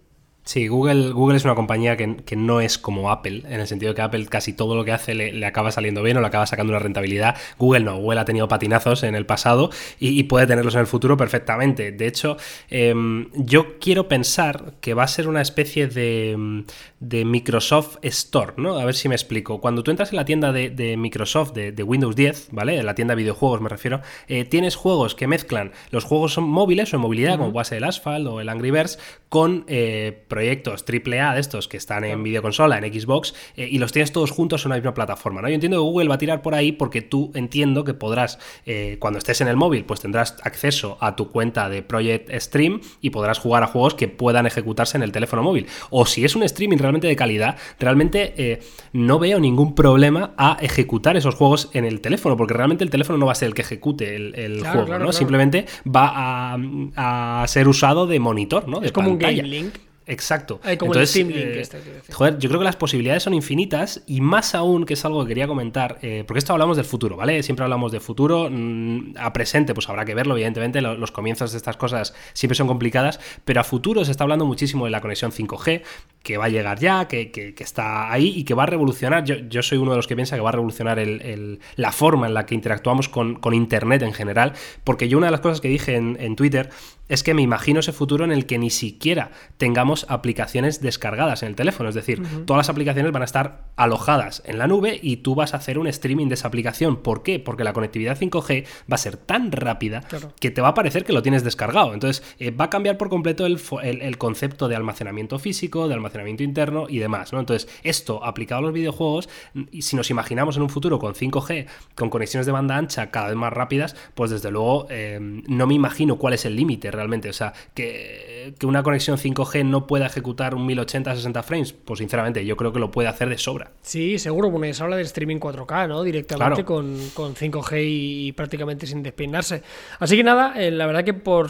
Sí, 0.49 0.67
Google, 0.67 1.12
Google 1.12 1.38
es 1.38 1.45
una 1.45 1.53
compañía 1.53 1.95
que, 1.95 2.17
que 2.25 2.35
no 2.35 2.59
es 2.59 2.79
como 2.79 3.12
Apple, 3.12 3.43
en 3.47 3.59
el 3.59 3.67
sentido 3.67 3.93
que 3.93 4.01
Apple 4.01 4.25
casi 4.25 4.51
todo 4.51 4.75
lo 4.75 4.83
que 4.83 4.91
hace 4.91 5.13
le, 5.13 5.31
le 5.31 5.45
acaba 5.45 5.71
saliendo 5.71 6.01
bien 6.01 6.17
o 6.17 6.21
le 6.21 6.25
acaba 6.25 6.47
sacando 6.47 6.71
una 6.71 6.79
rentabilidad. 6.79 7.38
Google 7.59 7.81
no, 7.81 7.99
Google 7.99 8.19
ha 8.19 8.25
tenido 8.25 8.47
patinazos 8.47 9.03
en 9.03 9.13
el 9.13 9.27
pasado 9.27 9.69
y, 9.99 10.19
y 10.19 10.23
puede 10.23 10.47
tenerlos 10.47 10.73
en 10.73 10.79
el 10.79 10.88
futuro 10.88 11.17
perfectamente. 11.17 11.91
De 11.91 12.07
hecho, 12.07 12.38
em, 12.71 13.29
yo 13.35 13.77
quiero 13.77 14.07
pensar 14.07 14.73
que 14.81 14.95
va 14.95 15.03
a 15.03 15.07
ser 15.07 15.27
una 15.27 15.43
especie 15.43 15.85
de, 15.85 16.31
em, 16.31 16.65
de 16.99 17.25
Microsoft 17.25 17.97
Store, 18.01 18.53
¿no? 18.57 18.79
A 18.79 18.85
ver 18.85 18.95
si 18.95 19.07
me 19.07 19.13
explico. 19.13 19.62
Cuando 19.62 19.83
tú 19.83 19.91
entras 19.91 20.09
en 20.09 20.15
la 20.15 20.25
tienda 20.25 20.51
de, 20.51 20.71
de 20.71 20.97
Microsoft, 20.97 21.53
de, 21.53 21.73
de 21.73 21.83
Windows 21.83 22.15
10, 22.15 22.47
¿vale? 22.53 22.79
En 22.79 22.88
la 22.88 22.95
tienda 22.95 23.12
de 23.12 23.21
videojuegos 23.21 23.62
me 23.62 23.69
refiero, 23.69 24.01
eh, 24.27 24.45
tienes 24.45 24.75
juegos 24.75 25.13
que 25.13 25.27
mezclan 25.27 25.73
los 25.91 26.05
juegos 26.05 26.33
son 26.33 26.45
móviles 26.45 26.91
o 26.91 26.95
en 26.95 27.03
movilidad, 27.03 27.38
como 27.38 27.53
puede 27.53 27.65
ser 27.65 27.77
el 27.77 27.83
Asphalt 27.83 28.25
o 28.25 28.41
el 28.41 28.49
Angry 28.49 28.71
Birds, 28.71 28.97
con 29.29 29.63
eh, 29.67 30.23
proyectos 30.39 30.86
AAA 30.88 31.34
de 31.34 31.41
estos 31.41 31.67
que 31.67 31.75
están 31.75 32.06
en 32.06 32.23
videoconsola, 32.23 32.78
en 32.78 32.93
Xbox, 32.93 33.34
eh, 33.58 33.67
y 33.69 33.78
los 33.78 33.91
tienes 33.91 34.13
todos 34.13 34.32
juntos 34.32 34.63
en 34.63 34.69
una 34.69 34.75
misma 34.78 34.93
plataforma, 34.93 35.41
¿no? 35.41 35.49
Yo 35.49 35.56
entiendo 35.56 35.78
que 35.78 35.82
Google 35.82 36.08
va 36.08 36.15
a 36.15 36.17
tirar 36.17 36.41
por 36.41 36.56
ahí 36.56 36.71
porque 36.71 37.02
tú 37.02 37.32
entiendo 37.36 37.84
que 37.84 37.93
podrás, 37.93 38.39
eh, 38.65 38.95
cuando 38.99 39.19
estés 39.19 39.41
en 39.41 39.49
el 39.49 39.58
móvil, 39.58 39.84
pues 39.84 39.99
tendrás 39.99 40.38
acceso 40.43 40.97
a 41.02 41.17
tu 41.17 41.30
cuenta 41.30 41.67
de 41.67 41.82
Project 41.84 42.32
Stream 42.39 42.80
y 43.02 43.10
podrás 43.10 43.38
jugar 43.39 43.63
a 43.63 43.67
juegos 43.67 43.95
que 43.95 44.08
puedan 44.08 44.45
ejecutarse 44.45 44.95
en 44.95 45.04
el 45.04 45.12
teléfono 45.12 45.43
móvil. 45.43 45.67
O 45.89 46.06
si 46.06 46.23
es 46.23 46.36
un 46.38 46.43
streaming 46.43 46.78
realmente 46.78 47.08
de 47.08 47.15
calidad, 47.17 47.58
realmente 47.80 48.34
eh, 48.38 48.60
no 48.93 49.19
veo 49.19 49.39
ningún 49.41 49.75
problema 49.75 50.32
a 50.38 50.58
ejecutar 50.62 51.17
esos 51.17 51.36
juegos 51.36 51.69
en 51.73 51.84
el 51.84 51.99
teléfono, 51.99 52.38
porque 52.38 52.54
realmente 52.54 52.86
el 52.86 52.89
teléfono 52.89 53.17
no 53.19 53.25
va 53.25 53.34
a 53.34 53.36
ser 53.36 53.47
el 53.49 53.54
que 53.54 53.63
ejecute 53.63 54.15
el, 54.15 54.36
el 54.36 54.60
Claro, 54.60 54.71
juego, 54.71 54.86
claro, 54.88 54.99
¿no? 54.99 55.06
claro. 55.08 55.12
Simplemente 55.12 55.65
va 55.86 56.54
a, 56.95 57.41
a 57.43 57.47
ser 57.47 57.67
usado 57.67 58.08
de 58.08 58.19
monitor, 58.19 58.67
¿no? 58.69 58.80
De 58.80 58.86
es 58.88 58.91
como 58.93 59.10
pantalla. 59.10 59.43
un 59.43 59.49
Game 59.49 59.62
Link. 59.63 59.73
Exacto. 60.09 60.59
Ay, 60.63 60.75
como 60.77 60.93
el 60.93 60.99
Entonces, 60.99 61.11
Steam 61.21 61.27
Link 61.29 61.37
eh, 61.55 61.61
este, 61.61 61.77
joder, 62.13 62.37
yo 62.39 62.49
creo 62.49 62.59
que 62.59 62.65
las 62.65 62.75
posibilidades 62.75 63.23
son 63.23 63.33
infinitas 63.33 64.01
y 64.07 64.21
más 64.21 64.55
aún, 64.55 64.85
que 64.85 64.95
es 64.95 65.05
algo 65.05 65.21
que 65.23 65.29
quería 65.29 65.47
comentar, 65.47 65.99
eh, 66.01 66.23
porque 66.27 66.39
esto 66.39 66.51
hablamos 66.53 66.75
del 66.77 66.85
futuro, 66.85 67.15
¿vale? 67.15 67.41
Siempre 67.43 67.63
hablamos 67.63 67.91
de 67.91 67.99
futuro, 67.99 68.49
mm, 68.51 69.13
a 69.17 69.31
presente 69.31 69.73
pues 69.73 69.87
habrá 69.87 70.05
que 70.05 70.15
verlo, 70.15 70.33
evidentemente, 70.35 70.81
lo- 70.81 70.95
los 70.95 71.11
comienzos 71.11 71.51
de 71.51 71.57
estas 71.57 71.77
cosas 71.77 72.13
siempre 72.33 72.55
son 72.55 72.67
complicadas, 72.67 73.19
pero 73.45 73.61
a 73.61 73.63
futuro 73.63 74.03
se 74.03 74.11
está 74.11 74.23
hablando 74.23 74.45
muchísimo 74.45 74.85
de 74.85 74.91
la 74.91 74.99
conexión 74.99 75.31
5G, 75.31 75.83
que 76.23 76.37
va 76.37 76.45
a 76.45 76.49
llegar 76.49 76.79
ya, 76.79 77.07
que, 77.07 77.31
que- 77.31 77.53
que 77.53 77.63
está 77.63 78.11
ahí 78.11 78.33
y 78.35 78.43
que 78.43 78.53
va 78.55 78.63
a 78.63 78.65
revolucionar, 78.65 79.23
yo, 79.25 79.35
yo 79.47 79.61
soy 79.61 79.77
uno 79.77 79.91
de 79.91 79.97
los 79.97 80.07
que 80.07 80.15
piensa 80.15 80.35
que 80.35 80.41
va 80.41 80.49
a 80.49 80.53
revolucionar 80.53 80.99
el- 80.99 81.21
el- 81.21 81.59
la 81.75 81.91
forma 81.91 82.27
en 82.27 82.33
la 82.33 82.45
que 82.45 82.55
interactuamos 82.55 83.09
con, 83.09 83.35
con 83.35 83.53
Internet 83.53 84.01
en 84.01 84.13
general, 84.13 84.53
porque 84.83 85.07
yo 85.07 85.17
una 85.17 85.27
de 85.27 85.31
las 85.31 85.41
cosas 85.41 85.61
que 85.61 85.67
dije 85.67 85.95
en, 85.95 86.17
en 86.19 86.35
Twitter 86.35 86.69
es 87.09 87.23
que 87.23 87.33
me 87.33 87.41
imagino 87.41 87.81
ese 87.81 87.91
futuro 87.91 88.23
en 88.23 88.31
el 88.31 88.45
que 88.45 88.57
ni 88.57 88.69
siquiera 88.69 89.31
tengamos 89.57 90.05
aplicaciones 90.09 90.79
descargadas 90.81 91.43
en 91.43 91.49
el 91.49 91.55
teléfono. 91.55 91.89
Es 91.89 91.95
decir, 91.95 92.21
todas 92.45 92.59
las 92.59 92.69
aplicaciones 92.69 93.11
van 93.11 93.23
a 93.23 93.25
estar 93.25 93.65
alojadas 93.75 94.41
en 94.45 94.57
la 94.59 94.67
nube 94.67 94.99
y 95.01 95.17
tú 95.17 95.35
vas 95.35 95.53
a 95.53 95.57
hacer 95.57 95.79
un 95.79 95.87
streaming 95.87 96.27
de 96.27 96.35
esa 96.35 96.47
aplicación. 96.47 96.97
¿Por 97.01 97.23
qué? 97.23 97.39
Porque 97.39 97.63
la 97.63 97.73
conectividad 97.73 98.17
5G 98.17 98.65
va 98.91 98.95
a 98.95 98.97
ser 98.97 99.17
tan 99.17 99.51
rápida 99.51 100.01
Claro. 100.01 100.33
que 100.39 100.51
te 100.51 100.61
va 100.61 100.69
a 100.69 100.73
parecer 100.73 101.03
que 101.03 101.13
lo 101.13 101.21
tienes 101.23 101.43
descargado. 101.43 101.93
Entonces, 101.93 102.23
eh, 102.39 102.51
va 102.51 102.65
a 102.65 102.69
cambiar 102.69 102.97
por 102.97 103.09
completo 103.09 103.45
el- 103.45 103.59
el 103.81 104.17
concepto 104.17 104.67
de 104.67 104.75
almacenamiento 104.75 105.39
físico, 105.39 105.87
de 105.87 105.95
almacenamiento 105.95 106.43
interno 106.43 106.85
y 106.87 106.99
demás. 106.99 107.33
¿no? 107.33 107.39
Entonces, 107.39 107.67
esto 107.83 108.23
aplicado 108.23 108.59
a 108.59 108.61
los 108.61 108.73
videojuegos, 108.73 109.29
y 109.71 109.81
si 109.81 109.95
nos 109.95 110.09
imaginamos 110.11 110.55
en 110.57 110.63
un 110.63 110.69
futuro 110.69 110.99
con 110.99 111.15
5G, 111.15 111.65
con 111.95 112.09
conexiones 112.09 112.45
de 112.45 112.51
banda 112.51 112.77
ancha 112.77 113.09
cada 113.11 113.27
vez 113.27 113.35
más 113.35 113.51
rápidas, 113.51 113.95
pues 114.13 114.29
desde 114.29 114.51
luego 114.51 114.85
eh, 114.89 115.17
no 115.21 115.65
me 115.67 115.73
imagino 115.73 116.17
cuál 116.17 116.33
es 116.33 116.45
el 116.45 116.55
límite 116.55 116.91
realmente. 116.99 117.29
O 117.29 117.33
sea, 117.33 117.53
que, 117.73 118.53
que 118.59 118.65
una 118.67 118.83
conexión 118.83 119.17
5G 119.17 119.65
no 119.65 119.88
pueda 119.88 120.05
ejecutar 120.05 120.53
un 120.53 120.65
1080 120.65 121.12
a 121.12 121.15
60 121.15 121.43
frames, 121.43 121.73
pues 121.73 121.97
sinceramente 121.99 122.45
yo 122.45 122.55
creo 122.55 122.71
que 122.71 122.79
lo 122.79 122.91
puede 122.91 123.07
hacer 123.07 123.29
de 123.29 123.38
sobra. 123.38 123.71
Sí, 123.81 124.19
seguro, 124.19 124.51
porque 124.51 124.73
se 124.73 124.83
habla 124.83 124.97
del 124.97 125.05
streaming 125.05 125.38
4K, 125.38 125.88
¿no? 125.88 126.03
Directamente 126.03 126.63
Claro. 126.63 126.65
con, 126.65 126.97
con 127.13 127.35
5G 127.35 127.83
y, 127.83 128.27
y 128.27 128.31
prácticamente 128.33 128.85
sin 128.85 129.01
despeinarse. 129.01 129.63
Así 129.99 130.15
que 130.17 130.23
nada, 130.23 130.53
eh, 130.62 130.71
la 130.71 130.85
verdad 130.85 131.03
que 131.03 131.13
por 131.13 131.49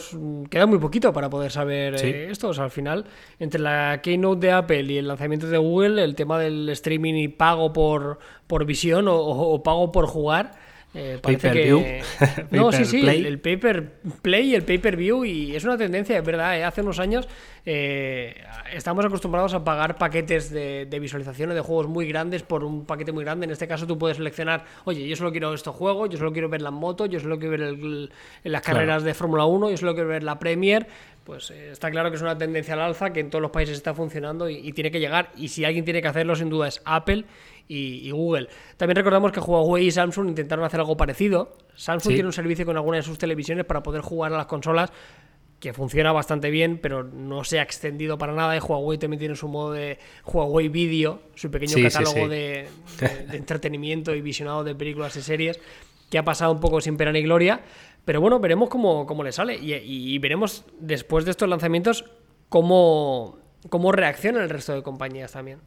queda 0.49 0.65
muy 0.65 0.77
poquito 0.79 1.11
para 1.13 1.29
poder 1.29 1.51
saber 1.51 1.97
Sí. 1.99 2.07
eh, 2.07 2.27
esto. 2.31 2.49
O 2.49 2.53
sea, 2.53 2.63
al 2.65 2.71
final, 2.71 3.05
entre 3.39 3.59
la 3.59 3.99
keynote 4.01 4.47
de 4.47 4.51
Apple 4.53 4.83
y 4.83 4.97
el 4.97 5.07
lanzamiento 5.07 5.47
de 5.47 5.57
Google, 5.57 6.03
el 6.03 6.15
tema 6.15 6.39
del 6.39 6.69
streaming 6.69 7.15
y 7.15 7.27
pago 7.27 7.73
por, 7.73 8.19
por 8.47 8.65
visión 8.65 9.07
o, 9.07 9.15
o- 9.15 9.53
o 9.55 9.63
pago 9.63 9.91
por 9.91 10.05
jugar. 10.05 10.68
Eh, 10.95 11.19
parece 11.21 11.49
Pay-per-view. 11.49 11.79
que 11.83 12.01
no 12.51 12.71
sí 12.71 12.83
sí 12.85 13.07
el, 13.07 13.39
paper 13.39 13.91
play 14.23 14.55
el 14.55 14.63
pay 14.63 14.79
per 14.79 14.95
view 14.95 15.23
y 15.23 15.55
es 15.55 15.63
una 15.63 15.77
tendencia 15.77 16.17
es 16.17 16.23
verdad 16.25 16.57
¿eh? 16.57 16.63
hace 16.63 16.81
unos 16.81 16.97
años 16.99 17.27
eh, 17.65 18.35
estamos 18.73 19.05
acostumbrados 19.05 19.53
a 19.53 19.63
pagar 19.63 19.97
paquetes 19.97 20.49
de, 20.49 20.87
de 20.89 20.99
visualizaciones 20.99 21.53
de 21.55 21.61
juegos 21.61 21.87
muy 21.87 22.07
grandes 22.07 22.41
por 22.41 22.63
un 22.63 22.85
paquete 22.85 23.11
muy 23.11 23.23
grande 23.23 23.45
en 23.45 23.51
este 23.51 23.67
caso 23.67 23.85
tú 23.85 23.97
puedes 23.99 24.17
seleccionar 24.17 24.65
oye 24.85 25.07
yo 25.07 25.15
solo 25.15 25.31
quiero 25.31 25.53
estos 25.53 25.75
juegos 25.75 26.09
yo 26.09 26.17
solo 26.17 26.31
quiero 26.33 26.49
ver 26.49 26.63
las 26.63 26.73
motos 26.73 27.07
yo 27.09 27.19
solo 27.19 27.37
quiero 27.37 27.51
ver 27.51 27.61
el- 27.61 28.11
las 28.43 28.61
Claro. 28.63 28.77
carreras 28.79 29.03
de 29.03 29.13
Fórmula 29.13 29.45
1 29.45 29.69
yo 29.69 29.77
solo 29.77 29.93
quiero 29.93 30.09
ver 30.09 30.23
la 30.23 30.39
Premier 30.39 30.87
pues 31.23 31.51
eh, 31.51 31.69
está 31.71 31.91
claro 31.91 32.09
que 32.09 32.15
es 32.15 32.21
una 32.23 32.35
tendencia 32.37 32.73
al 32.73 32.81
alza 32.81 33.13
que 33.13 33.19
en 33.19 33.29
todos 33.29 33.41
los 33.43 33.51
países 33.51 33.75
está 33.77 33.93
funcionando 33.93 34.49
y, 34.49 34.55
y 34.57 34.71
tiene 34.73 34.89
que 34.89 34.99
llegar 34.99 35.29
y 35.37 35.49
si 35.49 35.63
alguien 35.65 35.85
tiene 35.85 36.01
que 36.01 36.07
hacerlo 36.07 36.35
sin 36.35 36.49
duda 36.49 36.67
es 36.67 36.81
Apple 36.85 37.25
y, 37.69 38.05
y 38.05 38.11
Google. 38.11 38.49
También 38.75 38.97
recordamos 38.97 39.31
que 39.31 39.39
Huawei 39.39 39.85
y 39.87 39.91
Samsung 39.91 40.27
intentaron 40.27 40.65
hacer 40.65 40.81
algo 40.81 40.97
parecido. 40.97 41.55
Samsung 41.75 42.09
Sí. 42.11 42.15
tiene 42.15 42.27
un 42.27 42.33
servicio 42.33 42.65
con 42.65 42.75
algunas 42.75 43.05
de 43.05 43.09
sus 43.09 43.17
televisiones 43.17 43.63
para 43.63 43.81
poder 43.81 44.01
jugar 44.01 44.33
a 44.33 44.37
las 44.37 44.47
consolas 44.47 44.91
que 45.59 45.73
funciona 45.73 46.11
bastante 46.13 46.49
bien, 46.49 46.79
pero 46.81 47.03
no 47.03 47.43
se 47.43 47.59
ha 47.59 47.63
extendido 47.63 48.17
para 48.17 48.33
nada. 48.33 48.55
Y 48.55 48.59
Huawei 48.59 48.97
también 48.97 49.19
tiene 49.19 49.35
su 49.35 49.47
modo 49.47 49.73
de 49.73 49.99
Huawei 50.25 50.67
Video, 50.69 51.21
su 51.35 51.51
pequeño 51.51 51.73
sí, 51.75 51.83
catálogo 51.83 52.13
sí. 52.15 52.27
De, 52.27 52.67
de- 52.99 53.27
de 53.27 53.37
entretenimiento 53.37 54.15
y 54.15 54.21
visionado 54.21 54.63
de 54.63 54.73
películas 54.73 55.15
y 55.17 55.21
series, 55.21 55.59
que 56.09 56.17
ha 56.17 56.23
pasado 56.23 56.51
un 56.53 56.59
poco 56.61 56.81
sin 56.81 56.97
pena 56.97 57.11
ni 57.11 57.21
gloria. 57.23 57.61
Pero 58.05 58.21
bueno, 58.21 58.39
veremos 58.39 58.69
cómo, 58.69 59.05
cómo 59.05 59.21
le 59.23 59.31
sale. 59.33 59.57
Y, 59.57 59.73
y 59.75 60.17
veremos 60.17 60.63
después 60.79 61.25
de 61.25 61.31
estos 61.31 61.47
lanzamientos 61.49 62.05
cómo, 62.47 63.37
cómo 63.69 63.91
reacciona 63.91 64.41
el 64.41 64.49
resto 64.49 64.73
de 64.73 64.81
compañías 64.81 65.33
también. 65.33 65.59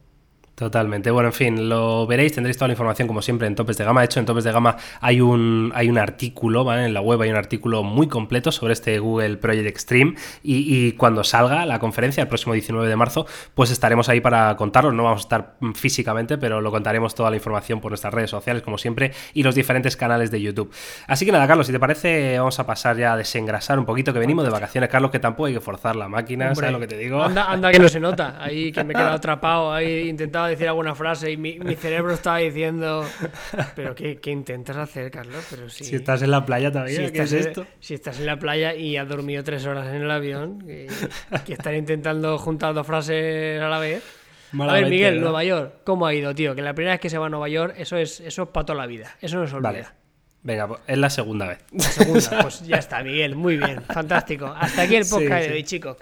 Totalmente. 0.55 1.11
Bueno, 1.11 1.31
en 1.31 1.33
fin, 1.33 1.69
lo 1.69 2.07
veréis, 2.07 2.35
tendréis 2.35 2.59
toda 2.59 2.69
la 2.69 2.75
información 2.75 3.09
como 3.09 3.23
siempre 3.23 3.47
en 3.47 3.55
Topes 3.55 3.79
de 3.79 3.85
Gama. 3.85 4.03
De 4.03 4.05
hecho, 4.05 4.21
en 4.21 4.27
Topes 4.27 4.45
de 4.45 4.53
Gama 4.53 4.77
hay 5.01 5.21
un, 5.23 5.73
hay 5.75 5.89
un 5.89 5.97
artículo, 5.97 6.63
¿vale? 6.63 6.85
En 6.85 6.93
la 6.93 7.01
web 7.01 7.23
hay 7.23 7.31
un 7.31 7.37
artículo 7.37 7.83
muy 7.83 8.07
completo 8.07 8.53
sobre 8.53 8.75
este 8.75 8.99
Google 8.99 9.39
Project 9.39 9.67
Extreme 9.67 10.15
y, 10.43 10.93
cuando 10.93 11.25
salga 11.25 11.65
la 11.65 11.79
conferencia 11.79 12.23
el 12.23 12.29
próximo 12.29 12.53
19 12.53 12.87
de 12.87 12.97
marzo, 12.97 13.27
pues 13.55 13.71
estaremos 13.71 14.11
ahí 14.11 14.21
para 14.21 14.55
contarlo. 14.57 14.93
No 14.93 15.05
vamos 15.05 15.23
a 15.23 15.25
estar 15.25 15.55
físicamente, 15.75 16.37
pero 16.37 16.61
lo 16.61 16.71
contaremos 16.71 17.15
toda 17.15 17.31
la 17.31 17.37
información 17.37 17.81
por 17.81 17.91
nuestras 17.91 18.13
redes 18.13 18.31
sociales, 18.31 18.63
como 18.63 18.77
siempre, 18.77 19.13
y 19.33 19.43
los 19.43 19.55
diferentes 19.55 19.97
canales 19.97 20.31
de 20.31 20.43
YouTube. 20.43 20.71
Así 21.07 21.25
que 21.25 21.33
nada, 21.33 21.47
Carlos, 21.47 21.67
si 21.67 21.73
te 21.73 21.81
parece, 21.81 22.39
vamos 22.39 22.59
a 22.59 22.67
pasar 22.67 22.99
ya 22.99 23.15
a 23.15 23.17
desengrasar 23.17 23.79
un 23.79 23.87
poquito, 23.87 24.13
que 24.13 24.19
venimos 24.19 24.45
de 24.45 24.51
vacaciones, 24.51 24.91
Carlos, 24.91 25.11
que 25.11 25.19
tampoco 25.19 25.47
hay 25.47 25.55
que 25.55 25.61
forzar 25.61 25.97
la 25.97 26.09
máquina, 26.09 26.55
¿sabes 26.55 26.73
lo 26.73 26.81
que 26.81 26.89
te 26.89 26.99
digo? 26.99 27.23
Anda, 27.23 27.51
anda 27.51 27.73
que 27.73 27.79
no 27.79 27.89
se 27.89 28.01
nota, 28.01 28.37
ahí 28.39 28.71
que 28.71 28.85
me 28.85 28.93
he 28.93 28.97
quedado 28.97 29.15
atrapado, 29.15 29.73
ahí 29.73 30.09
intentaba 30.43 30.49
decir 30.49 30.69
alguna 30.69 30.95
frase 30.95 31.31
y 31.31 31.37
mi, 31.37 31.59
cerebro 31.77 32.15
estaba 32.15 32.39
diciendo, 32.39 33.05
pero 33.77 33.95
qué, 33.95 34.19
intentas 34.27 34.77
hacer, 34.77 35.11
Carlos? 35.11 35.47
Pero 35.51 35.69
si, 35.69 35.85
si 35.85 35.97
estás 35.97 36.23
en 36.23 36.31
la 36.31 36.45
playa 36.45 36.71
todavía, 36.71 37.07
si 37.07 37.13
¿qué 37.13 37.23
es 37.23 37.33
esto? 37.33 37.67
Si 37.81 37.95
estás 37.95 38.19
en 38.19 38.27
la 38.27 38.39
playa 38.39 38.75
y 38.75 38.97
has 38.97 39.09
dormido 39.09 39.43
tres 39.45 39.67
horas 39.67 39.89
en 39.89 40.03
el 40.03 40.11
avión, 40.11 40.61
que, 40.61 40.89
están 41.53 41.77
intentando 41.77 42.39
juntar 42.39 42.75
dos 42.75 42.87
frases 42.87 43.61
a 43.61 43.69
la 43.69 43.79
vez. 43.79 44.03
a 44.59 44.73
ver, 44.73 44.89
Miguel, 44.89 45.21
Nueva 45.21 45.45
York, 45.45 45.81
¿cómo 45.85 46.07
ha 46.07 46.15
ido, 46.15 46.35
tío? 46.35 46.55
Que 46.55 46.63
la 46.63 46.75
primera 46.75 46.95
vez 46.95 47.01
que 47.01 47.11
se 47.11 47.19
va 47.19 47.27
a 47.27 47.31
Nueva 47.31 47.49
York, 47.49 47.75
eso 47.79 47.97
es, 47.97 48.21
eso 48.21 48.43
es 48.45 48.49
para 48.49 48.67
toda 48.67 48.79
la 48.79 48.87
vida. 48.87 49.17
Eso 49.21 49.39
no 49.39 49.47
se 49.47 49.57
olvida. 49.57 49.95
Venga, 50.45 50.67
pues, 50.67 50.81
es 50.89 50.99
la 50.99 51.09
segunda 51.09 51.47
vez. 51.47 51.59
La 51.71 51.85
segunda, 51.85 52.43
pues 52.43 52.67
ya 52.67 52.77
está, 52.77 53.01
Miguel, 53.05 53.37
muy 53.37 53.59
bien, 53.59 53.81
fantástico. 53.83 54.53
Hasta 54.59 54.83
aquí 54.83 54.97
el 54.97 55.07
podcast 55.07 55.47
de 55.47 55.53
hoy, 55.53 55.63
chicos. 55.63 55.97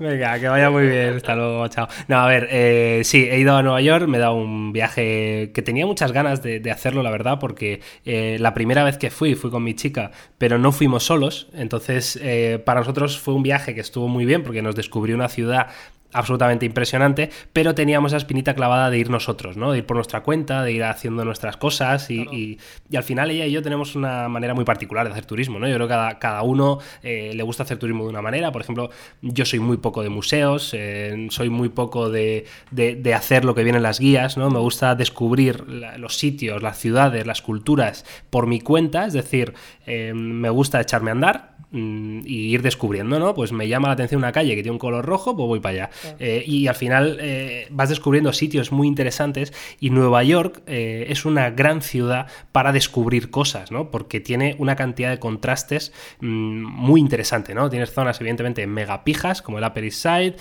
Venga, 0.00 0.38
que 0.40 0.48
vaya 0.48 0.68
muy 0.68 0.88
bien, 0.88 1.14
hasta 1.14 1.36
luego, 1.36 1.68
chao. 1.68 1.86
No, 2.08 2.18
a 2.18 2.26
ver, 2.26 2.48
eh, 2.50 3.02
sí, 3.04 3.28
he 3.30 3.38
ido 3.38 3.56
a 3.56 3.62
Nueva 3.62 3.80
York, 3.80 4.08
me 4.08 4.18
he 4.18 4.20
dado 4.20 4.34
un 4.34 4.72
viaje 4.72 5.52
que 5.54 5.62
tenía 5.62 5.86
muchas 5.86 6.10
ganas 6.10 6.42
de, 6.42 6.70
hacerlo, 6.72 7.04
la 7.04 7.12
verdad, 7.12 7.38
porque 7.38 7.82
eh, 8.04 8.36
la 8.40 8.52
primera 8.52 8.82
vez 8.82 8.98
que 8.98 9.10
fui, 9.10 9.36
fui 9.36 9.50
con 9.50 9.62
mi 9.62 9.74
chica, 9.74 10.10
pero 10.38 10.58
no 10.58 10.72
fuimos 10.72 11.04
solos, 11.04 11.46
entonces 11.54 12.18
eh, 12.20 12.60
para 12.64 12.80
nosotros 12.80 13.20
fue 13.20 13.34
un 13.34 13.44
viaje 13.44 13.76
que 13.76 13.80
estuvo 13.80 14.08
muy 14.08 14.24
bien 14.24 14.42
porque 14.42 14.60
nos 14.60 14.74
descubrió 14.74 15.14
una 15.14 15.28
ciudad 15.28 15.68
absolutamente 16.14 16.64
impresionante, 16.64 17.30
pero 17.52 17.74
teníamos 17.74 18.12
esa 18.12 18.18
espinita 18.18 18.54
clavada 18.54 18.88
de 18.88 18.98
ir 18.98 19.10
nosotros, 19.10 19.56
¿no? 19.56 19.72
De 19.72 19.78
ir 19.78 19.86
por 19.86 19.96
nuestra 19.96 20.22
cuenta, 20.22 20.62
de 20.62 20.72
ir 20.72 20.84
haciendo 20.84 21.24
nuestras 21.24 21.56
cosas 21.56 22.10
y, 22.10 22.58
al 22.94 23.02
final 23.02 23.30
ella 23.30 23.46
y 23.46 23.50
yo 23.50 23.62
tenemos 23.62 23.96
una 23.96 24.28
manera 24.28 24.54
muy 24.54 24.64
particular 24.64 25.04
de 25.06 25.12
hacer 25.12 25.26
turismo, 25.26 25.58
¿no? 25.58 25.66
Yo 25.66 25.74
creo 25.74 25.88
que 25.88 25.92
cada, 25.92 26.18
cada 26.18 26.42
uno 26.42 26.78
eh, 27.02 27.32
le 27.34 27.42
gusta 27.42 27.64
hacer 27.64 27.78
turismo 27.78 28.04
de 28.04 28.10
una 28.10 28.22
manera, 28.22 28.52
por 28.52 28.62
ejemplo, 28.62 28.90
yo 29.20 29.44
soy 29.44 29.58
muy 29.58 29.76
poco 29.76 30.02
de 30.02 30.08
museos, 30.08 30.70
eh, 30.72 31.26
soy 31.30 31.50
muy 31.50 31.68
poco 31.68 32.08
de, 32.10 32.46
de, 32.70 33.14
hacer 33.14 33.44
lo 33.44 33.54
que 33.54 33.64
vienen 33.64 33.82
las 33.82 33.98
guías, 33.98 34.36
¿no? 34.36 34.50
Me 34.50 34.60
gusta 34.60 34.94
descubrir 34.94 35.64
los 35.98 36.16
sitios, 36.16 36.62
las 36.62 36.78
ciudades, 36.78 37.26
las 37.26 37.42
culturas 37.42 38.04
por 38.30 38.46
mi 38.46 38.60
cuenta, 38.60 39.06
es 39.06 39.12
decir, 39.12 39.54
eh, 39.86 40.12
me 40.14 40.50
gusta 40.50 40.80
echarme 40.80 41.10
a 41.10 41.12
andar, 41.12 41.54
Mm, 41.74 42.20
y 42.24 42.54
ir 42.54 42.62
descubriendo, 42.62 43.18
¿no? 43.18 43.34
Pues 43.34 43.50
me 43.50 43.66
llama 43.66 43.88
la 43.88 43.94
atención 43.94 44.20
una 44.20 44.30
calle 44.30 44.54
que 44.54 44.62
tiene 44.62 44.70
un 44.70 44.78
color 44.78 45.04
rojo, 45.04 45.36
pues 45.36 45.48
voy 45.48 45.58
para 45.58 45.72
allá. 45.72 45.90
Eh, 46.18 46.44
y 46.46 46.66
al 46.66 46.74
final 46.74 47.18
eh, 47.20 47.66
vas 47.70 47.88
descubriendo 47.88 48.32
sitios 48.32 48.72
muy 48.72 48.86
interesantes 48.86 49.52
y 49.80 49.90
Nueva 49.90 50.22
York 50.22 50.62
eh, 50.66 51.06
es 51.08 51.24
una 51.24 51.50
gran 51.50 51.82
ciudad 51.82 52.26
para 52.52 52.72
descubrir 52.72 53.30
cosas, 53.30 53.70
¿no? 53.70 53.90
Porque 53.90 54.20
tiene 54.20 54.56
una 54.58 54.76
cantidad 54.76 55.10
de 55.10 55.18
contrastes 55.18 55.92
mm, 56.20 56.26
muy 56.26 57.00
interesante, 57.00 57.54
¿no? 57.54 57.68
Tienes 57.70 57.92
zonas 57.92 58.20
evidentemente 58.20 58.66
megapijas, 58.66 59.42
como 59.42 59.58
el 59.58 59.64
Upper 59.64 59.84
East 59.84 60.02
Side, 60.02 60.36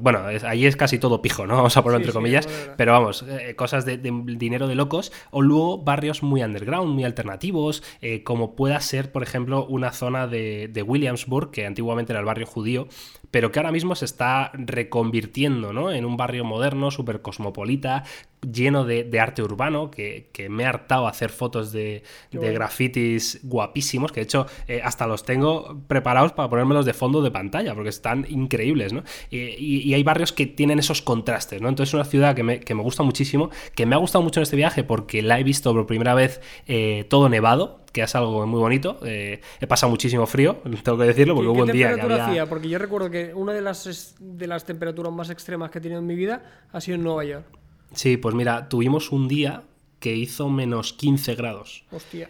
bueno, 0.00 0.20
ahí 0.44 0.66
es 0.66 0.76
casi 0.76 0.98
todo 0.98 1.22
pijo, 1.22 1.46
¿no? 1.46 1.56
Vamos 1.66 1.76
a 1.76 1.82
ponerlo 1.82 1.98
entre 2.02 2.12
comillas, 2.12 2.48
pero 2.76 2.92
vamos, 2.92 3.24
cosas 3.56 3.84
de, 3.84 3.98
de, 3.98 4.12
dinero 4.36 4.68
de 4.68 4.74
locos, 4.74 5.12
o 5.30 5.42
luego 5.42 5.82
barrios 5.82 6.22
muy 6.22 6.42
underground, 6.42 6.92
muy 6.92 7.04
alternativos, 7.04 7.82
como 8.24 8.54
pueda 8.54 8.80
ser, 8.80 9.12
por 9.12 9.22
ejemplo, 9.22 9.66
una 9.66 9.92
zona 9.92 10.26
de 10.26 10.46
de, 10.68 10.82
Williamsburg, 10.82 11.50
que 11.50 11.66
antiguamente 11.66 12.12
era 12.12 12.20
el 12.20 12.26
barrio 12.26 12.46
judío, 12.46 12.88
pero 13.30 13.52
que 13.52 13.58
ahora 13.58 13.72
mismo 13.72 13.94
se 13.94 14.04
está 14.04 14.50
reconvirtiendo 14.54 15.72
¿no? 15.72 15.90
en 15.92 16.04
un 16.04 16.16
barrio 16.16 16.44
moderno, 16.44 16.90
súper 16.90 17.22
cosmopolita, 17.22 18.04
lleno 18.52 18.84
de, 18.84 19.18
arte 19.20 19.42
urbano, 19.42 19.90
que, 19.90 20.30
me 20.50 20.62
he 20.62 20.66
hartado 20.66 21.06
a 21.06 21.10
hacer 21.10 21.30
fotos 21.30 21.72
de, 21.72 22.02
grafitis 22.30 23.40
guapísimos, 23.42 24.12
que 24.12 24.20
de 24.20 24.24
hecho 24.24 24.46
eh, 24.68 24.80
hasta 24.82 25.06
los 25.06 25.24
tengo 25.24 25.82
preparados 25.86 26.32
para 26.32 26.48
ponérmelos 26.48 26.86
de 26.86 26.92
fondo 26.92 27.22
de 27.22 27.30
pantalla, 27.30 27.74
porque 27.74 27.90
están 27.90 28.26
increíbles, 28.28 28.92
¿no? 28.92 29.02
Y, 29.30 29.92
hay 29.94 30.02
barrios 30.02 30.32
que 30.32 30.46
tienen 30.46 30.78
esos 30.78 31.02
contrastes, 31.02 31.60
¿no? 31.62 31.68
Entonces 31.68 31.90
es 31.90 31.94
una 31.94 32.04
ciudad 32.04 32.34
que 32.34 32.42
me, 32.42 32.82
gusta 32.82 33.02
muchísimo, 33.02 33.50
que 33.74 33.86
me 33.86 33.94
ha 33.94 33.98
gustado 33.98 34.22
mucho 34.22 34.40
en 34.40 34.42
este 34.42 34.56
viaje 34.56 34.84
porque 34.84 35.22
la 35.22 35.40
he 35.40 35.42
visto 35.42 35.72
por 35.72 35.86
primera 35.86 36.14
vez 36.14 36.40
eh, 36.66 37.04
todo 37.08 37.28
nevado, 37.28 37.80
que 37.96 38.02
es 38.02 38.14
algo 38.14 38.46
muy 38.46 38.60
bonito. 38.60 38.98
Eh, 39.06 39.40
he 39.58 39.66
pasado 39.66 39.88
muchísimo 39.88 40.26
frío, 40.26 40.58
tengo 40.84 40.98
que 40.98 41.04
decirlo, 41.04 41.34
porque 41.34 41.48
hubo 41.48 41.62
un 41.62 41.72
día 41.72 41.94
que 41.94 42.02
había... 42.02 42.26
hacía? 42.26 42.46
Porque 42.46 42.68
yo 42.68 42.78
recuerdo 42.78 43.10
que 43.10 43.32
una 43.32 43.54
de 43.54 43.62
las, 43.62 44.16
de 44.20 44.46
las 44.46 44.66
temperaturas 44.66 45.10
más 45.14 45.30
extremas 45.30 45.70
que 45.70 45.78
he 45.78 45.80
tenido 45.80 46.00
en 46.00 46.06
mi 46.06 46.14
vida 46.14 46.66
ha 46.72 46.80
sido 46.82 46.96
en 46.96 47.04
Nueva 47.04 47.24
York. 47.24 47.46
Sí, 47.94 48.18
pues 48.18 48.34
mira, 48.34 48.68
tuvimos 48.68 49.12
un 49.12 49.28
día 49.28 49.62
que 49.98 50.14
hizo 50.14 50.50
menos 50.50 50.92
15 50.92 51.36
grados. 51.36 51.86
Hostia. 51.90 52.28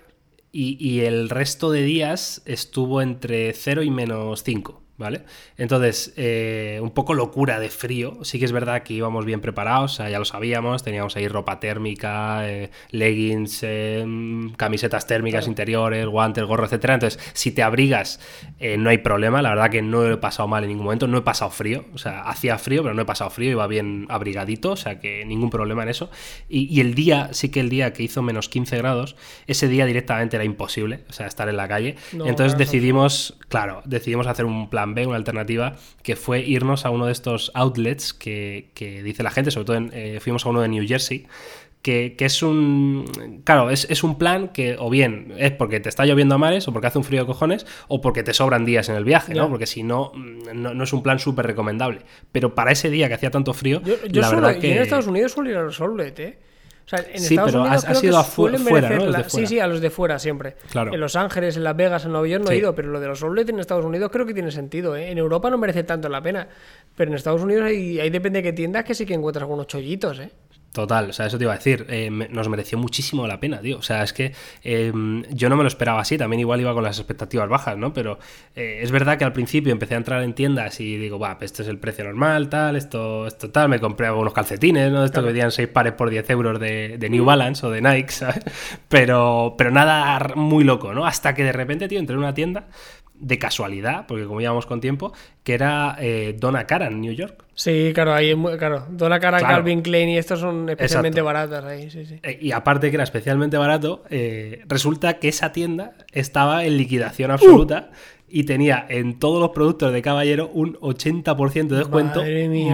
Y, 0.53 0.77
y 0.79 1.01
el 1.01 1.31
resto 1.31 1.73
de 1.73 1.83
días 1.83 2.43
estuvo 2.45 3.03
entre 3.03 3.53
0 3.53 3.83
y 3.83 3.91
menos 3.91 4.45
5. 4.45 4.83
¿Vale? 4.99 5.23
Entonces, 5.57 6.13
eh, 6.17 6.79
un 6.83 6.91
poco 6.91 7.15
locura 7.15 7.61
de 7.61 7.69
frío. 7.69 8.19
Sí 8.23 8.39
que 8.39 8.45
es 8.45 8.53
verdad 8.53 8.83
que 8.83 8.95
íbamos 8.95 9.25
bien 9.25 9.41
preparados, 9.41 9.99
ya 9.99 10.19
lo 10.19 10.25
sabíamos, 10.25 10.83
teníamos 10.83 11.17
ahí 11.17 11.29
ropa 11.29 11.61
térmica, 11.61 12.49
eh, 12.49 12.71
leggings, 12.91 13.61
eh, 13.63 14.05
camisetas 14.57 15.07
térmicas 15.07 15.47
interiores, 15.47 16.07
guantes, 16.07 16.45
gorro, 16.45 16.65
etcétera. 16.65 16.95
Entonces, 16.95 17.21
si 17.33 17.53
te 17.53 17.63
abrigas, 17.63 18.21
no 18.79 18.91
hay 18.91 18.99
problema. 18.99 19.43
La 19.43 19.51
verdad 19.51 19.71
que 19.71 19.83
no 19.83 20.11
he 20.11 20.17
pasado 20.17 20.49
mal 20.49 20.65
en 20.65 20.71
ningún 20.71 20.85
momento, 20.85 21.07
no 21.07 21.19
he 21.19 21.23
pasado 21.23 21.51
frío. 21.51 21.85
O 21.95 21.99
sea, 21.99 22.23
hacía 22.23 22.59
frío, 22.59 22.83
pero 22.83 22.95
no 22.95 23.03
he 23.03 23.07
pasado 23.07 23.31
frío, 23.31 23.51
iba 23.51 23.67
bien 23.67 24.07
abrigadito, 24.09 24.73
o 24.73 24.77
sea 24.77 24.99
que 24.99 25.25
ningún 25.25 25.51
problema 25.51 25.83
en 25.83 25.91
eso. 25.91 26.11
Y, 26.49 26.81
el 26.81 26.95
día, 26.95 27.31
sí 27.33 27.51
que 27.51 27.61
el 27.61 27.69
día 27.69 27.93
que 27.93 28.03
hizo 28.03 28.23
menos 28.23 28.49
15 28.49 28.79
grados, 28.79 29.17
ese 29.47 29.69
día 29.69 29.87
directamente 29.87 30.37
era 30.37 30.45
imposible, 30.45 31.01
o 31.09 31.13
sea, 31.13 31.27
estar 31.27 31.49
en 31.49 31.57
la 31.57 31.69
calle. 31.69 31.97
Entonces 32.13 32.59
decidimos, 32.59 33.39
claro, 33.49 33.83
decidimos 33.85 34.27
hacer 34.27 34.45
un 34.45 34.69
plan 34.69 34.86
B, 34.95 35.07
una 35.07 35.17
alternativa, 35.17 35.77
que 36.03 36.17
fue 36.17 36.41
irnos 36.41 36.87
a 36.87 36.91
uno 36.91 37.07
de 37.07 37.13
estos 37.13 37.51
outlets 37.55 38.13
que, 38.13 38.71
dice 39.05 39.23
la 39.23 39.31
gente, 39.31 39.51
sobre 39.51 39.65
todo 39.67 39.79
eh, 39.93 40.19
fuimos 40.21 40.47
a 40.47 40.51
uno 40.51 40.63
de 40.63 40.69
New 40.69 40.87
Jersey, 40.87 41.27
que, 41.87 42.17
es 42.19 42.43
un. 42.43 43.43
Claro, 43.45 43.71
es, 43.71 44.03
un 44.03 44.19
plan 44.19 44.49
que 44.49 44.77
o 44.77 44.91
bien 44.91 45.35
es 45.39 45.53
porque 45.53 45.79
te 45.79 45.89
está 45.89 46.05
lloviendo 46.05 46.35
a 46.35 46.39
mares, 46.39 46.67
o 46.67 46.73
porque 46.73 46.89
hace 46.89 46.99
un 46.99 47.05
frío 47.05 47.21
de 47.21 47.27
cojones, 47.27 47.65
o 47.87 48.01
porque 48.01 48.25
te 48.25 48.35
sobran 48.35 48.65
días 48.65 48.89
en 48.89 48.97
el 48.97 49.05
viaje, 49.05 49.35
¿no? 49.35 49.49
Porque 49.49 49.67
si 49.67 49.85
no, 49.85 50.13
no, 50.53 50.83
es 50.83 50.93
un 50.93 51.03
plan 51.03 51.21
súper 51.21 51.47
recomendable. 51.47 52.01
Pero 52.33 52.55
para 52.57 52.73
ese 52.73 52.91
día 52.91 53.07
que 53.07 53.15
hacía 53.15 53.31
tanto 53.31 53.55
frío, 53.55 53.81
yo, 53.83 54.21
la 54.21 54.31
verdad 54.31 54.59
que. 54.59 54.73
en 54.73 54.83
Estados 54.83 55.07
Unidos 55.07 55.33
suelo 55.33 55.51
ir 55.51 55.57
a 55.57 55.63
los 55.63 55.81
outlets, 55.81 56.19
¿eh? 56.19 56.39
Sí, 57.17 57.37
pero 57.45 57.65
has, 57.65 58.03
ido 58.03 58.17
afuera, 58.17 58.59
¿no? 58.91 59.29
Sí, 59.29 59.47
sí, 59.47 59.59
a 59.59 59.67
los 59.67 59.81
de 59.81 59.91
fuera 59.91 60.19
siempre. 60.19 60.57
Claro. 60.71 60.95
En 60.95 61.01
Los 61.01 61.17
Ángeles, 61.17 61.57
en 61.57 61.65
Las 61.65 61.77
Vegas, 61.77 62.05
en 62.05 62.13
Nueva 62.13 62.29
York 62.29 62.45
no 62.45 62.51
he 62.51 62.57
ido, 62.57 62.75
pero 62.75 62.89
lo 62.89 63.01
de 63.01 63.09
los 63.09 63.23
outlets 63.23 63.51
en 63.51 63.59
Estados 63.59 63.85
Unidos 63.85 64.11
creo 64.13 64.25
que 64.25 64.35
tiene 64.35 64.51
sentido. 64.51 64.95
¿eh? 64.97 65.11
En 65.11 65.19
Europa 65.19 65.51
no 65.51 65.59
merece 65.59 65.83
tanto 65.83 66.09
la 66.09 66.23
pena, 66.23 66.47
pero 66.95 67.11
en 67.11 67.17
Estados 67.17 67.43
Unidos 67.43 67.65
ahí, 67.65 67.99
ahí 67.99 68.11
depende 68.11 68.39
de 68.39 68.43
qué 68.45 68.53
tiendas 68.53 68.85
que 68.85 68.95
sí 68.95 69.05
que 69.05 69.15
encuentras 69.15 69.43
algunos 69.43 69.67
chollitos, 69.67 70.21
¿eh? 70.21 70.31
Total, 70.77 71.09
o 71.09 71.13
sea, 71.15 71.25
eso 71.25 71.39
te 71.39 71.45
iba 71.45 71.55
a 71.55 71.57
decir. 71.57 71.87
Eh, 71.89 72.11
nos 72.11 72.51
mereció 72.51 72.77
muchísimo 72.77 73.27
la 73.27 73.41
pena, 73.41 73.63
tío. 73.63 73.79
O 73.79 73.83
sea, 73.83 74.03
es 74.03 74.13
que 74.13 74.35
em, 74.63 75.23
yo 75.31 75.49
no 75.49 75.57
me 75.57 75.63
lo 75.63 75.69
esperaba 75.69 76.03
así, 76.03 76.19
también 76.19 76.41
igual 76.41 76.61
iba 76.61 76.75
con 76.75 76.85
las 76.85 76.99
expectativas 76.99 77.49
bajas, 77.49 77.79
¿no? 77.79 77.95
Pero 77.95 78.19
eh, 78.55 78.81
es 78.83 78.91
verdad 78.91 79.17
que 79.17 79.25
al 79.25 79.33
principio 79.33 79.73
empecé 79.73 79.95
a 79.95 79.97
entrar 79.97 80.23
en 80.23 80.35
tiendas 80.35 80.79
y 80.81 80.99
digo, 80.99 81.19
va, 81.19 81.39
pues 81.39 81.53
este 81.53 81.63
es 81.63 81.69
el 81.69 81.79
precio 81.79 82.05
normal, 82.05 82.51
tal, 82.51 82.77
esto, 82.77 83.27
esto 83.27 83.49
tal. 83.51 83.71
Me 83.71 83.81
compré 83.81 84.07
algunos 84.07 84.35
calcetines, 84.35 84.93
¿no? 84.93 85.03
Esto 85.03 85.23
que 85.23 85.29
vendían 85.29 85.51
6 85.51 85.67
pares 85.69 85.95
por 85.95 86.11
10 86.11 86.29
euros 86.29 86.61
de, 86.61 86.99
New 87.09 87.25
Balance 87.25 87.65
o 87.65 87.71
de 87.71 87.81
Nike, 87.81 88.11
¿sabes? 88.13 88.45
Pero, 88.91 89.55
pero 89.57 89.71
nada 89.71 90.35
muy 90.35 90.63
loco, 90.63 90.93
¿no? 90.93 91.07
Hasta 91.07 91.35
que 91.35 91.43
de 91.43 91.53
repente, 91.53 91.89
tío, 91.89 92.01
entré 92.01 92.13
en 92.13 92.19
una 92.19 92.35
tienda 92.35 92.67
de 93.19 93.39
casualidad, 93.39 94.07
porque 94.07 94.25
como 94.25 94.41
íbamos 94.41 94.67
con 94.67 94.81
tiempo, 94.81 95.13
que 95.43 95.55
era 95.55 95.97
eh, 96.01 96.37
Donna 96.39 96.67
Cara 96.67 96.89
en 96.89 97.01
New 97.01 97.13
York. 97.13 97.45
Sí, 97.55 97.93
claro, 97.95 98.13
ahí 98.13 98.35
claro. 98.59 98.87
Donna 98.91 99.19
Cara, 99.19 99.41
Calvin 99.41 99.83
Klein 99.83 100.11
y 100.11 100.19
estos 100.19 100.41
son 100.41 100.69
especialmente 100.69 101.21
baratas 101.21 101.65
ahí, 101.65 101.91
sí, 101.91 102.05
sí. 102.05 102.21
Eh, 102.23 102.39
y 102.41 102.53
aparte 102.53 102.91
que 102.91 102.97
era 102.97 103.05
especialmente 103.05 103.57
barato, 103.57 104.05
eh, 104.11 104.63
resulta 104.67 105.19
que 105.19 105.29
esa 105.29 105.53
tienda 105.53 105.93
estaba 106.13 106.65
en 106.65 106.77
liquidación 106.77 107.31
absoluta. 107.31 107.91
Y 108.29 108.43
tenía 108.43 108.85
en 108.89 109.21
todos 109.21 109.41
los 109.41 109.51
productos 109.51 109.93
de 109.93 110.03
Caballero 110.03 110.51
un 110.53 110.75
80% 110.81 111.69
de 111.69 111.77
descuento 111.77 112.25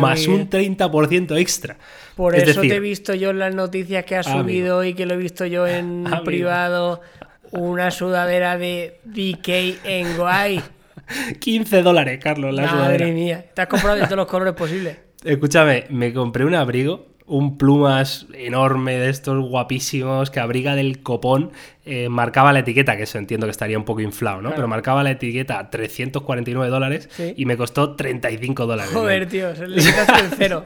más 0.01 0.27
un 0.27 0.49
30% 0.49 1.39
extra. 1.39 1.77
Por 2.17 2.35
eso 2.35 2.63
te 2.63 2.75
he 2.75 2.81
visto 2.81 3.13
yo 3.13 3.31
en 3.31 3.39
las 3.39 3.55
noticias 3.55 4.07
que 4.07 4.17
ha 4.17 4.23
subido 4.23 4.83
y 4.83 4.95
que 4.95 5.05
lo 5.05 5.13
he 5.13 5.19
visto 5.19 5.45
yo 5.45 5.67
en 5.67 6.07
privado 6.25 7.03
una 7.53 7.91
sudadera 7.91 8.59
de 8.59 8.99
DK 9.05 9.49
en 9.85 10.17
guay. 10.17 10.61
15 11.41 11.83
dólares, 11.83 12.19
Carlos, 12.23 12.55
la 12.55 12.73
Madre 12.75 13.13
mía, 13.13 13.45
te 13.55 13.63
has 13.63 13.69
comprado 13.69 13.97
de 13.97 14.05
todos 14.05 14.17
los 14.17 14.27
colores 14.27 14.55
posibles. 14.55 14.97
Escúchame, 15.25 15.85
me 15.91 16.13
compré 16.13 16.45
un 16.45 16.55
abrigo 16.55 17.07
un 17.25 17.57
plumas 17.57 18.27
enorme 18.35 18.99
de 18.99 19.09
estos 19.09 19.43
guapísimos 19.49 20.31
que 20.31 20.41
abriga 20.41 20.75
del 20.75 21.03
copón. 21.03 21.53
eh, 21.85 22.09
marcaba 22.09 22.53
la 22.53 22.59
etiqueta, 22.59 22.97
que 22.97 23.05
eso 23.05 23.17
entiendo 23.17 23.47
que 23.47 23.53
estaría 23.53 23.79
un 23.79 23.85
poco 23.85 24.01
inflado, 24.01 24.37
¿no? 24.39 24.43
Claro. 24.49 24.57
Pero 24.57 24.69
marcaba 24.69 25.03
la 25.03 25.13
etiqueta 25.13 25.71
349 25.71 26.69
dólares 26.71 27.09
Sí. 27.13 27.33
y 27.37 27.47
me 27.47 27.57
costó 27.57 27.95
35 27.95 28.67
dólares. 28.67 28.93
Joder, 28.93 29.27
tío, 29.29 29.55
se 29.55 29.67
le 29.69 29.77
quitaste 29.81 30.21
el 30.21 30.31
cero. 30.37 30.65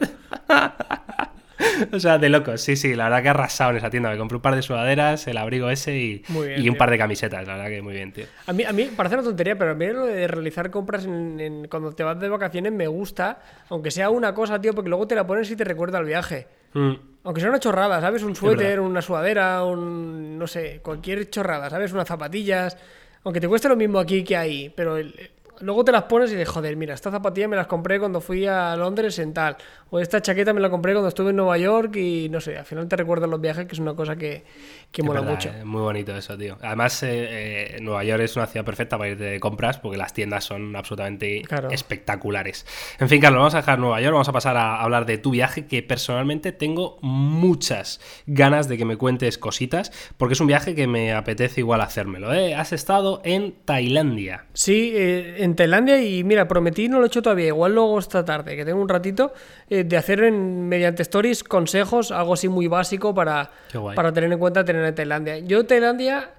O 1.93 2.01
sea, 2.01 2.19
de 2.19 2.29
locos, 2.29 2.61
sí, 2.61 2.77
sí, 2.77 2.95
la 2.95 3.05
verdad 3.05 3.23
que 3.23 3.29
arrasado 3.29 3.71
en 3.71 3.77
esa 3.79 3.91
tienda. 3.91 4.11
Me 4.11 4.19
compré 4.19 4.37
un 4.37 4.43
par 4.43 4.55
de 4.57 4.63
sudaderas, 4.63 5.27
el 5.27 5.37
abrigo 5.37 5.71
ese 5.71 5.97
y, 5.97 6.25
bien, 6.29 6.53
y 6.63 6.69
un 6.69 6.75
tío. 6.75 6.79
par 6.79 6.91
de 6.91 6.99
camisetas, 6.99 7.47
la 7.47 7.55
verdad 7.57 7.69
que 7.71 7.83
muy 7.83 7.95
bien, 7.95 8.13
tío. 8.13 8.27
A 8.47 8.53
mí, 8.53 8.65
a 8.65 8.73
mí 8.73 8.91
parece 8.97 9.17
una 9.17 9.25
tontería, 9.25 9.57
pero 9.57 9.73
a 9.73 9.75
mí 9.75 9.87
lo 9.89 10.07
de 10.07 10.27
realizar 10.29 10.71
compras 10.71 11.05
en- 11.05 11.41
en- 11.41 11.69
cuando 11.69 11.93
te 11.93 12.03
vas 12.03 12.19
de 12.21 12.29
vacaciones 12.29 12.73
me 12.73 12.87
gusta, 12.87 13.39
aunque 13.69 13.91
sea 13.91 14.11
una 14.11 14.35
cosa, 14.35 14.61
tío, 14.61 14.75
porque 14.75 14.89
luego 14.89 15.07
te 15.07 15.15
la 15.15 15.27
pones 15.27 15.51
y 15.51 15.57
te 15.57 15.65
recuerda 15.65 15.99
al 15.99 16.05
viaje. 16.05 16.47
Mm, 16.75 16.93
Aunque 17.25 17.41
sea 17.41 17.51
una 17.51 17.59
chorrada, 17.59 18.01
¿sabes? 18.01 18.23
Un 18.23 18.37
suéter, 18.37 18.79
una 18.81 19.03
sudadera, 19.03 19.65
un. 19.65 20.39
no 20.39 20.47
sé, 20.47 20.81
cualquier 20.83 21.29
chorrada, 21.31 21.69
¿sabes? 21.71 21.93
Unas 21.93 22.07
zapatillas. 22.07 22.77
Aunque 23.25 23.41
te 23.41 23.49
cueste 23.49 23.69
lo 23.69 23.75
mismo 23.75 23.99
aquí 23.99 24.23
que 24.23 24.37
ahí, 24.37 24.73
pero 24.77 24.97
el- 24.97 25.31
luego 25.61 25.85
te 25.85 25.93
las 25.93 26.05
pones 26.05 26.31
y 26.31 26.35
dices, 26.35 26.49
joder, 26.49 26.77
mira, 26.77 26.95
esta 26.95 27.11
zapatilla 27.11 27.49
me 27.49 27.57
las 27.57 27.67
compré 27.67 27.99
cuando 27.99 28.21
fui 28.21 28.47
a 28.47 28.77
Londres 28.77 29.19
en 29.19 29.33
tal. 29.35 29.57
O 29.91 30.01
esta 30.01 30.21
chaqueta 30.21 30.53
me 30.53 30.61
la 30.61 30.69
compré 30.71 30.93
cuando 30.93 31.09
estuve 31.09 31.31
en 31.31 31.37
Nueva 31.37 31.57
York 31.59 31.95
y 31.97 32.29
no 32.29 32.41
sé, 32.41 32.59
al 32.59 32.65
final 32.65 32.89
te 32.89 32.97
recuerdan 32.97 33.31
los 33.31 33.41
viajes, 33.41 33.67
que 33.67 33.73
es 33.75 33.79
una 33.79 33.95
cosa 33.95 34.17
que, 34.17 34.45
que 34.91 35.03
es 35.03 35.07
mola 35.07 35.21
verdad, 35.21 35.35
mucho. 35.35 35.49
eh, 35.51 35.65
muy 35.65 35.81
bonito 35.83 36.17
eso, 36.17 36.37
tío. 36.37 36.59
Además, 36.61 37.03
eh, 37.05 37.77
eh, 37.77 37.79
Nueva 37.81 38.03
York 38.05 38.23
es 38.23 38.35
una 38.37 38.47
ciudad 38.47 38.65
perfecta 38.67 38.99
para 38.99 39.11
irte 39.11 39.25
de 39.25 39.39
compras 39.41 39.79
porque 39.79 39.97
las 39.97 40.13
tiendas 40.13 40.45
son 40.45 40.75
absolutamente 40.75 41.43
Claro. 41.43 41.71
espectaculares. 41.71 42.67
En 42.99 43.09
fin, 43.09 43.21
Carlos, 43.21 43.39
vamos 43.39 43.55
a 43.55 43.59
dejar 43.59 43.79
Nueva 43.79 44.01
York, 44.01 44.13
vamos 44.13 44.29
a 44.29 44.33
pasar 44.33 44.57
a 44.57 44.81
hablar 44.83 45.07
de 45.07 45.19
tu 45.19 45.31
viaje, 45.31 45.67
que 45.67 45.83
personalmente 45.83 46.53
tengo 46.53 46.99
muchas 47.03 48.01
ganas 48.27 48.69
de 48.69 48.77
que 48.79 48.85
me 48.85 48.97
cuentes 48.97 49.39
cositas, 49.39 49.93
porque 50.17 50.35
es 50.35 50.41
un 50.41 50.47
viaje 50.47 50.75
que 50.75 50.87
me 50.87 51.13
apetece 51.13 51.61
igual 51.61 51.81
hacérmelo. 51.81 52.33
¿eh? 52.35 52.55
Has 52.55 52.73
estado 52.73 53.21
en 53.25 53.55
Tailandia. 53.65 54.47
Sí, 54.53 54.93
eh, 54.95 55.37
en 55.47 55.57
Tailandia 55.57 56.03
y 56.03 56.23
mira, 56.25 56.47
prometí, 56.47 56.89
no 56.89 56.99
lo 56.99 57.05
he 57.05 57.07
hecho 57.07 57.23
todavía, 57.23 57.47
igual 57.47 57.75
luego 57.75 57.99
esta 57.99 58.25
tarde, 58.25 58.55
que 58.57 58.65
tengo 58.65 58.81
un 58.81 58.89
ratito, 58.89 59.33
eh, 59.71 59.85
de 59.85 59.97
hacer 59.97 60.23
en, 60.23 60.69
mediante 60.69 61.03
stories 61.03 61.43
consejos, 61.43 62.11
algo 62.11 62.35
así 62.35 62.49
muy 62.49 62.67
básico 62.67 63.15
para, 63.15 63.51
para 63.95 64.13
tener 64.13 64.31
en 64.31 64.39
cuenta 64.39 64.65
tener 64.65 64.85
en 64.85 64.95
Tailandia. 64.95 65.39
Yo 65.39 65.65
Tailandia 65.65 66.31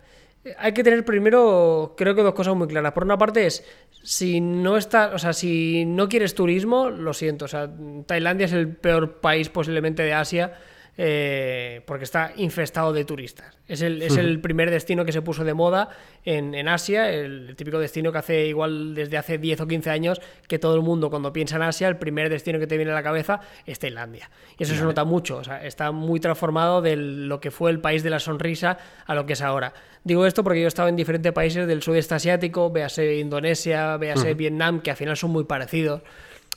eh, 0.43 0.55
hay 0.59 0.73
que 0.73 0.83
tener 0.83 1.03
primero, 1.03 1.95
creo 1.97 2.13
que 2.13 2.21
dos 2.21 2.33
cosas 2.33 2.55
muy 2.55 2.67
claras. 2.67 2.93
Por 2.93 3.03
una 3.03 3.17
parte 3.17 3.47
es, 3.47 3.65
si 4.03 4.39
no 4.39 4.77
está, 4.77 5.11
o 5.13 5.19
sea, 5.19 5.33
si 5.33 5.85
no 5.85 6.07
quieres 6.07 6.35
turismo, 6.35 6.89
lo 6.89 7.13
siento, 7.13 7.45
o 7.45 7.47
sea, 7.47 7.69
Tailandia 8.05 8.45
es 8.45 8.53
el 8.53 8.75
peor 8.75 9.19
país 9.19 9.49
posiblemente 9.49 10.03
de 10.03 10.13
Asia. 10.13 10.53
Eh, 10.99 11.81
porque 11.85 12.05
está 12.05 12.33
infestado 12.37 12.91
de 12.91 13.05
turistas. 13.05 13.57
Es 13.67 13.81
el, 13.81 14.01
es 14.01 14.17
el 14.17 14.41
primer 14.41 14.71
destino 14.71 15.05
que 15.05 15.11
se 15.11 15.21
puso 15.21 15.43
de 15.43 15.53
moda 15.53 15.89
en, 16.25 16.55
en 16.55 16.67
Asia, 16.67 17.11
el, 17.11 17.55
típico 17.55 17.77
destino 17.77 18.11
que 18.11 18.17
hace 18.17 18.47
igual 18.47 18.95
desde 18.95 19.17
hace 19.17 19.37
10 19.37 19.61
o 19.61 19.67
15 19.67 19.89
años 19.91 20.21
que 20.47 20.57
todo 20.57 20.75
el 20.75 20.81
mundo 20.81 21.11
cuando 21.11 21.31
piensa 21.31 21.57
en 21.57 21.61
Asia, 21.61 21.87
el 21.87 21.97
primer 21.97 22.29
destino 22.29 22.57
que 22.57 22.65
te 22.65 22.77
viene 22.77 22.91
a 22.91 22.95
la 22.95 23.03
cabeza 23.03 23.41
es 23.67 23.77
Tailandia. 23.77 24.31
Y 24.57 24.63
eso 24.63 24.73
se 24.73 24.83
nota 24.83 25.03
mucho, 25.03 25.37
o 25.37 25.43
sea, 25.43 25.63
está 25.63 25.91
muy 25.91 26.19
transformado 26.19 26.81
de 26.81 26.95
lo 26.95 27.39
que 27.39 27.51
fue 27.51 27.69
el 27.69 27.79
país 27.79 28.01
de 28.01 28.09
la 28.09 28.19
sonrisa 28.19 28.79
a 29.05 29.13
lo 29.13 29.27
que 29.27 29.33
es 29.33 29.41
ahora. 29.41 29.73
Digo 30.03 30.25
esto 30.25 30.43
porque 30.43 30.61
yo 30.61 30.65
he 30.65 30.67
estado 30.67 30.89
en 30.89 30.95
diferentes 30.95 31.31
países 31.31 31.67
del 31.67 31.83
sudeste 31.83 32.15
asiático, 32.15 32.71
véase 32.71 33.19
Indonesia, 33.19 33.97
véase 33.97 34.33
Vietnam, 34.33 34.81
que 34.81 34.89
al 34.89 34.97
final 34.97 35.15
son 35.15 35.29
muy 35.29 35.43
parecidos, 35.43 36.01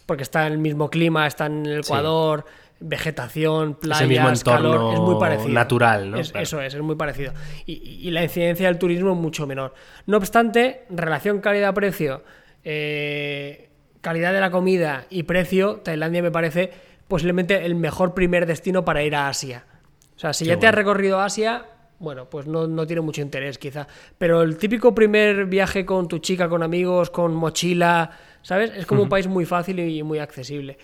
porque 0.06 0.22
está 0.22 0.46
en 0.46 0.54
el 0.54 0.58
mismo 0.58 0.88
clima, 0.88 1.26
están 1.26 1.66
en 1.66 1.72
el 1.72 1.80
Ecuador, 1.80 2.46
vegetación, 2.80 3.74
playas, 3.74 4.08
mismo 4.08 4.28
entorno 4.28 4.72
calor, 4.72 4.94
es 4.94 5.00
muy 5.00 5.14
parecido. 5.18 5.48
natural, 5.50 6.10
¿no? 6.10 6.18
Es- 6.18 6.30
Claro. 6.32 6.42
Eso 6.42 6.60
es, 6.62 6.74
es 6.74 6.80
muy 6.82 6.96
parecido. 6.96 7.32
Y, 7.66 7.72
y 8.06 8.10
la 8.10 8.22
incidencia 8.22 8.66
del 8.66 8.78
turismo 8.78 9.12
es 9.12 9.16
mucho 9.18 9.46
menor. 9.46 9.74
No 10.06 10.16
obstante, 10.16 10.84
relación 10.90 11.40
calidad-precio, 11.40 12.22
eh, 12.64 13.68
calidad 14.00 14.32
de 14.32 14.40
la 14.40 14.50
comida 14.50 15.06
y 15.10 15.24
precio, 15.24 15.76
Tailandia 15.84 16.22
me 16.22 16.30
parece 16.30 16.70
posiblemente 17.08 17.66
el 17.66 17.74
mejor 17.74 18.14
primer 18.14 18.46
destino 18.46 18.84
para 18.84 19.02
ir 19.02 19.14
a 19.14 19.28
Asia. 19.28 19.64
O 20.16 20.18
sea, 20.18 20.32
si 20.32 20.44
Qué 20.44 20.50
ya 20.50 20.58
te 20.58 20.66
has 20.66 20.74
recorrido 20.74 21.20
Asia, 21.20 21.64
bueno, 21.98 22.30
pues 22.30 22.46
no, 22.46 22.66
no 22.66 22.86
tiene 22.86 23.02
mucho 23.02 23.20
interés 23.20 23.58
quizá. 23.58 23.86
Pero 24.16 24.42
el 24.42 24.56
típico 24.56 24.94
primer 24.94 25.46
viaje 25.46 25.84
con 25.84 26.08
tu 26.08 26.18
chica, 26.18 26.48
con 26.48 26.62
amigos, 26.62 27.10
con 27.10 27.34
mochila, 27.34 28.10
¿sabes? 28.42 28.72
Es 28.76 28.86
como 28.86 29.02
un 29.02 29.08
país 29.08 29.26
muy 29.26 29.44
fácil 29.44 29.78
y 29.80 30.02
muy 30.02 30.18
accesible. 30.18 30.78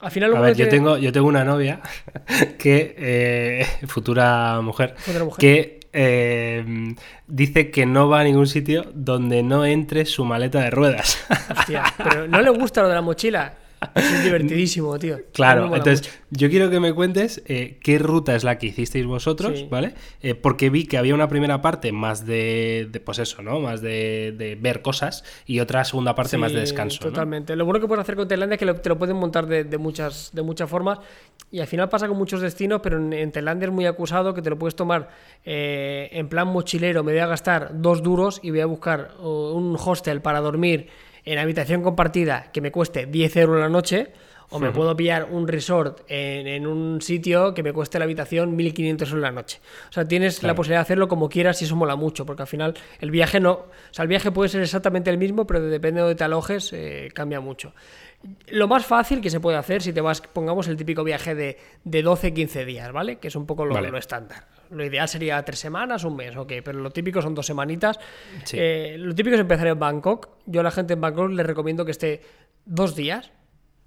Al 0.00 0.10
final, 0.10 0.34
A 0.36 0.40
ver, 0.40 0.52
que 0.54 0.58
yo 0.60 0.64
te- 0.66 0.70
tengo, 0.70 0.96
yo 0.98 1.12
tengo 1.12 1.26
una 1.28 1.44
novia 1.44 1.80
que, 2.58 2.94
eh, 2.98 3.66
futura 3.86 4.60
mujer, 4.62 4.94
Futura 4.98 5.24
mujer. 5.24 5.38
que 5.40 5.80
eh, 5.92 6.94
dice 7.26 7.70
que 7.70 7.84
no 7.84 8.08
va 8.08 8.20
a 8.20 8.24
ningún 8.24 8.46
sitio 8.46 8.86
donde 8.94 9.42
no 9.42 9.64
entre 9.66 10.04
su 10.06 10.24
maleta 10.24 10.60
de 10.60 10.70
ruedas. 10.70 11.18
Hostia, 11.58 11.82
pero 11.98 12.28
no 12.28 12.40
le 12.40 12.50
gusta 12.50 12.82
lo 12.82 12.88
de 12.88 12.94
la 12.94 13.00
mochila. 13.02 13.54
Es 13.94 14.24
divertidísimo, 14.24 14.98
tío. 14.98 15.18
Claro, 15.32 15.74
entonces 15.74 16.02
mucho. 16.06 16.20
yo 16.30 16.50
quiero 16.50 16.68
que 16.70 16.80
me 16.80 16.92
cuentes 16.92 17.42
eh, 17.46 17.78
qué 17.82 17.98
ruta 17.98 18.34
es 18.34 18.44
la 18.44 18.58
que 18.58 18.66
hicisteis 18.66 19.06
vosotros, 19.06 19.58
Sí. 19.60 19.68
¿vale? 19.70 19.94
Eh, 20.22 20.34
porque 20.34 20.68
vi 20.68 20.84
que 20.86 20.98
había 20.98 21.14
una 21.14 21.28
primera 21.28 21.62
parte 21.62 21.90
más 21.92 22.26
de, 22.26 22.88
de, 22.90 23.00
pues 23.00 23.18
eso, 23.18 23.42
¿no? 23.42 23.58
Más 23.60 23.80
de, 23.80 24.34
de 24.36 24.54
ver 24.56 24.82
cosas 24.82 25.24
y 25.46 25.60
otra 25.60 25.82
segunda 25.84 26.14
parte 26.14 26.36
más 26.36 26.52
de 26.52 26.60
descanso. 26.60 26.98
¿no? 27.04 27.10
Totalmente. 27.10 27.56
Lo 27.56 27.64
bueno 27.64 27.80
que 27.80 27.86
puedes 27.86 28.02
hacer 28.02 28.16
con 28.16 28.28
Tailandia 28.28 28.54
es 28.56 28.58
que 28.58 28.66
lo- 28.66 28.74
te 28.76 28.88
lo 28.90 28.98
pueden 28.98 29.16
montar 29.16 29.46
de, 29.46 29.64
de 29.64 29.78
muchas, 29.78 30.30
de 30.34 30.42
muchas 30.42 30.68
formas. 30.68 30.98
Y 31.50 31.60
al 31.60 31.66
final 31.66 31.88
pasa 31.88 32.06
con 32.06 32.18
muchos 32.18 32.40
destinos, 32.42 32.80
pero 32.82 32.98
en, 32.98 33.12
en 33.14 33.32
Tailandia 33.32 33.66
es 33.66 33.72
muy 33.72 33.86
acusado 33.86 34.34
que 34.34 34.42
te 34.42 34.50
lo 34.50 34.58
puedes 34.58 34.76
tomar 34.76 35.08
eh, 35.44 36.08
en 36.12 36.28
plan 36.28 36.48
mochilero. 36.48 37.02
Me 37.02 37.12
voy 37.12 37.20
a 37.20 37.26
gastar 37.26 37.70
dos 37.80 38.02
duros 38.02 38.40
y 38.42 38.50
voy 38.50 38.60
a 38.60 38.66
buscar 38.66 39.12
un 39.22 39.76
hostel 39.82 40.20
para 40.20 40.40
dormir 40.40 40.88
en 41.24 41.38
habitación 41.38 41.82
compartida 41.82 42.50
que 42.52 42.60
me 42.60 42.70
cueste 42.72 43.06
10 43.06 43.36
euros 43.36 43.60
la 43.60 43.68
noche. 43.68 44.08
O 44.52 44.58
me 44.58 44.72
puedo 44.72 44.96
pillar 44.96 45.28
un 45.30 45.46
resort 45.46 46.00
en, 46.08 46.48
en 46.48 46.66
un 46.66 47.00
sitio 47.00 47.54
que 47.54 47.62
me 47.62 47.72
cueste 47.72 48.00
la 48.00 48.04
habitación 48.04 48.56
1500 48.56 49.08
euros 49.10 49.22
la 49.22 49.30
noche. 49.30 49.60
O 49.88 49.92
sea, 49.92 50.04
tienes 50.08 50.42
la 50.42 50.56
posibilidad 50.56 50.80
de 50.80 50.82
hacerlo 50.82 51.06
como 51.06 51.28
quieras 51.28 51.62
y 51.62 51.66
eso 51.66 51.76
mola 51.76 51.94
mucho, 51.94 52.26
porque 52.26 52.42
al 52.42 52.48
final 52.48 52.74
el 52.98 53.12
viaje 53.12 53.38
no. 53.38 53.52
O 53.52 53.68
sea, 53.92 54.02
el 54.02 54.08
viaje 54.08 54.32
puede 54.32 54.48
ser 54.48 54.60
exactamente 54.62 55.08
el 55.08 55.18
mismo, 55.18 55.46
pero 55.46 55.60
depende 55.60 56.00
de 56.00 56.02
donde 56.02 56.16
te 56.16 56.24
alojes, 56.24 56.72
eh, 56.72 57.10
cambia 57.14 57.38
mucho. 57.38 57.74
Lo 58.48 58.66
más 58.66 58.84
fácil 58.84 59.20
que 59.20 59.30
se 59.30 59.38
puede 59.38 59.56
hacer 59.56 59.82
si 59.82 59.92
te 59.92 60.00
vas, 60.00 60.20
pongamos 60.20 60.66
el 60.66 60.76
típico 60.76 61.04
viaje 61.04 61.36
de, 61.36 61.56
de 61.84 62.04
12-15 62.04 62.64
días, 62.64 62.90
¿vale? 62.90 63.20
Que 63.20 63.28
es 63.28 63.36
un 63.36 63.46
poco 63.46 63.64
lo, 63.64 63.74
Vale. 63.74 63.92
lo 63.92 63.98
estándar. 63.98 64.48
Lo 64.70 64.84
ideal 64.84 65.08
sería 65.08 65.42
tres 65.44 65.58
semanas, 65.58 66.04
un 66.04 66.16
mes, 66.16 66.36
ok, 66.36 66.52
pero 66.64 66.78
lo 66.78 66.90
típico 66.90 67.20
son 67.20 67.34
dos 67.34 67.46
semanitas. 67.46 67.98
Sí. 68.44 68.56
Eh, 68.60 68.96
lo 68.98 69.14
típico 69.14 69.34
es 69.34 69.40
empezar 69.40 69.66
en 69.66 69.78
Bangkok. 69.78 70.28
Yo 70.46 70.60
a 70.60 70.62
la 70.64 70.70
gente 70.70 70.94
en 70.94 71.00
Bangkok 71.00 71.30
les 71.32 71.44
recomiendo 71.46 71.84
que 71.84 71.90
esté 71.90 72.20
dos 72.64 72.94
días, 72.94 73.30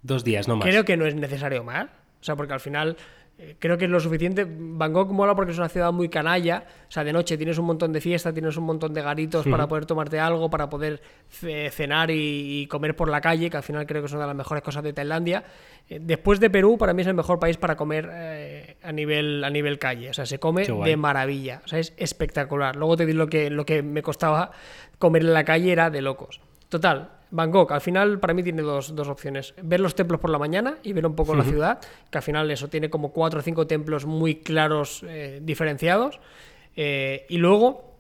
Dos 0.06 0.26
días, 0.26 0.50
no 0.50 0.58
más. 0.58 0.68
Creo 0.68 0.84
que 0.84 0.98
no 0.98 1.06
es 1.06 1.16
necesario 1.16 1.64
más. 1.64 1.86
O 1.86 2.24
sea, 2.26 2.36
porque 2.36 2.52
al 2.52 2.60
final 2.60 2.98
eh, 3.38 3.56
creo 3.58 3.78
que 3.78 3.86
es 3.86 3.90
lo 3.92 4.02
suficiente. 4.02 4.46
Bangkok 4.46 5.10
mola 5.12 5.34
porque 5.34 5.54
es 5.54 5.58
una 5.58 5.70
ciudad 5.70 5.94
muy 5.94 6.10
canalla. 6.10 6.66
O 6.90 6.92
sea, 6.92 7.06
de 7.06 7.14
noche 7.14 7.38
tienes 7.38 7.58
un 7.58 7.66
montón 7.66 7.94
de 7.94 8.02
fiesta, 8.02 8.34
tienes 8.34 8.58
un 8.58 8.66
montón 8.66 8.94
de 8.94 9.02
garitos 9.02 9.48
para 9.48 9.66
poder 9.66 9.86
tomarte 9.86 10.20
algo, 10.20 10.50
para 10.50 10.70
poder 10.70 11.02
ce- 11.30 11.70
cenar 11.72 12.12
y, 12.12 12.68
comer 12.68 12.98
por 12.98 13.10
la 13.10 13.22
calle, 13.22 13.50
que 13.50 13.56
al 13.56 13.64
final 13.64 13.86
creo 13.88 14.02
que 14.02 14.08
es 14.08 14.12
una 14.12 14.24
de 14.24 14.28
las 14.28 14.36
mejores 14.36 14.62
cosas 14.62 14.84
de 14.84 14.92
Tailandia. 14.92 15.42
Eh, 15.90 16.00
después 16.02 16.42
de 16.42 16.50
Perú, 16.50 16.78
para 16.78 16.94
mí 16.94 17.02
es 17.02 17.08
el 17.08 17.14
mejor 17.14 17.40
país 17.40 17.56
para 17.56 17.78
comer 17.78 18.10
eh, 18.12 18.63
a, 18.84 18.92
nivel, 18.92 19.44
a 19.44 19.50
nivel 19.50 19.80
calle. 19.80 20.10
O 20.10 20.14
sea, 20.14 20.26
se 20.26 20.40
come 20.40 20.66
de 20.66 20.98
maravilla. 20.98 21.62
O 21.66 21.68
sea, 21.68 21.80
es 21.80 21.94
espectacular. 21.98 22.76
Luego 22.76 22.98
te 22.98 23.06
digo 23.06 23.20
lo 23.20 23.28
que, 23.28 23.50
lo 23.50 23.66
que 23.66 23.82
me 23.82 24.02
costaba 24.02 24.52
comer 25.00 25.24
en 25.24 25.34
la 25.34 25.44
calle 25.44 25.72
era 25.72 25.90
de 25.90 26.02
locos. 26.02 26.42
Total, 26.70 27.10
Bangkok, 27.32 27.72
al 27.72 27.82
final 27.82 28.20
para 28.20 28.34
mí 28.34 28.44
tiene 28.44 28.62
dos, 28.62 28.96
dos 28.96 29.08
opciones. 29.08 29.54
Ver 29.62 29.80
los 29.80 29.96
templos 29.96 30.20
por 30.20 30.30
la 30.30 30.38
mañana 30.38 30.78
y 30.84 30.94
ver 30.94 31.06
un 31.06 31.16
poco 31.16 31.36
la 31.36 31.44
ciudad, 31.44 31.80
que 32.10 32.18
al 32.18 32.24
final 32.24 32.50
eso 32.52 32.68
tiene 32.68 32.90
como 32.90 33.12
cuatro 33.12 33.40
o 33.40 33.44
cinco 33.44 33.68
templos 33.68 34.06
muy 34.06 34.36
claros, 34.36 35.04
eh, 35.08 35.40
diferenciados. 35.42 36.20
Eh, 36.76 37.26
y 37.30 37.38
luego 37.38 37.93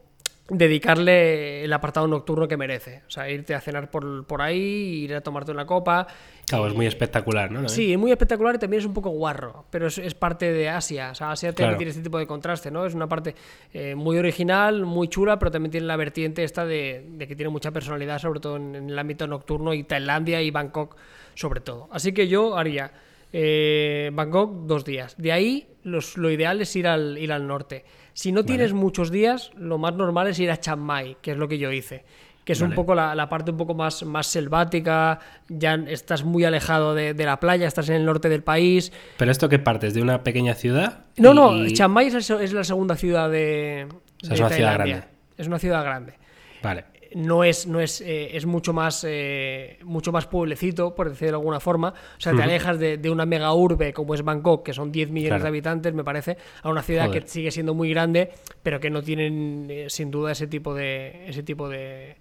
dedicarle 0.50 1.64
el 1.64 1.72
apartado 1.74 2.08
nocturno 2.08 2.48
que 2.48 2.58
merece. 2.58 3.02
O 3.08 3.12
sea, 3.12 3.30
irte 3.30 3.56
a 3.56 3.62
cenar 3.62 3.90
por, 3.90 4.26
por 4.26 4.42
ahí, 4.42 5.04
ir 5.06 5.16
a 5.16 5.22
tomarte 5.22 5.52
una 5.52 5.66
copa. 5.66 6.08
Claro, 6.48 6.68
es 6.68 6.74
muy 6.74 6.86
espectacular, 6.86 7.50
¿no? 7.52 7.70
Sí, 7.70 7.94
es 7.94 7.98
muy 7.98 8.12
espectacular 8.12 8.56
y 8.56 8.60
también 8.60 8.82
es 8.82 8.86
un 8.86 8.94
poco 8.94 9.10
guarro, 9.10 9.66
pero 9.70 9.88
es, 9.88 9.98
es 9.98 10.14
parte 10.14 10.52
de 10.52 10.68
Asia. 10.70 11.12
O 11.12 11.16
sea, 11.16 11.32
Asia 11.32 11.54
Claro. 11.54 11.78
tiene 11.78 11.92
este 11.92 12.04
tipo 12.04 12.18
de 12.20 12.28
contraste, 12.28 12.70
¿no? 12.72 12.86
Es 12.86 12.94
una 12.94 13.08
parte 13.08 13.36
eh, 13.74 13.96
muy 13.96 14.18
original, 14.18 14.86
muy 14.86 15.08
chula, 15.08 15.40
pero 15.40 15.50
también 15.52 15.72
tiene 15.72 15.88
la 15.88 15.96
vertiente 15.96 16.44
esta 16.44 16.66
de, 16.66 17.06
de 17.10 17.28
que 17.28 17.36
tiene 17.36 17.50
mucha 17.50 17.72
personalidad, 17.72 18.20
sobre 18.20 18.40
todo 18.42 18.58
en, 18.58 18.76
en 18.76 18.90
el 18.90 19.00
ámbito 19.00 19.26
nocturno 19.28 19.74
y 19.74 19.84
Tailandia 19.84 20.42
y 20.42 20.52
Bangkok, 20.52 20.96
sobre 21.36 21.62
todo. 21.62 21.88
Así 21.92 22.12
que 22.14 22.28
yo 22.28 22.58
haría 22.58 22.92
eh, 23.32 24.12
Bangkok 24.14 24.66
dos 24.68 24.84
días. 24.84 25.16
De 25.18 25.32
ahí, 25.32 25.68
los- 25.84 26.18
lo 26.18 26.30
ideal 26.30 26.62
es 26.62 26.76
ir 26.76 26.88
al, 26.88 27.18
ir 27.18 27.32
al 27.32 27.48
norte. 27.48 27.86
Si 28.14 28.32
no 28.32 28.46
tienes 28.46 28.74
muchos 28.74 29.12
días, 29.12 29.52
lo 29.58 29.78
más 29.78 29.96
normal 29.96 30.28
es 30.28 30.40
ir 30.40 30.52
a 30.52 30.58
Chiang 30.58 30.80
Mai, 30.80 31.18
que 31.22 31.32
es 31.32 31.38
lo 31.38 31.48
que 31.48 31.58
yo 31.58 31.72
hice. 31.72 32.06
que 32.46 32.54
es 32.54 32.62
un 32.62 32.74
poco 32.74 32.94
la, 32.94 33.30
parte 33.30 33.52
un 33.52 33.58
poco 33.58 33.74
más, 33.74 34.04
más 34.04 34.28
selvática, 34.28 35.20
ya 35.48 35.76
estás 35.88 36.24
muy 36.24 36.44
alejado 36.44 36.94
de, 36.94 37.14
la 37.14 37.40
playa, 37.40 37.68
estás 37.68 37.90
en 37.90 37.96
el 37.96 38.06
norte 38.06 38.30
del 38.30 38.44
país. 38.44 38.92
¿Pero 39.18 39.32
esto 39.32 39.50
qué 39.50 39.60
partes? 39.60 39.94
¿De 39.94 40.02
una 40.02 40.24
pequeña 40.24 40.54
ciudad? 40.54 41.06
No, 41.18 41.34
no, 41.34 41.68
Chiang 41.68 41.92
Mai 41.92 42.08
es, 42.08 42.54
la 42.54 42.64
segunda 42.64 42.96
ciudad 42.96 43.30
de... 43.30 43.88
O 44.24 44.26
sea, 44.26 44.34
es 44.36 44.40
una 44.40 44.50
ciudad 44.50 44.74
grande. 44.74 45.04
Es 45.38 45.48
una 45.48 45.60
ciudad 45.60 45.84
grande. 45.84 46.14
Vale 46.62 46.93
no 47.16 47.44
es, 47.44 47.68
no 47.68 47.80
es, 47.80 48.02
eh, 48.02 48.36
es 48.36 48.46
mucho 48.46 48.74
más 48.74 49.06
eh, 49.08 49.78
mucho 49.84 50.12
más 50.12 50.28
pueblecito, 50.28 50.96
por 50.96 51.10
decirlo 51.10 51.34
de 51.34 51.42
alguna 51.42 51.60
forma. 51.60 51.90
O 51.90 52.22
sea, 52.22 52.34
te 52.34 52.44
alejas 52.44 52.80
de, 52.80 53.10
una 53.10 53.26
mega 53.26 53.54
urbe 53.54 53.94
como 53.94 54.14
es 54.14 54.24
Bangkok, 54.24 54.66
que 54.66 54.74
son 54.74 54.92
10 54.92 55.10
millones 55.12 55.42
de 55.42 55.48
habitantes, 55.48 55.94
me 55.94 56.04
parece, 56.04 56.38
a 56.62 56.70
una 56.70 56.82
ciudad 56.82 57.12
que 57.12 57.22
sigue 57.28 57.52
siendo 57.52 57.74
muy 57.74 57.90
grande, 57.90 58.32
pero 58.62 58.80
que 58.80 58.90
no 58.90 59.02
tienen 59.02 59.68
eh, 59.70 59.86
sin 59.90 60.12
duda 60.12 60.32
ese 60.32 60.48
tipo 60.48 60.74
de 60.74 61.28
ese 61.28 61.44
tipo 61.44 61.70
de, 61.70 62.18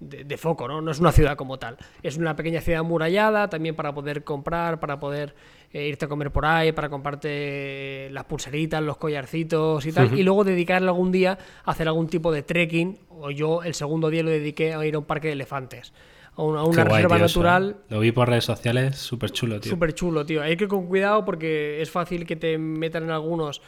de, 0.00 0.36
foco, 0.36 0.68
¿no? 0.68 0.80
No 0.80 0.90
es 0.90 1.00
una 1.00 1.12
ciudad 1.12 1.36
como 1.36 1.58
tal. 1.58 1.76
Es 2.02 2.16
una 2.16 2.36
pequeña 2.36 2.60
ciudad 2.60 2.82
murallada, 2.84 3.48
también 3.48 3.74
para 3.74 3.94
poder 3.94 4.24
comprar, 4.24 4.80
para 4.80 4.98
poder 4.98 5.34
eh, 5.72 5.88
irte 5.88 6.04
a 6.04 6.08
comer 6.08 6.30
por 6.30 6.46
ahí, 6.46 6.72
para 6.72 6.88
comprarte 6.88 8.08
las 8.10 8.24
pulseritas, 8.24 8.82
los 8.82 8.96
collarcitos 8.96 9.84
y 9.86 9.92
tal. 9.92 10.18
Y 10.18 10.22
luego 10.22 10.44
dedicarle 10.44 10.88
algún 10.88 11.12
día 11.12 11.38
a 11.64 11.70
hacer 11.70 11.88
algún 11.88 12.08
tipo 12.08 12.32
de 12.32 12.42
trekking. 12.42 12.98
O 13.10 13.30
yo 13.30 13.62
el 13.62 13.74
segundo 13.74 14.10
día 14.10 14.22
lo 14.22 14.30
dediqué 14.30 14.74
a 14.74 14.84
ir 14.86 14.94
a 14.94 14.98
un 14.98 15.04
parque 15.04 15.28
de 15.28 15.34
elefantes. 15.34 15.92
A 16.34 16.42
una, 16.42 16.84
reserva 16.84 17.18
natural. 17.18 17.76
Lo 17.88 18.00
vi 18.00 18.12
por 18.12 18.28
redes 18.28 18.44
sociales, 18.44 18.96
súper 18.96 19.30
chulo, 19.30 19.58
tío. 19.58 19.70
Súper 19.70 19.94
chulo, 19.94 20.26
tío. 20.26 20.42
Hay 20.42 20.56
que 20.56 20.64
ir 20.64 20.70
con 20.70 20.86
cuidado 20.86 21.24
porque 21.24 21.80
es 21.80 21.90
fácil 21.90 22.26
que 22.26 22.36
te 22.36 22.58
metan 22.58 23.04
en 23.04 23.10
algunos 23.10 23.62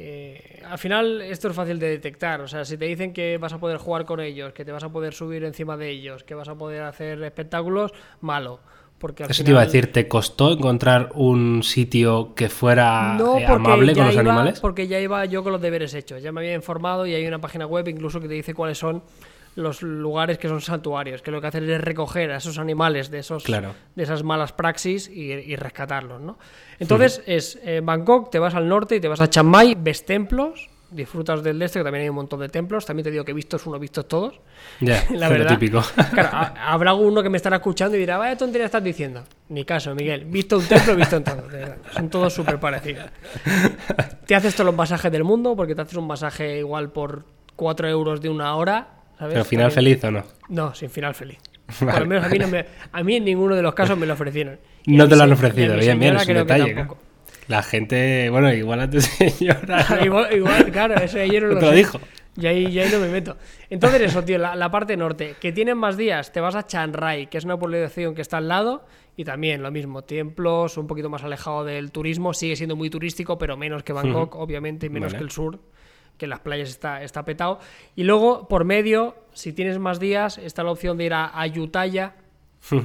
eh, 0.00 0.62
al 0.64 0.78
final 0.78 1.20
esto 1.22 1.48
es 1.48 1.56
fácil 1.56 1.80
de 1.80 1.88
detectar, 1.88 2.40
o 2.40 2.46
sea, 2.46 2.64
si 2.64 2.78
te 2.78 2.84
dicen 2.84 3.12
que 3.12 3.36
vas 3.36 3.52
a 3.52 3.58
poder 3.58 3.78
jugar 3.78 4.04
con 4.04 4.20
ellos, 4.20 4.52
que 4.52 4.64
te 4.64 4.70
vas 4.70 4.84
a 4.84 4.92
poder 4.92 5.12
subir 5.12 5.42
encima 5.42 5.76
de 5.76 5.90
ellos, 5.90 6.22
que 6.22 6.36
vas 6.36 6.48
a 6.48 6.54
poder 6.54 6.82
hacer 6.82 7.20
espectáculos, 7.24 7.92
malo. 8.20 8.60
Porque 8.98 9.24
Eso 9.28 9.44
te 9.44 9.50
iba 9.50 9.60
a 9.60 9.64
decir, 9.64 9.92
¿te 9.92 10.08
costó 10.08 10.52
encontrar 10.52 11.10
un 11.14 11.62
sitio 11.62 12.34
que 12.34 12.48
fuera 12.48 13.16
eh, 13.38 13.46
amable 13.46 13.94
con 13.94 14.06
los 14.06 14.16
animales? 14.16 14.60
Porque 14.60 14.88
ya 14.88 14.98
iba 14.98 15.24
yo 15.24 15.44
con 15.44 15.52
los 15.52 15.60
deberes 15.60 15.94
hechos, 15.94 16.20
ya 16.20 16.32
me 16.32 16.40
había 16.40 16.54
informado 16.54 17.06
y 17.06 17.14
hay 17.14 17.26
una 17.26 17.40
página 17.40 17.64
web 17.66 17.86
incluso 17.88 18.20
que 18.20 18.26
te 18.26 18.34
dice 18.34 18.54
cuáles 18.54 18.76
son 18.76 19.02
los 19.54 19.82
lugares 19.82 20.38
que 20.38 20.48
son 20.48 20.60
santuarios, 20.60 21.22
que 21.22 21.30
lo 21.30 21.40
que 21.40 21.48
hacen 21.48 21.68
es 21.68 21.80
recoger 21.80 22.30
a 22.30 22.36
esos 22.36 22.58
animales 22.58 23.10
de, 23.10 23.18
esos, 23.18 23.44
de 23.44 24.02
esas 24.02 24.22
malas 24.22 24.52
praxis 24.52 25.08
y, 25.08 25.56
rescatarlos. 25.56 26.20
¿no? 26.20 26.38
Entonces 26.78 27.22
es 27.26 27.58
eh, 27.64 27.80
Bangkok, 27.82 28.30
te 28.30 28.38
vas 28.38 28.54
al 28.54 28.68
norte 28.68 28.96
y 28.96 29.00
te 29.00 29.08
vas 29.08 29.20
a 29.20 29.28
Chiang 29.28 29.46
Mai, 29.46 29.76
ves 29.78 30.04
templos, 30.04 30.68
disfrutas 30.90 31.42
del 31.42 31.60
este, 31.62 31.80
que 31.80 31.84
también 31.84 32.02
hay 32.02 32.08
un 32.08 32.16
montón 32.16 32.40
de 32.40 32.48
templos. 32.48 32.86
También 32.86 33.04
te 33.04 33.10
digo 33.10 33.24
que 33.24 33.32
vistos 33.32 33.66
uno, 33.66 33.78
vistos 33.78 34.06
todos. 34.08 34.40
Ya, 34.80 35.04
la 35.10 35.28
verdad. 35.28 35.58
típico. 35.58 35.82
Claro, 36.12 36.54
habrá 36.66 36.94
uno 36.94 37.22
que 37.22 37.28
me 37.28 37.36
estará 37.36 37.56
escuchando 37.56 37.96
y 37.96 38.00
dirá, 38.00 38.18
vaya 38.18 38.36
tontería 38.36 38.66
estás 38.66 38.82
diciendo. 38.82 39.24
Ni 39.48 39.64
caso, 39.64 39.94
Miguel. 39.94 40.24
Visto 40.24 40.58
un 40.58 40.64
templo, 40.64 40.96
visto 40.96 41.16
en 41.16 41.24
todo. 41.24 41.44
Son 41.92 42.08
todos 42.08 42.32
súper 42.32 42.58
parecidos. 42.58 43.06
Te 44.26 44.34
haces 44.34 44.54
todos 44.54 44.66
los 44.66 44.74
masajes 44.74 45.10
del 45.10 45.24
mundo, 45.24 45.56
porque 45.56 45.74
te 45.74 45.80
haces 45.80 45.96
un 45.96 46.06
masaje 46.06 46.58
igual 46.58 46.90
por 46.90 47.24
4 47.56 47.88
euros 47.88 48.20
de 48.20 48.28
una 48.28 48.54
hora 48.56 48.98
¿Pero 49.18 49.44
final 49.44 49.70
feliz 49.70 50.02
o 50.04 50.10
no? 50.10 50.24
No, 50.48 50.74
sin 50.74 50.90
final 50.90 51.14
feliz. 51.14 51.38
Por 51.78 52.00
lo 52.00 52.06
menos 52.06 52.24
a 52.24 52.28
mí, 52.28 52.38
no 52.38 52.48
me, 52.48 52.64
a 52.92 53.02
mí 53.02 53.16
en 53.16 53.24
ninguno 53.24 53.54
de 53.54 53.62
los 53.62 53.74
casos 53.74 53.98
me 53.98 54.06
lo 54.06 54.14
ofrecieron. 54.14 54.58
no 54.86 55.08
te 55.08 55.16
lo 55.16 55.24
han 55.24 55.32
ofrecido, 55.32 55.76
bien, 55.76 55.98
bien, 55.98 56.16
es 56.16 56.26
un 56.26 56.34
detalle. 56.34 56.86
La 57.48 57.62
gente, 57.62 58.28
bueno, 58.30 58.52
igual 58.52 58.80
a 58.80 58.90
tu 58.90 59.00
señora. 59.00 59.84
igual, 60.04 60.70
claro, 60.70 60.94
eso 60.96 61.18
ayer 61.18 61.42
no 61.42 61.48
lo, 61.54 61.60
lo 61.60 61.72
dijo. 61.72 61.98
Y 62.40 62.46
ahí, 62.46 62.66
y 62.66 62.78
ahí 62.78 62.88
no 62.92 63.00
me 63.00 63.08
meto. 63.08 63.36
Entonces, 63.68 64.00
eso, 64.02 64.22
tío, 64.22 64.38
la, 64.38 64.70
parte 64.70 64.96
norte, 64.96 65.34
que 65.40 65.50
tienen 65.50 65.76
más 65.76 65.96
días, 65.96 66.30
te 66.30 66.40
vas 66.40 66.54
a 66.54 66.66
Chiang 66.66 66.92
Rai, 66.92 67.26
que 67.26 67.36
es 67.36 67.44
una 67.44 67.58
población 67.58 68.14
que 68.14 68.22
está 68.22 68.36
al 68.36 68.46
lado, 68.46 68.84
y 69.16 69.24
también 69.24 69.60
lo 69.60 69.72
mismo, 69.72 70.02
templos, 70.02 70.76
un 70.76 70.86
poquito 70.86 71.10
más 71.10 71.24
alejado 71.24 71.64
del 71.64 71.90
turismo, 71.90 72.32
sigue 72.32 72.54
siendo 72.54 72.76
muy 72.76 72.90
turístico, 72.90 73.38
pero 73.38 73.56
menos 73.56 73.82
que 73.82 73.92
Bangkok, 73.92 74.36
obviamente, 74.36 74.86
y 74.86 74.90
menos 74.90 75.14
que 75.14 75.20
el 75.20 75.30
sur 75.30 75.58
que 76.16 76.26
en 76.26 76.30
las 76.30 76.40
playas 76.40 76.68
está, 76.68 77.02
está 77.02 77.24
petado. 77.24 77.60
Y 77.94 78.02
luego, 78.02 78.48
por 78.48 78.64
medio, 78.64 79.14
si 79.32 79.52
tienes 79.52 79.78
más 79.78 80.00
días, 80.00 80.36
está 80.36 80.64
la 80.64 80.72
opción 80.72 80.98
de 80.98 81.04
ir 81.04 81.14
a 81.14 81.40
Ayutthaya, 81.40 82.16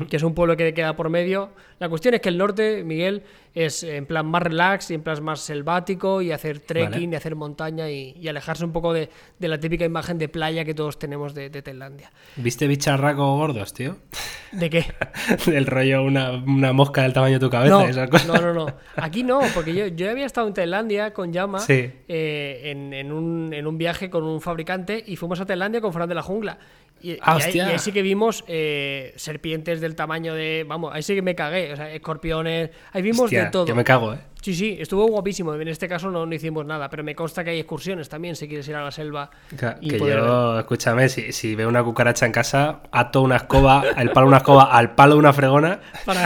que 0.10 0.18
es 0.18 0.24
un 0.24 0.34
pueblo 0.34 0.56
que 0.58 0.74
queda 0.74 0.96
por 0.96 1.10
medio. 1.10 1.52
La 1.80 1.90
cuestión 1.90 2.14
es 2.14 2.22
que 2.22 2.30
el 2.30 2.38
norte, 2.38 2.84
Miguel, 2.84 3.24
es 3.54 3.84
en 3.84 4.06
plan 4.06 4.26
más 4.26 4.42
relax 4.42 4.90
y 4.92 4.96
en 4.96 5.04
plan 5.04 5.24
más 5.24 5.42
selvático 5.42 6.22
y 6.22 6.32
hacer 6.32 6.60
trekking 6.60 7.14
y 7.14 7.16
hacer 7.16 7.36
montaña 7.36 7.90
y, 7.90 8.28
alejarse 8.28 8.66
un 8.66 8.72
poco 8.72 8.94
de, 8.94 9.10
la 9.40 9.60
típica 9.60 9.86
imagen 9.86 10.18
de 10.18 10.28
playa 10.28 10.66
que 10.66 10.74
todos 10.74 10.98
tenemos 10.98 11.34
de, 11.34 11.50
Tailandia. 11.50 12.12
¿Viste 12.36 12.68
bicharracos 12.68 13.38
gordos, 13.38 13.74
tío? 13.74 13.98
¿De 14.52 14.70
qué? 14.70 14.86
del 15.46 15.66
rollo 15.66 16.04
una, 16.04 16.32
mosca 16.74 17.04
del 17.04 17.14
tamaño 17.14 17.36
de 17.36 17.40
tu 17.40 17.50
cabeza. 17.50 18.08
No, 18.28 18.40
no, 18.40 18.54
no, 18.54 18.66
Aquí 18.96 19.24
no, 19.24 19.42
porque 19.54 19.74
yo, 19.74 19.88
yo 19.88 20.10
había 20.10 20.26
estado 20.26 20.48
en 20.48 20.54
Tailandia 20.54 21.14
con 21.14 21.32
Yama 21.32 21.60
eh, 21.68 22.62
en, 22.64 23.12
un, 23.12 23.54
en 23.54 23.68
un 23.68 23.78
viaje 23.78 24.10
con 24.10 24.24
un 24.24 24.42
fabricante 24.42 25.04
y 25.06 25.16
fuimos 25.16 25.40
a 25.40 25.46
Tailandia 25.46 25.82
con 25.82 25.94
Fran 25.94 26.10
de 26.10 26.16
la 26.16 26.22
Jungla. 26.22 26.58
Y, 27.04 27.18
ahí, 27.22 27.78
sí 27.80 27.92
que 27.92 28.02
vimos 28.02 28.46
eh, 28.48 29.14
serpientes 29.18 29.82
del 29.82 29.94
tamaño 29.94 30.34
de. 30.34 30.66
Vamos, 30.66 30.94
ahí 30.94 31.04
sí 31.04 31.14
que 31.14 31.22
me 31.22 31.36
cagué. 31.36 31.74
O 31.74 31.76
sea, 31.76 31.94
escorpiones. 31.94 32.70
Ahí 32.94 33.02
vimos 33.02 33.30
de 33.30 33.46
todo. 33.48 33.68
Yo 33.68 33.76
me 33.76 33.84
cago, 33.84 34.14
¿eh? 34.14 34.20
Sí, 34.44 34.54
sí, 34.54 34.76
estuvo 34.78 35.08
guapísimo. 35.08 35.54
En 35.54 35.70
este 35.70 35.88
caso 35.88 36.12
no, 36.12 36.26
no, 36.26 36.36
hicimos 36.36 36.66
nada, 36.66 36.90
pero 36.90 37.02
me 37.02 37.16
consta 37.16 37.46
que 37.46 37.52
hay 37.52 37.60
excursiones 37.60 38.10
también 38.10 38.36
si 38.36 38.46
quieres 38.46 38.68
ir 38.68 38.76
a 38.76 38.84
la 38.84 38.92
selva. 38.92 39.30
que 39.50 39.98
yo, 39.98 40.60
escúchame, 40.60 41.08
si, 41.08 41.32
si, 41.32 41.56
veo 41.56 41.70
una 41.70 41.82
cucaracha 41.82 42.26
en 42.26 42.34
casa, 42.34 42.82
ato 42.92 43.22
una 43.22 43.38
escoba, 43.38 43.86
el 43.98 44.12
palo 44.12 44.26
de 44.26 44.28
una 44.28 44.38
escoba 44.40 44.64
al 44.64 44.96
palo 44.96 45.14
de 45.14 45.20
una 45.20 45.32
fregona 45.32 45.80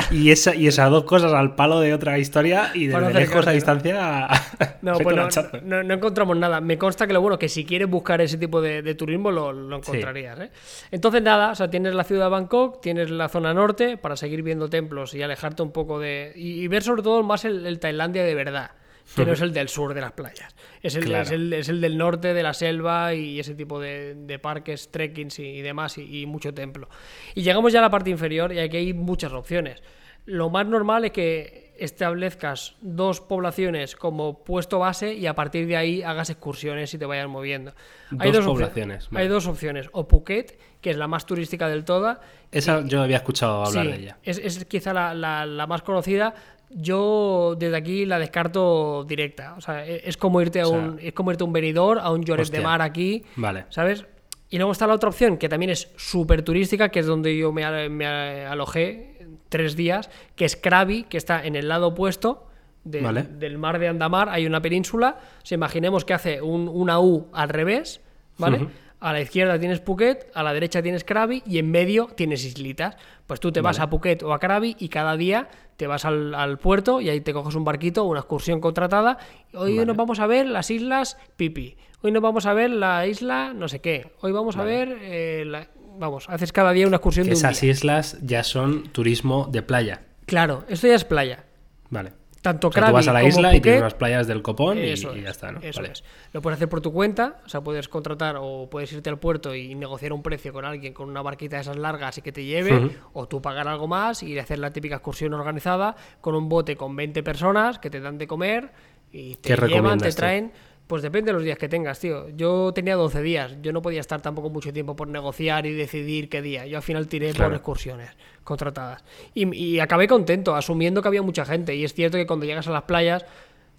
y, 0.09 0.31
esa, 0.31 0.55
y 0.55 0.65
esas 0.65 0.89
dos 0.89 1.03
cosas 1.03 1.31
al 1.31 1.53
palo 1.53 1.79
de 1.79 1.93
otra 1.93 2.17
historia 2.17 2.71
y 2.73 2.87
de 2.87 3.13
lejos 3.13 3.45
a 3.45 3.51
distancia. 3.51 4.27
No, 4.81 4.93
pues 4.99 5.15
no, 5.63 5.83
no, 5.83 5.93
encontramos 5.93 6.37
nada. 6.37 6.61
Me 6.61 6.77
consta 6.77 7.07
que 7.07 7.13
lo 7.13 7.19
bueno, 7.19 7.37
que 7.37 7.49
si 7.49 7.65
quieres 7.65 7.89
buscar 7.89 8.21
ese 8.21 8.37
tipo 8.37 8.61
de, 8.61 8.95
turismo 8.95 9.31
lo, 9.31 9.51
lo 9.51 9.77
encontrarías. 9.77 10.39
¿eh? 10.39 10.51
Entonces, 10.91 11.21
nada, 11.21 11.51
o 11.51 11.55
sea, 11.55 11.69
tienes 11.69 11.93
la 11.93 12.03
ciudad 12.03 12.25
de 12.25 12.29
Bangkok, 12.29 12.79
tienes 12.81 13.09
la 13.09 13.27
zona 13.27 13.53
norte 13.53 13.97
para 13.97 14.15
seguir 14.15 14.43
viendo 14.43 14.69
templos 14.69 15.13
y 15.13 15.21
alejarte 15.21 15.61
un 15.61 15.71
poco 15.71 15.99
de. 15.99 16.31
y, 16.35 16.67
ver 16.67 16.83
sobre 16.83 17.01
todo 17.01 17.21
más 17.23 17.43
el, 17.43 17.65
el 17.65 17.79
Tailandia 17.79 18.06
de 18.13 18.35
verdad, 18.35 18.71
que 19.15 19.25
no 19.25 19.33
es 19.33 19.41
el 19.41 19.53
del 19.53 19.69
sur 19.69 19.93
de 19.93 20.01
las 20.01 20.11
playas. 20.11 20.55
Es 20.81 20.95
el, 20.95 21.53
es 21.53 21.69
el, 21.69 21.81
del 21.81 21.97
norte 21.97 22.33
de 22.33 22.43
la 22.43 22.53
selva 22.53 23.13
y 23.13 23.39
ese 23.39 23.55
tipo 23.55 23.79
de, 23.79 24.39
parques, 24.41 24.89
trekkings 24.91 25.39
y, 25.39 25.61
demás, 25.61 25.97
y, 25.97 26.25
mucho 26.25 26.53
templo. 26.53 26.89
Y 27.35 27.41
llegamos 27.41 27.73
ya 27.73 27.79
a 27.79 27.83
la 27.83 27.89
parte 27.89 28.09
inferior 28.09 28.53
y 28.53 28.59
aquí 28.59 28.77
hay 28.77 28.93
muchas 28.93 29.31
opciones. 29.33 29.81
Lo 30.25 30.49
más 30.49 30.67
normal 30.67 31.05
es 31.05 31.11
que 31.11 31.66
establezcas 31.79 32.75
dos 32.81 33.21
poblaciones 33.21 33.95
como 33.95 34.43
puesto 34.43 34.79
base 34.79 35.13
y 35.13 35.27
a 35.27 35.35
partir 35.35 35.67
de 35.67 35.77
ahí 35.77 36.03
hagas 36.03 36.29
excursiones 36.29 36.93
y 36.93 36.97
te 36.97 37.05
vayas 37.05 37.27
moviendo. 37.27 37.73
hay 38.19 38.31
dos 38.31 38.45
poblaciones. 38.45 39.09
Hay 39.13 39.27
dos 39.27 39.47
opciones. 39.47 39.89
O 39.91 40.07
Phuket, 40.07 40.59
que 40.81 40.89
es 40.89 40.97
la 40.97 41.07
más 41.07 41.25
turística 41.25 41.67
del 41.67 41.85
todo. 41.85 42.19
Esa 42.51 42.83
yo 42.85 43.01
había 43.01 43.17
escuchado 43.17 43.65
hablar 43.65 43.87
de 43.87 43.95
ella. 43.95 44.17
Es, 44.23 44.37
es 44.37 44.65
quizá 44.65 44.93
la, 44.93 45.13
la, 45.13 45.67
más 45.67 45.81
conocida, 45.81 46.33
yo 46.69 47.55
desde 47.57 47.77
aquí 47.77 48.05
la 48.05 48.19
descarto 48.19 49.03
directa. 49.03 49.55
O 49.57 49.61
sea, 49.61 49.85
e, 49.85 50.01
es 50.05 50.17
como 50.17 50.41
irte 50.41 50.61
a 50.61 50.67
un, 50.67 50.99
es 51.01 51.13
como 51.13 51.31
irte 51.31 51.43
a 51.43 51.47
un 51.47 51.53
venidor, 51.53 51.99
a 51.99 52.11
un 52.11 52.23
Lloret 52.23 52.49
de 52.49 52.61
Mar 52.61 52.81
aquí. 52.81 53.23
Vale. 53.35 53.65
¿Sabes? 53.69 54.05
Y 54.49 54.57
luego 54.57 54.71
está 54.71 54.87
la 54.87 54.93
otra 54.93 55.09
opción, 55.09 55.37
que 55.37 55.49
también 55.49 55.71
es 55.71 55.89
súper 55.97 56.41
turística, 56.41 56.87
que 56.89 56.99
es 56.99 57.05
donde 57.05 57.37
yo 57.37 57.51
me, 57.51 57.65
alojé 57.65 59.16
tres 59.49 59.75
días, 59.75 60.09
que 60.35 60.45
es 60.45 60.55
Krabi, 60.55 61.03
que 61.03 61.17
está 61.17 61.45
en 61.45 61.55
el 61.55 61.67
lado 61.67 61.87
opuesto 61.87 62.47
del 62.83 63.57
mar 63.57 63.79
de 63.79 63.87
Andamar. 63.87 64.29
Hay 64.29 64.45
una 64.45 64.61
península. 64.61 65.17
O 65.49 65.53
imaginemos 65.53 66.05
que 66.05 66.13
hace 66.13 66.41
un, 66.41 66.67
una 66.67 66.99
U 66.99 67.27
al 67.33 67.49
revés, 67.49 68.01
¿vale? 68.37 68.67
A 68.99 69.13
la 69.13 69.21
izquierda 69.21 69.59
tienes 69.59 69.79
Phuket, 69.79 70.31
a 70.33 70.41
la 70.41 70.53
derecha 70.53 70.81
tienes 70.81 71.03
Krabi 71.03 71.43
y 71.45 71.59
en 71.59 71.69
medio 71.69 72.07
tienes 72.15 72.43
islitas. 72.43 72.97
Pues 73.27 73.39
tú 73.39 73.51
te 73.51 73.61
vas 73.61 73.79
a 73.79 73.89
Phuket 73.89 74.23
o 74.23 74.33
a 74.33 74.39
Krabi 74.39 74.75
y 74.79 74.89
cada 74.89 75.15
día 75.15 75.49
te 75.75 75.85
vas 75.85 76.03
al, 76.03 76.57
puerto 76.57 76.99
y 76.99 77.09
ahí 77.09 77.21
te 77.21 77.31
coges 77.31 77.53
un 77.53 77.63
barquito, 77.63 78.05
una 78.05 78.21
excursión 78.21 78.59
contratada. 78.59 79.19
Hoy 79.53 79.85
nos 79.85 79.95
vamos 79.95 80.19
a 80.19 80.25
ver 80.25 80.47
las 80.47 80.71
islas 80.71 81.17
Pipi. 81.35 81.77
Hoy 82.01 82.11
nos 82.11 82.23
vamos 82.23 82.47
a 82.47 82.53
ver 82.53 82.71
la 82.71 83.05
isla 83.05 83.53
no 83.53 83.67
sé 83.67 83.81
qué. 83.81 84.13
Hoy 84.21 84.31
vamos 84.31 84.57
a 84.57 84.63
ver... 84.63 84.97
Eh, 85.01 85.67
vamos, 85.97 86.25
haces 86.29 86.51
cada 86.51 86.71
día 86.71 86.87
una 86.87 86.97
excursión 86.97 87.27
de 87.27 87.33
Esas 87.33 87.63
islas 87.63 88.17
ya 88.21 88.43
son 88.43 88.83
turismo 88.89 89.47
de 89.51 89.61
playa. 89.61 90.01
Claro, 90.25 90.65
esto 90.67 90.87
ya 90.87 90.95
es 90.95 91.05
playa. 91.05 91.45
Vale. 91.89 92.11
Tanto 92.41 92.69
tú 92.69 92.79
vas 92.79 93.07
a 93.07 93.13
la 93.13 93.23
isla 93.23 93.53
y 93.55 93.59
tienes 93.59 93.81
unas 93.81 93.95
playas 93.95 94.27
del 94.27 94.41
copón 94.41 94.77
y, 94.77 94.95
ya 94.95 95.29
está, 95.29 95.51
¿no? 95.51 95.59
Eso 95.61 95.81
es. 95.81 96.03
Lo 96.31 96.41
puedes 96.41 96.57
hacer 96.57 96.69
por 96.69 96.81
tu 96.81 96.93
cuenta, 96.93 97.41
o 97.45 97.49
sea, 97.49 97.61
puedes 97.61 97.89
contratar 97.89 98.37
o 98.39 98.69
puedes 98.69 98.91
irte 98.93 99.09
al 99.09 99.19
puerto 99.19 99.55
y 99.55 99.75
negociar 99.75 100.13
un 100.13 100.21
precio 100.21 100.53
con 100.53 100.63
alguien 100.63 100.93
con 100.93 101.09
una 101.09 101.21
barquita 101.21 101.57
de 101.57 101.63
esas 101.63 101.77
largas 101.77 102.17
y 102.17 102.21
que 102.21 102.31
te 102.31 102.45
lleve, 102.45 102.95
o 103.13 103.27
tú 103.27 103.41
pagar 103.41 103.67
algo 103.67 103.87
más 103.87 104.23
y 104.23 104.37
hacer 104.39 104.59
la 104.59 104.71
típica 104.71 104.95
excursión 104.95 105.33
organizada 105.33 105.95
con 106.21 106.35
un 106.35 106.47
bote 106.47 106.77
con 106.77 106.95
20 106.95 107.23
personas 107.23 107.79
que 107.79 107.89
te 107.89 107.99
dan 107.99 108.17
de 108.17 108.27
comer 108.27 108.71
y 109.11 109.35
te 109.35 109.55
llevan, 109.67 109.99
te 109.99 110.11
traen. 110.11 110.51
Pues 110.87 111.01
depende 111.01 111.29
de 111.29 111.33
los 111.33 111.43
días 111.43 111.57
que 111.57 111.67
tengas, 111.67 111.99
tío. 111.99 112.29
Yo 112.29 112.71
tenía 112.73 112.95
12 112.95 113.21
días. 113.21 113.57
Yo 113.61 113.73
no 113.73 113.81
podía 113.81 113.99
estar 113.99 114.21
tampoco 114.21 114.49
mucho 114.49 114.71
tiempo 114.71 114.95
por 114.95 115.09
negociar 115.09 115.65
y 115.65 115.73
decidir 115.73 116.29
qué 116.29 116.41
día. 116.41 116.65
Yo 116.65 116.77
al 116.77 116.83
final 116.83 117.07
tiré 117.07 117.33
por 117.33 117.53
excursiones 117.53 118.11
contratadas. 118.45 119.03
Y, 119.33 119.53
y, 119.53 119.79
acabé 119.81 120.07
contento, 120.07 120.55
asumiendo 120.55 121.01
que 121.01 121.09
había 121.09 121.21
mucha 121.21 121.43
gente. 121.43 121.75
Y 121.75 121.83
es 121.83 121.93
cierto 121.93 122.17
que 122.17 122.25
cuando 122.25 122.45
llegas 122.45 122.67
a 122.67 122.71
las 122.71 122.83
playas, 122.83 123.25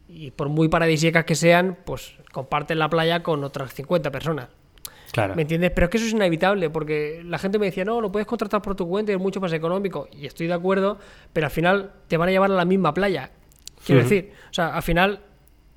y 0.09 0.31
por 0.31 0.49
muy 0.49 0.69
paradisíacas 0.69 1.25
que 1.25 1.35
sean, 1.35 1.77
pues 1.85 2.15
comparten 2.33 2.79
la 2.79 2.89
playa 2.89 3.23
con 3.23 3.45
otras 3.45 3.73
50 3.75 4.11
personas. 4.11 4.49
Claro. 5.13 5.35
¿Me 5.35 5.43
entiendes? 5.43 5.71
Pero 5.75 5.87
es 5.87 5.91
que 5.91 5.97
eso 5.99 6.07
es 6.07 6.13
inevitable, 6.13 6.71
porque 6.71 7.23
la 7.25 7.39
gente 7.39 7.59
me 7.59 7.67
decía, 7.67 7.85
no, 7.85 8.01
lo 8.01 8.13
puedes 8.13 8.27
contratar 8.27 8.61
por 8.63 8.75
tu 8.75 8.89
cuenta 8.89 9.13
y 9.13 9.15
es 9.15 9.21
mucho 9.21 9.41
más 9.41 9.53
económico. 9.53 10.09
Y 10.13 10.27
estoy 10.27 10.47
de 10.47 10.55
acuerdo, 10.55 10.99
pero 11.33 11.47
al 11.47 11.51
final 11.51 11.93
te 12.09 12.17
van 12.17 12.29
a 12.29 12.33
llevar 12.33 12.51
a 12.51 12.55
la 12.55 12.65
misma 12.65 12.93
playa. 12.93 13.31
Quiero 13.85 14.03
decir, 14.03 14.33
o 14.51 14.53
sea, 14.53 14.75
al 14.75 14.83
final 14.83 15.21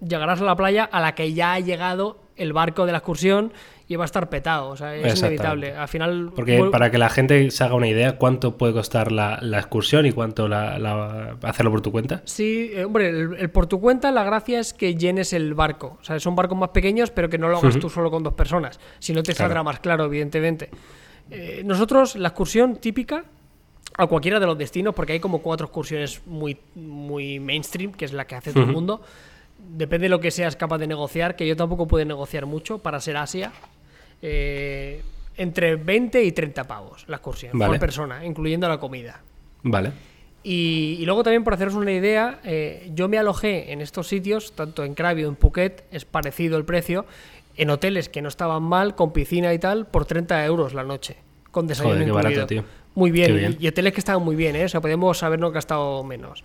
llegarás 0.06 0.42
a 0.42 0.46
la 0.46 0.56
playa 0.56 0.84
a 0.84 1.00
la 1.00 1.16
que 1.16 1.34
ya 1.34 1.54
ha 1.54 1.60
llegado 1.60 2.20
el 2.36 2.54
barco 2.54 2.86
de 2.86 2.92
la 2.92 3.00
excursión 3.00 3.54
y 3.88 3.98
va 3.98 4.04
a 4.04 4.06
estar 4.06 4.30
petado. 4.30 4.70
O 4.70 4.78
sea, 4.78 4.96
es 4.96 5.20
inevitable. 5.20 5.76
Al 5.76 5.88
final. 5.88 6.32
Porque 6.34 6.64
para 6.72 6.90
que 6.90 6.98
la 6.98 7.10
gente 7.10 7.52
se 7.52 7.64
haga 7.64 7.76
una 7.76 7.88
idea, 7.88 8.18
¿cuánto 8.18 8.58
puede 8.58 8.74
costar 8.74 9.12
la, 9.12 9.40
excursión 9.54 10.06
y 10.06 10.12
cuánto 10.12 10.48
la, 10.48 11.36
hacerlo 11.44 11.72
por 11.72 11.82
tu 11.82 11.92
cuenta? 11.92 12.22
Sí, 12.26 12.72
eh, 12.74 12.86
hombre, 12.86 13.10
el, 13.10 13.50
por 13.50 13.68
tu 13.68 13.80
cuenta, 13.82 14.12
la 14.12 14.24
gracia 14.24 14.60
es 14.60 14.74
que 14.74 14.96
llenes 14.96 15.34
el 15.34 15.54
barco. 15.54 15.98
O 16.00 16.04
sea, 16.04 16.20
son 16.20 16.36
barcos 16.36 16.58
más 16.58 16.70
pequeños, 16.70 17.12
pero 17.12 17.30
que 17.30 17.38
no 17.38 17.50
lo 17.50 17.58
hagas 17.58 17.78
tú 17.80 17.90
solo 17.90 18.10
con 18.10 18.24
dos 18.24 18.34
personas. 18.34 18.80
Si 19.00 19.14
no 19.14 19.24
te 19.24 19.34
saldrá 19.34 19.62
más 19.62 19.80
claro, 19.80 20.06
evidentemente. 20.06 20.70
Eh, 21.30 21.62
nosotros, 21.66 22.16
la 22.16 22.30
excursión 22.30 22.78
típica 22.78 23.26
a 23.98 24.08
cualquiera 24.08 24.40
de 24.40 24.46
los 24.46 24.58
destinos, 24.58 24.96
porque 24.96 25.14
hay 25.14 25.20
como 25.20 25.40
cuatro 25.40 25.68
excursiones 25.68 26.22
muy, 26.26 26.58
muy 26.76 27.40
mainstream, 27.40 27.92
que 27.92 28.06
es 28.06 28.14
la 28.14 28.26
que 28.26 28.36
hace 28.36 28.54
todo 28.54 28.64
el 28.64 28.72
mundo. 28.72 29.02
Depende 29.70 30.06
de 30.06 30.10
lo 30.10 30.20
que 30.20 30.32
seas 30.32 30.56
capaz 30.56 30.78
de 30.80 30.88
negociar, 30.88 31.36
que 31.36 31.48
yo 31.48 31.56
tampoco 31.56 31.88
puedo 31.88 32.06
negociar 32.06 32.46
mucho 32.46 32.80
para 32.80 33.00
ser 33.00 33.18
Asia. 33.18 33.52
Eh, 34.22 35.02
entre 35.38 35.76
20 35.76 36.24
y 36.24 36.32
30 36.32 36.66
pavos 36.66 37.06
la 37.08 37.18
excursión 37.18 37.58
por 37.58 37.80
persona, 37.80 38.26
incluyendo 38.26 38.68
la 38.68 38.80
comida. 38.80 39.22
Vale. 39.64 39.92
Y, 40.44 41.04
luego 41.06 41.24
también, 41.24 41.44
por 41.44 41.54
haceros 41.54 41.76
una 41.76 41.92
idea, 41.92 42.40
eh, 42.44 42.92
yo 42.96 43.08
me 43.08 43.20
alojé 43.20 43.72
en 43.72 43.82
estos 43.82 44.08
sitios, 44.08 44.54
tanto 44.54 44.84
en 44.84 44.96
Krabi 44.96 45.24
o 45.24 45.30
en 45.30 45.36
Phuket, 45.36 45.84
es 45.92 46.06
parecido 46.06 46.58
el 46.58 46.66
precio, 46.66 47.06
en 47.58 47.70
hoteles 47.70 48.10
que 48.10 48.22
no 48.22 48.28
estaban 48.28 48.64
mal, 48.64 48.96
con 48.96 49.14
piscina 49.14 49.54
y 49.54 49.60
tal, 49.60 49.86
por 49.86 50.06
30 50.06 50.44
euros 50.46 50.74
la 50.74 50.84
noche, 50.84 51.18
con 51.52 51.68
desayuno 51.68 51.96
Joder, 51.96 52.12
barato, 52.12 52.48
tío. 52.48 52.64
Muy 52.96 53.12
bien, 53.12 53.58
Y, 53.60 53.68
hoteles 53.68 53.94
que 53.94 54.00
estaban 54.00 54.24
muy 54.24 54.36
bien, 54.36 54.56
¿eh? 54.56 54.66
o 54.66 54.70
sea, 54.70 54.82
podemos 54.82 55.22
habernos 55.24 55.54
gastado 55.54 56.04
menos. 56.04 56.44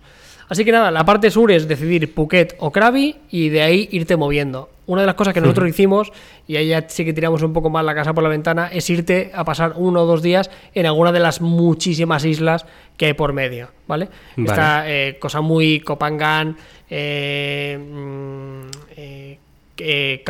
Así 0.49 0.63
que 0.63 0.71
nada, 0.71 0.91
la 0.91 1.03
parte 1.03 1.29
sur 1.29 1.51
es 1.51 1.67
decidir 1.67 2.13
Phuket 2.13 2.55
o 2.59 2.71
Krabi 2.71 3.15
y 3.29 3.49
de 3.49 3.61
ahí 3.61 3.89
irte 3.91 4.15
moviendo. 4.15 4.69
Una 4.85 5.01
de 5.01 5.07
las 5.07 5.15
cosas 5.15 5.33
que 5.33 5.41
nosotros 5.41 5.67
hicimos, 5.67 6.13
y 6.47 6.55
ahí 6.55 6.69
ya 6.69 6.87
sí 6.87 7.03
que 7.03 7.11
tiramos 7.11 7.41
un 7.41 7.51
poco 7.51 7.69
más 7.69 7.83
la 7.83 7.93
casa 7.93 8.13
por 8.13 8.23
la 8.23 8.29
ventana, 8.29 8.69
es 8.71 8.89
irte 8.89 9.31
a 9.33 9.43
pasar 9.43 9.73
uno 9.75 10.03
o 10.03 10.05
dos 10.05 10.21
días 10.21 10.49
en 10.73 10.85
alguna 10.85 11.11
de 11.11 11.19
las 11.19 11.41
muchísimas 11.41 12.23
islas 12.23 12.65
que 12.95 13.07
hay 13.07 13.13
por 13.13 13.33
medio, 13.33 13.67
¿vale? 13.85 14.07
Está 14.37 14.89
eh, 14.89 15.17
cosa 15.19 15.41
muy 15.41 15.81
Copangan, 15.81 16.55
eh, 16.89 17.77
mm, 17.77 18.61
eh, 18.95 19.39
eh 19.77 20.23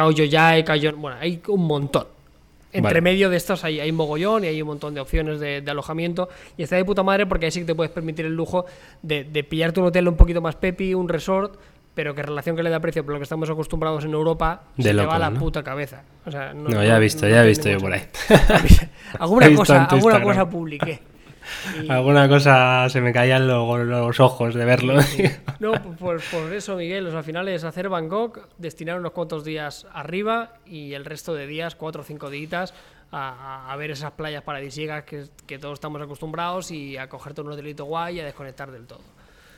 bueno, 0.97 1.17
hay 1.19 1.39
un 1.47 1.67
montón. 1.67 2.16
Entre 2.77 3.01
medio 3.01 3.29
de 3.29 3.37
estos 3.37 3.63
hay, 3.63 3.79
hay 3.79 3.91
mogollón 3.91 4.43
y 4.43 4.47
hay 4.47 4.61
un 4.61 4.67
montón 4.67 4.93
de 4.93 5.01
opciones 5.01 5.39
de, 5.39 5.63
alojamiento. 5.67 6.29
Y 6.57 6.63
está 6.63 6.75
de 6.75 6.85
puta 6.85 7.03
madre 7.03 7.25
porque 7.25 7.45
ahí 7.45 7.51
sí 7.51 7.61
que 7.61 7.65
te 7.65 7.75
puedes 7.75 7.91
permitir 7.91 8.25
el 8.25 8.35
lujo 8.35 8.65
de, 9.01 9.23
pillarte 9.43 9.79
un 9.79 9.87
hotel 9.87 10.07
un 10.07 10.15
poquito 10.15 10.41
más 10.41 10.55
pepi, 10.55 10.93
un 10.93 11.09
resort, 11.09 11.59
pero 11.93 12.13
que 12.13 12.21
relación 12.21 12.55
que 12.55 12.63
le 12.63 12.69
da 12.69 12.79
precio 12.79 13.03
por 13.03 13.13
lo 13.13 13.19
que 13.19 13.23
estamos 13.23 13.49
acostumbrados 13.49 14.05
en 14.05 14.13
Europa, 14.13 14.63
se 14.77 14.93
te 14.93 15.05
va 15.05 15.15
a 15.15 15.19
la 15.19 15.31
puta 15.31 15.63
cabeza. 15.63 16.03
no, 16.55 16.83
ya 16.83 16.97
he 16.97 16.99
visto, 16.99 17.27
ya 17.27 17.43
he 17.43 17.47
visto 17.47 17.69
yo 17.69 17.79
por 17.79 17.93
ahí. 17.93 18.01
alguna 19.19 19.55
cosa, 19.55 19.85
alguna 19.85 20.21
cosa 20.21 20.49
publiqué. 20.49 21.16
Alguna 21.89 22.27
cosa 22.27 22.89
se 22.89 23.01
me 23.01 23.13
caían 23.13 23.47
los, 23.47 23.79
los 23.85 24.19
ojos 24.19 24.53
de 24.53 24.65
verlo. 24.65 24.95
No, 25.59 25.71
por, 25.71 26.21
por, 26.21 26.53
eso, 26.53 26.75
Miguel. 26.75 27.07
al 27.15 27.23
final 27.23 27.47
es 27.47 27.63
hacer 27.63 27.89
Bangkok, 27.89 28.47
destinar 28.59 28.99
unos 28.99 29.11
cuantos 29.11 29.43
días 29.43 29.87
arriba 29.91 30.53
y 30.67 30.93
el 30.93 31.03
resto 31.03 31.33
de 31.33 31.47
días, 31.47 31.73
cuatro 31.73 32.01
o 32.01 32.05
cinco 32.05 32.29
días, 32.29 32.75
a, 33.11 33.75
ver 33.77 33.89
esas 33.89 34.11
playas 34.11 34.43
paradisíacas 34.43 35.03
que, 35.05 35.25
que, 35.47 35.57
todos 35.57 35.75
estamos 35.75 35.99
acostumbrados 36.01 36.69
y 36.69 36.97
a 36.97 37.09
cogerte 37.09 37.41
un 37.41 37.51
hotelito 37.51 37.85
guay 37.85 38.17
y 38.17 38.19
a 38.19 38.25
desconectar 38.25 38.71
del 38.71 38.85
todo. 38.85 39.01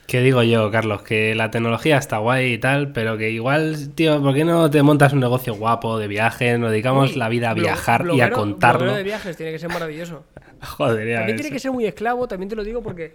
¿Qué 0.09 0.21
digo 0.21 0.41
yo, 0.41 0.71
Carlos? 0.71 1.03
Que 1.03 1.35
la 1.35 1.51
tecnología 1.51 1.97
está 1.97 2.17
guay 2.17 2.53
y 2.53 2.57
tal, 2.57 2.91
pero 2.91 3.15
que 3.15 3.29
igual, 3.29 3.91
tío, 3.93 4.19
¿por 4.19 4.33
qué 4.33 4.43
no 4.43 4.67
te 4.71 4.81
montas 4.81 5.13
un 5.13 5.19
negocio 5.19 5.53
guapo 5.53 5.99
de 5.99 6.07
viajes? 6.07 6.57
Nos 6.57 6.71
dedicamos 6.71 7.15
la 7.15 7.29
vida 7.29 7.51
a 7.51 7.53
viajar 7.53 8.07
y 8.11 8.19
a 8.21 8.31
contarlo. 8.31 8.91
de 8.95 9.03
viajes 9.03 9.37
tiene 9.37 9.51
que 9.51 9.59
ser 9.59 9.69
maravilloso. 9.69 10.23
Joder, 10.77 11.15
También 11.15 11.37
tiene 11.37 11.51
que 11.51 11.59
ser 11.59 11.71
muy 11.71 11.85
esclavo, 11.85 12.27
también 12.27 12.49
te 12.49 12.55
lo 12.55 12.63
digo 12.63 12.81
porque 12.81 13.13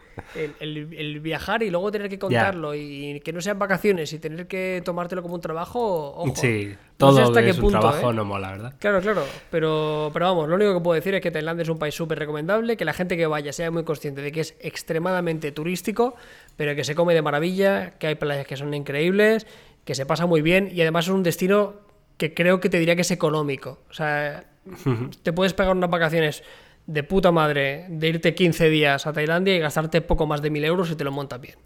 el, 0.60 1.20
viajar 1.20 1.62
y 1.62 1.70
luego 1.70 1.90
tener 1.92 2.08
que 2.08 2.18
contarlo 2.18 2.74
y 2.74 3.20
que 3.20 3.32
no 3.32 3.40
sean 3.40 3.58
vacaciones 3.58 4.12
y 4.12 4.18
tener 4.18 4.46
que 4.46 4.82
tomártelo 4.84 5.22
como 5.22 5.34
un 5.34 5.40
trabajo, 5.40 6.14
ojo. 6.16 6.34
Sí, 6.36 6.74
todo 6.96 7.22
hasta 7.22 7.40
es 7.40 7.58
un 7.58 7.70
trabajo 7.70 8.10
¿eh? 8.10 8.14
no 8.14 8.24
mola, 8.24 8.52
¿verdad? 8.52 8.74
Claro, 8.78 9.00
claro, 9.00 9.24
pero, 9.50 10.10
pero 10.12 10.26
vamos, 10.26 10.48
lo 10.48 10.54
único 10.54 10.74
que 10.74 10.80
puedo 10.80 10.94
decir 10.94 11.14
es 11.14 11.20
que 11.20 11.30
Tailandia 11.30 11.62
es 11.62 11.68
un 11.68 11.78
país 11.78 11.94
súper 11.94 12.18
recomendable, 12.18 12.76
que 12.76 12.84
la 12.84 12.92
gente 12.92 13.16
que 13.16 13.26
vaya 13.26 13.52
sea 13.52 13.70
muy 13.70 13.84
consciente 13.84 14.22
de 14.22 14.32
que 14.32 14.40
es 14.40 14.56
extremadamente 14.60 15.52
turístico, 15.52 16.14
pero 16.56 16.74
que 16.74 16.84
se 16.84 16.94
come 16.94 17.14
de 17.14 17.22
maravilla, 17.22 17.98
que 17.98 18.06
hay 18.06 18.14
playas 18.14 18.46
que 18.46 18.56
son 18.56 18.72
increíbles, 18.72 19.46
que 19.84 19.94
se 19.94 20.06
pasa 20.06 20.26
muy 20.26 20.40
bien 20.40 20.70
y 20.72 20.80
además 20.80 21.06
es 21.06 21.12
un 21.12 21.22
destino 21.22 21.74
que 22.16 22.32
creo 22.32 22.60
que 22.60 22.68
te 22.68 22.78
diría 22.78 22.94
que 22.94 23.02
es 23.02 23.10
económico. 23.10 23.80
O 23.90 23.92
sea, 23.92 24.44
te 25.22 25.32
puedes 25.32 25.52
pegar 25.52 25.76
unas 25.76 25.90
vacaciones 25.90 26.42
de 26.86 27.02
puta 27.02 27.32
madre 27.32 27.86
de 27.88 28.08
irte 28.08 28.34
15 28.34 28.68
días 28.68 29.06
a 29.06 29.12
Tailandia 29.12 29.54
y 29.54 29.58
gastarte 29.58 30.00
poco 30.00 30.26
más 30.26 30.42
de 30.42 30.50
mil 30.50 30.64
euros 30.64 30.90
y 30.90 30.96
te 30.96 31.04
lo 31.04 31.12
montas 31.12 31.40
bien. 31.40 31.56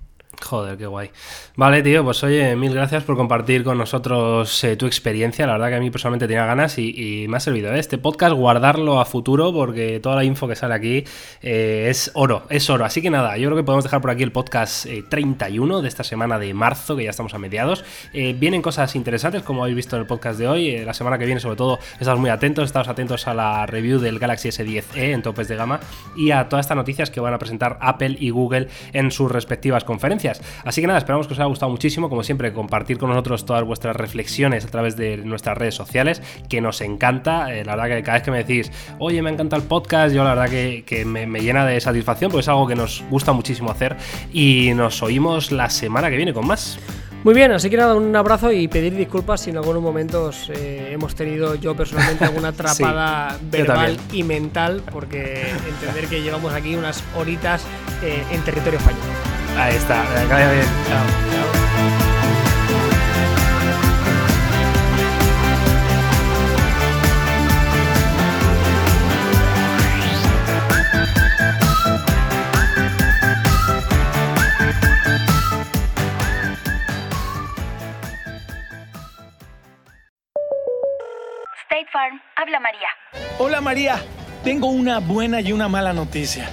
Joder, 0.42 0.78
qué 0.78 0.86
guay. 0.86 1.10
Vale, 1.56 1.82
tío, 1.82 2.04
pues 2.04 2.22
oye, 2.22 2.54
mil 2.56 2.72
gracias 2.72 3.02
por 3.02 3.16
compartir 3.16 3.64
con 3.64 3.76
nosotros 3.76 4.62
eh, 4.64 4.76
tu 4.76 4.86
experiencia. 4.86 5.46
La 5.46 5.54
verdad 5.54 5.68
que 5.68 5.74
a 5.74 5.80
mí 5.80 5.90
personalmente 5.90 6.26
tenía 6.26 6.46
ganas 6.46 6.78
y, 6.78 7.26
me 7.28 7.36
ha 7.36 7.40
servido 7.40 7.74
¿eh? 7.74 7.78
este 7.78 7.98
podcast 7.98 8.34
guardarlo 8.34 9.00
a 9.00 9.04
futuro 9.04 9.52
porque 9.52 10.00
toda 10.00 10.16
la 10.16 10.24
info 10.24 10.46
que 10.46 10.54
sale 10.54 10.74
aquí 10.74 11.04
eh, 11.42 11.88
es 11.90 12.12
oro, 12.14 12.44
es 12.50 12.70
oro. 12.70 12.84
Así 12.84 13.02
que 13.02 13.10
nada, 13.10 13.36
yo 13.36 13.48
creo 13.48 13.56
que 13.56 13.64
podemos 13.64 13.84
dejar 13.84 14.00
por 14.00 14.10
aquí 14.10 14.22
el 14.22 14.32
podcast 14.32 14.86
31 15.08 15.82
de 15.82 15.88
esta 15.88 16.04
semana 16.04 16.38
de 16.38 16.54
marzo, 16.54 16.96
que 16.96 17.04
ya 17.04 17.10
estamos 17.10 17.34
a 17.34 17.38
mediados. 17.38 17.84
vienen 18.12 18.62
cosas 18.62 18.94
interesantes, 18.94 19.42
como 19.42 19.62
habéis 19.62 19.76
visto 19.76 19.96
en 19.96 20.02
el 20.02 20.06
podcast 20.06 20.38
de 20.38 20.48
hoy. 20.48 20.84
la 20.84 20.94
semana 20.94 21.18
que 21.18 21.26
viene, 21.26 21.40
sobre 21.40 21.56
todo, 21.56 21.78
estamos 21.98 22.20
muy 22.20 22.30
atentos, 22.30 22.64
estamos 22.64 22.88
atentos 22.88 23.26
a 23.26 23.34
la 23.34 23.66
review 23.66 23.98
del 23.98 24.18
Galaxy 24.18 24.48
S10e 24.48 25.12
en 25.12 25.22
topes 25.22 25.48
de 25.48 25.56
gama 25.56 25.80
y 26.16 26.30
a 26.30 26.48
todas 26.48 26.64
estas 26.64 26.76
noticias 26.76 27.10
que 27.10 27.20
van 27.20 27.34
a 27.34 27.38
presentar 27.38 27.78
Apple 27.80 28.16
y 28.18 28.30
Google 28.30 28.68
en 28.92 29.10
sus 29.10 29.30
respectivas 29.30 29.84
conferencias. 29.84 30.27
Así 30.64 30.80
que 30.80 30.86
nada, 30.86 30.98
esperamos 30.98 31.26
que 31.26 31.34
os 31.34 31.38
haya 31.38 31.46
gustado 31.46 31.70
muchísimo, 31.70 32.08
como 32.08 32.22
siempre, 32.22 32.52
compartir 32.52 32.98
con 32.98 33.10
nosotros 33.10 33.44
todas 33.44 33.64
vuestras 33.64 33.96
reflexiones 33.96 34.64
a 34.64 34.68
través 34.68 34.96
de 34.96 35.16
nuestras 35.18 35.56
redes 35.56 35.74
sociales, 35.74 36.22
que 36.48 36.60
nos 36.60 36.80
encanta. 36.80 37.54
Eh, 37.54 37.64
la 37.64 37.76
verdad 37.76 37.96
que 37.96 38.02
cada 38.02 38.18
vez 38.18 38.22
que 38.24 38.30
me 38.30 38.38
decís, 38.38 38.70
oye, 38.98 39.22
me 39.22 39.30
encanta 39.30 39.56
el 39.56 39.62
podcast, 39.62 40.14
yo 40.14 40.24
la 40.24 40.34
verdad 40.34 40.50
que, 40.50 41.04
me, 41.04 41.26
llena 41.40 41.64
de 41.64 41.80
satisfacción, 41.80 42.30
porque 42.30 42.42
es 42.42 42.48
algo 42.48 42.66
que 42.66 42.74
nos 42.74 43.04
gusta 43.10 43.32
muchísimo 43.32 43.70
hacer. 43.70 43.96
Y 44.32 44.72
nos 44.74 45.02
oímos 45.02 45.52
la 45.52 45.70
semana 45.70 46.10
que 46.10 46.16
viene 46.16 46.32
con 46.32 46.46
más. 46.46 46.78
Muy 47.24 47.34
bien, 47.34 47.50
así 47.50 47.68
que 47.68 47.76
nada, 47.76 47.96
un 47.96 48.14
abrazo 48.14 48.52
y 48.52 48.68
pedir 48.68 48.94
disculpas 48.94 49.40
si 49.40 49.50
en 49.50 49.56
algunos 49.56 49.82
momentos 49.82 50.50
eh, 50.54 50.90
hemos 50.92 51.16
tenido 51.16 51.56
yo 51.56 51.76
personalmente 51.76 52.24
alguna 52.24 52.48
atrapada 52.50 53.36
verbal 53.50 53.98
y 54.12 54.22
mental, 54.22 54.82
porque 54.92 55.44
entender 55.68 56.06
que 56.08 56.22
llevamos 56.22 56.52
aquí 56.52 56.76
unas 56.76 57.02
horitas 57.16 57.64
eh, 58.02 58.22
en 58.30 58.40
territorio 58.42 58.78
español. 58.78 59.27
Ahí 59.58 59.74
está, 59.74 60.04
que 60.04 60.32
vaya 60.32 60.52
bien. 60.52 60.66
Chao. 60.86 61.04
Chao. 61.32 61.48
State 81.64 81.86
Farm, 81.92 82.20
habla 82.36 82.60
María. 82.60 82.88
Hola 83.40 83.60
María, 83.60 83.96
tengo 84.44 84.68
una 84.68 85.00
buena 85.00 85.40
y 85.40 85.52
una 85.52 85.68
mala 85.68 85.92
noticia. 85.92 86.48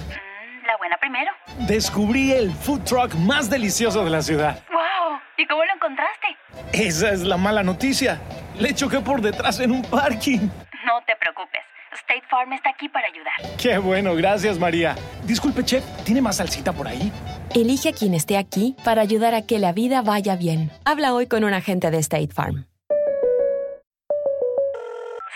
Descubrí 1.60 2.32
el 2.32 2.52
food 2.52 2.82
truck 2.82 3.14
más 3.14 3.48
delicioso 3.48 4.04
de 4.04 4.10
la 4.10 4.20
ciudad. 4.20 4.62
¡Wow! 4.70 5.18
¿Y 5.38 5.46
cómo 5.46 5.64
lo 5.64 5.72
encontraste? 5.72 6.26
Esa 6.72 7.10
es 7.10 7.22
la 7.22 7.38
mala 7.38 7.62
noticia. 7.62 8.20
Le 8.58 8.74
choqué 8.74 9.00
por 9.00 9.22
detrás 9.22 9.58
en 9.60 9.72
un 9.72 9.82
parking. 9.82 10.48
No 10.84 11.02
te 11.06 11.16
preocupes. 11.16 11.62
State 11.94 12.24
Farm 12.28 12.52
está 12.52 12.70
aquí 12.70 12.90
para 12.90 13.06
ayudar. 13.08 13.56
Qué 13.56 13.78
bueno, 13.78 14.14
gracias 14.14 14.58
María. 14.58 14.96
Disculpe, 15.24 15.64
chef, 15.64 15.82
¿tiene 16.04 16.20
más 16.20 16.36
salsita 16.36 16.72
por 16.74 16.86
ahí? 16.86 17.10
Elige 17.54 17.88
a 17.88 17.92
quien 17.92 18.12
esté 18.12 18.36
aquí 18.36 18.76
para 18.84 19.00
ayudar 19.00 19.34
a 19.34 19.42
que 19.42 19.58
la 19.58 19.72
vida 19.72 20.02
vaya 20.02 20.36
bien. 20.36 20.70
Habla 20.84 21.14
hoy 21.14 21.26
con 21.26 21.42
un 21.42 21.54
agente 21.54 21.90
de 21.90 21.98
State 21.98 22.34
Farm. 22.34 22.66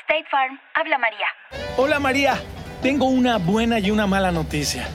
State 0.02 0.26
Farm, 0.30 0.60
habla 0.74 0.98
María. 0.98 1.26
Hola 1.78 1.98
María, 1.98 2.34
tengo 2.82 3.06
una 3.06 3.38
buena 3.38 3.78
y 3.78 3.90
una 3.90 4.06
mala 4.06 4.30
noticia. 4.30 4.86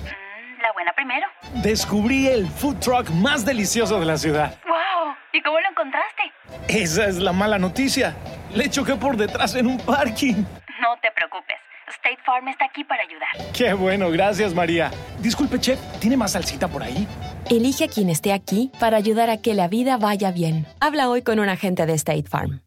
Descubrí 1.62 2.28
el 2.28 2.48
food 2.48 2.78
truck 2.80 3.10
más 3.12 3.46
delicioso 3.46 4.00
de 4.00 4.06
la 4.06 4.18
ciudad. 4.18 4.58
¡Wow! 4.68 5.14
¿Y 5.34 5.42
cómo 5.42 5.58
lo 5.60 5.70
encontraste? 5.70 6.24
Esa 6.68 7.08
es 7.08 7.18
la 7.18 7.32
mala 7.32 7.58
noticia. 7.58 8.16
Le 8.54 8.70
choqué 8.70 8.96
por 8.96 9.16
detrás 9.16 9.56
en 9.56 9.68
un 9.68 9.78
parking. 9.78 10.36
No 10.82 10.96
te 11.02 11.10
preocupes. 11.16 11.56
State 11.88 12.18
Farm 12.26 12.48
está 12.48 12.66
aquí 12.66 12.84
para 12.84 13.04
ayudar. 13.04 13.54
Qué 13.54 13.74
bueno, 13.74 14.10
gracias 14.10 14.54
María. 14.54 14.92
Disculpe, 15.20 15.60
chef, 15.60 15.80
¿tiene 16.00 16.18
más 16.18 16.34
salsita 16.34 16.68
por 16.68 16.84
ahí? 16.84 17.08
Elige 17.50 17.86
a 17.86 17.88
quien 17.88 18.10
esté 18.10 18.34
aquí 18.34 18.72
para 18.80 18.98
ayudar 18.98 19.30
a 19.30 19.38
que 19.38 19.54
la 19.54 19.68
vida 19.68 19.98
vaya 19.98 20.32
bien. 20.32 20.66
Habla 20.82 21.10
hoy 21.10 21.22
con 21.22 21.40
un 21.40 21.48
agente 21.48 21.86
de 21.86 21.94
State 21.94 22.26
Farm. 22.28 22.65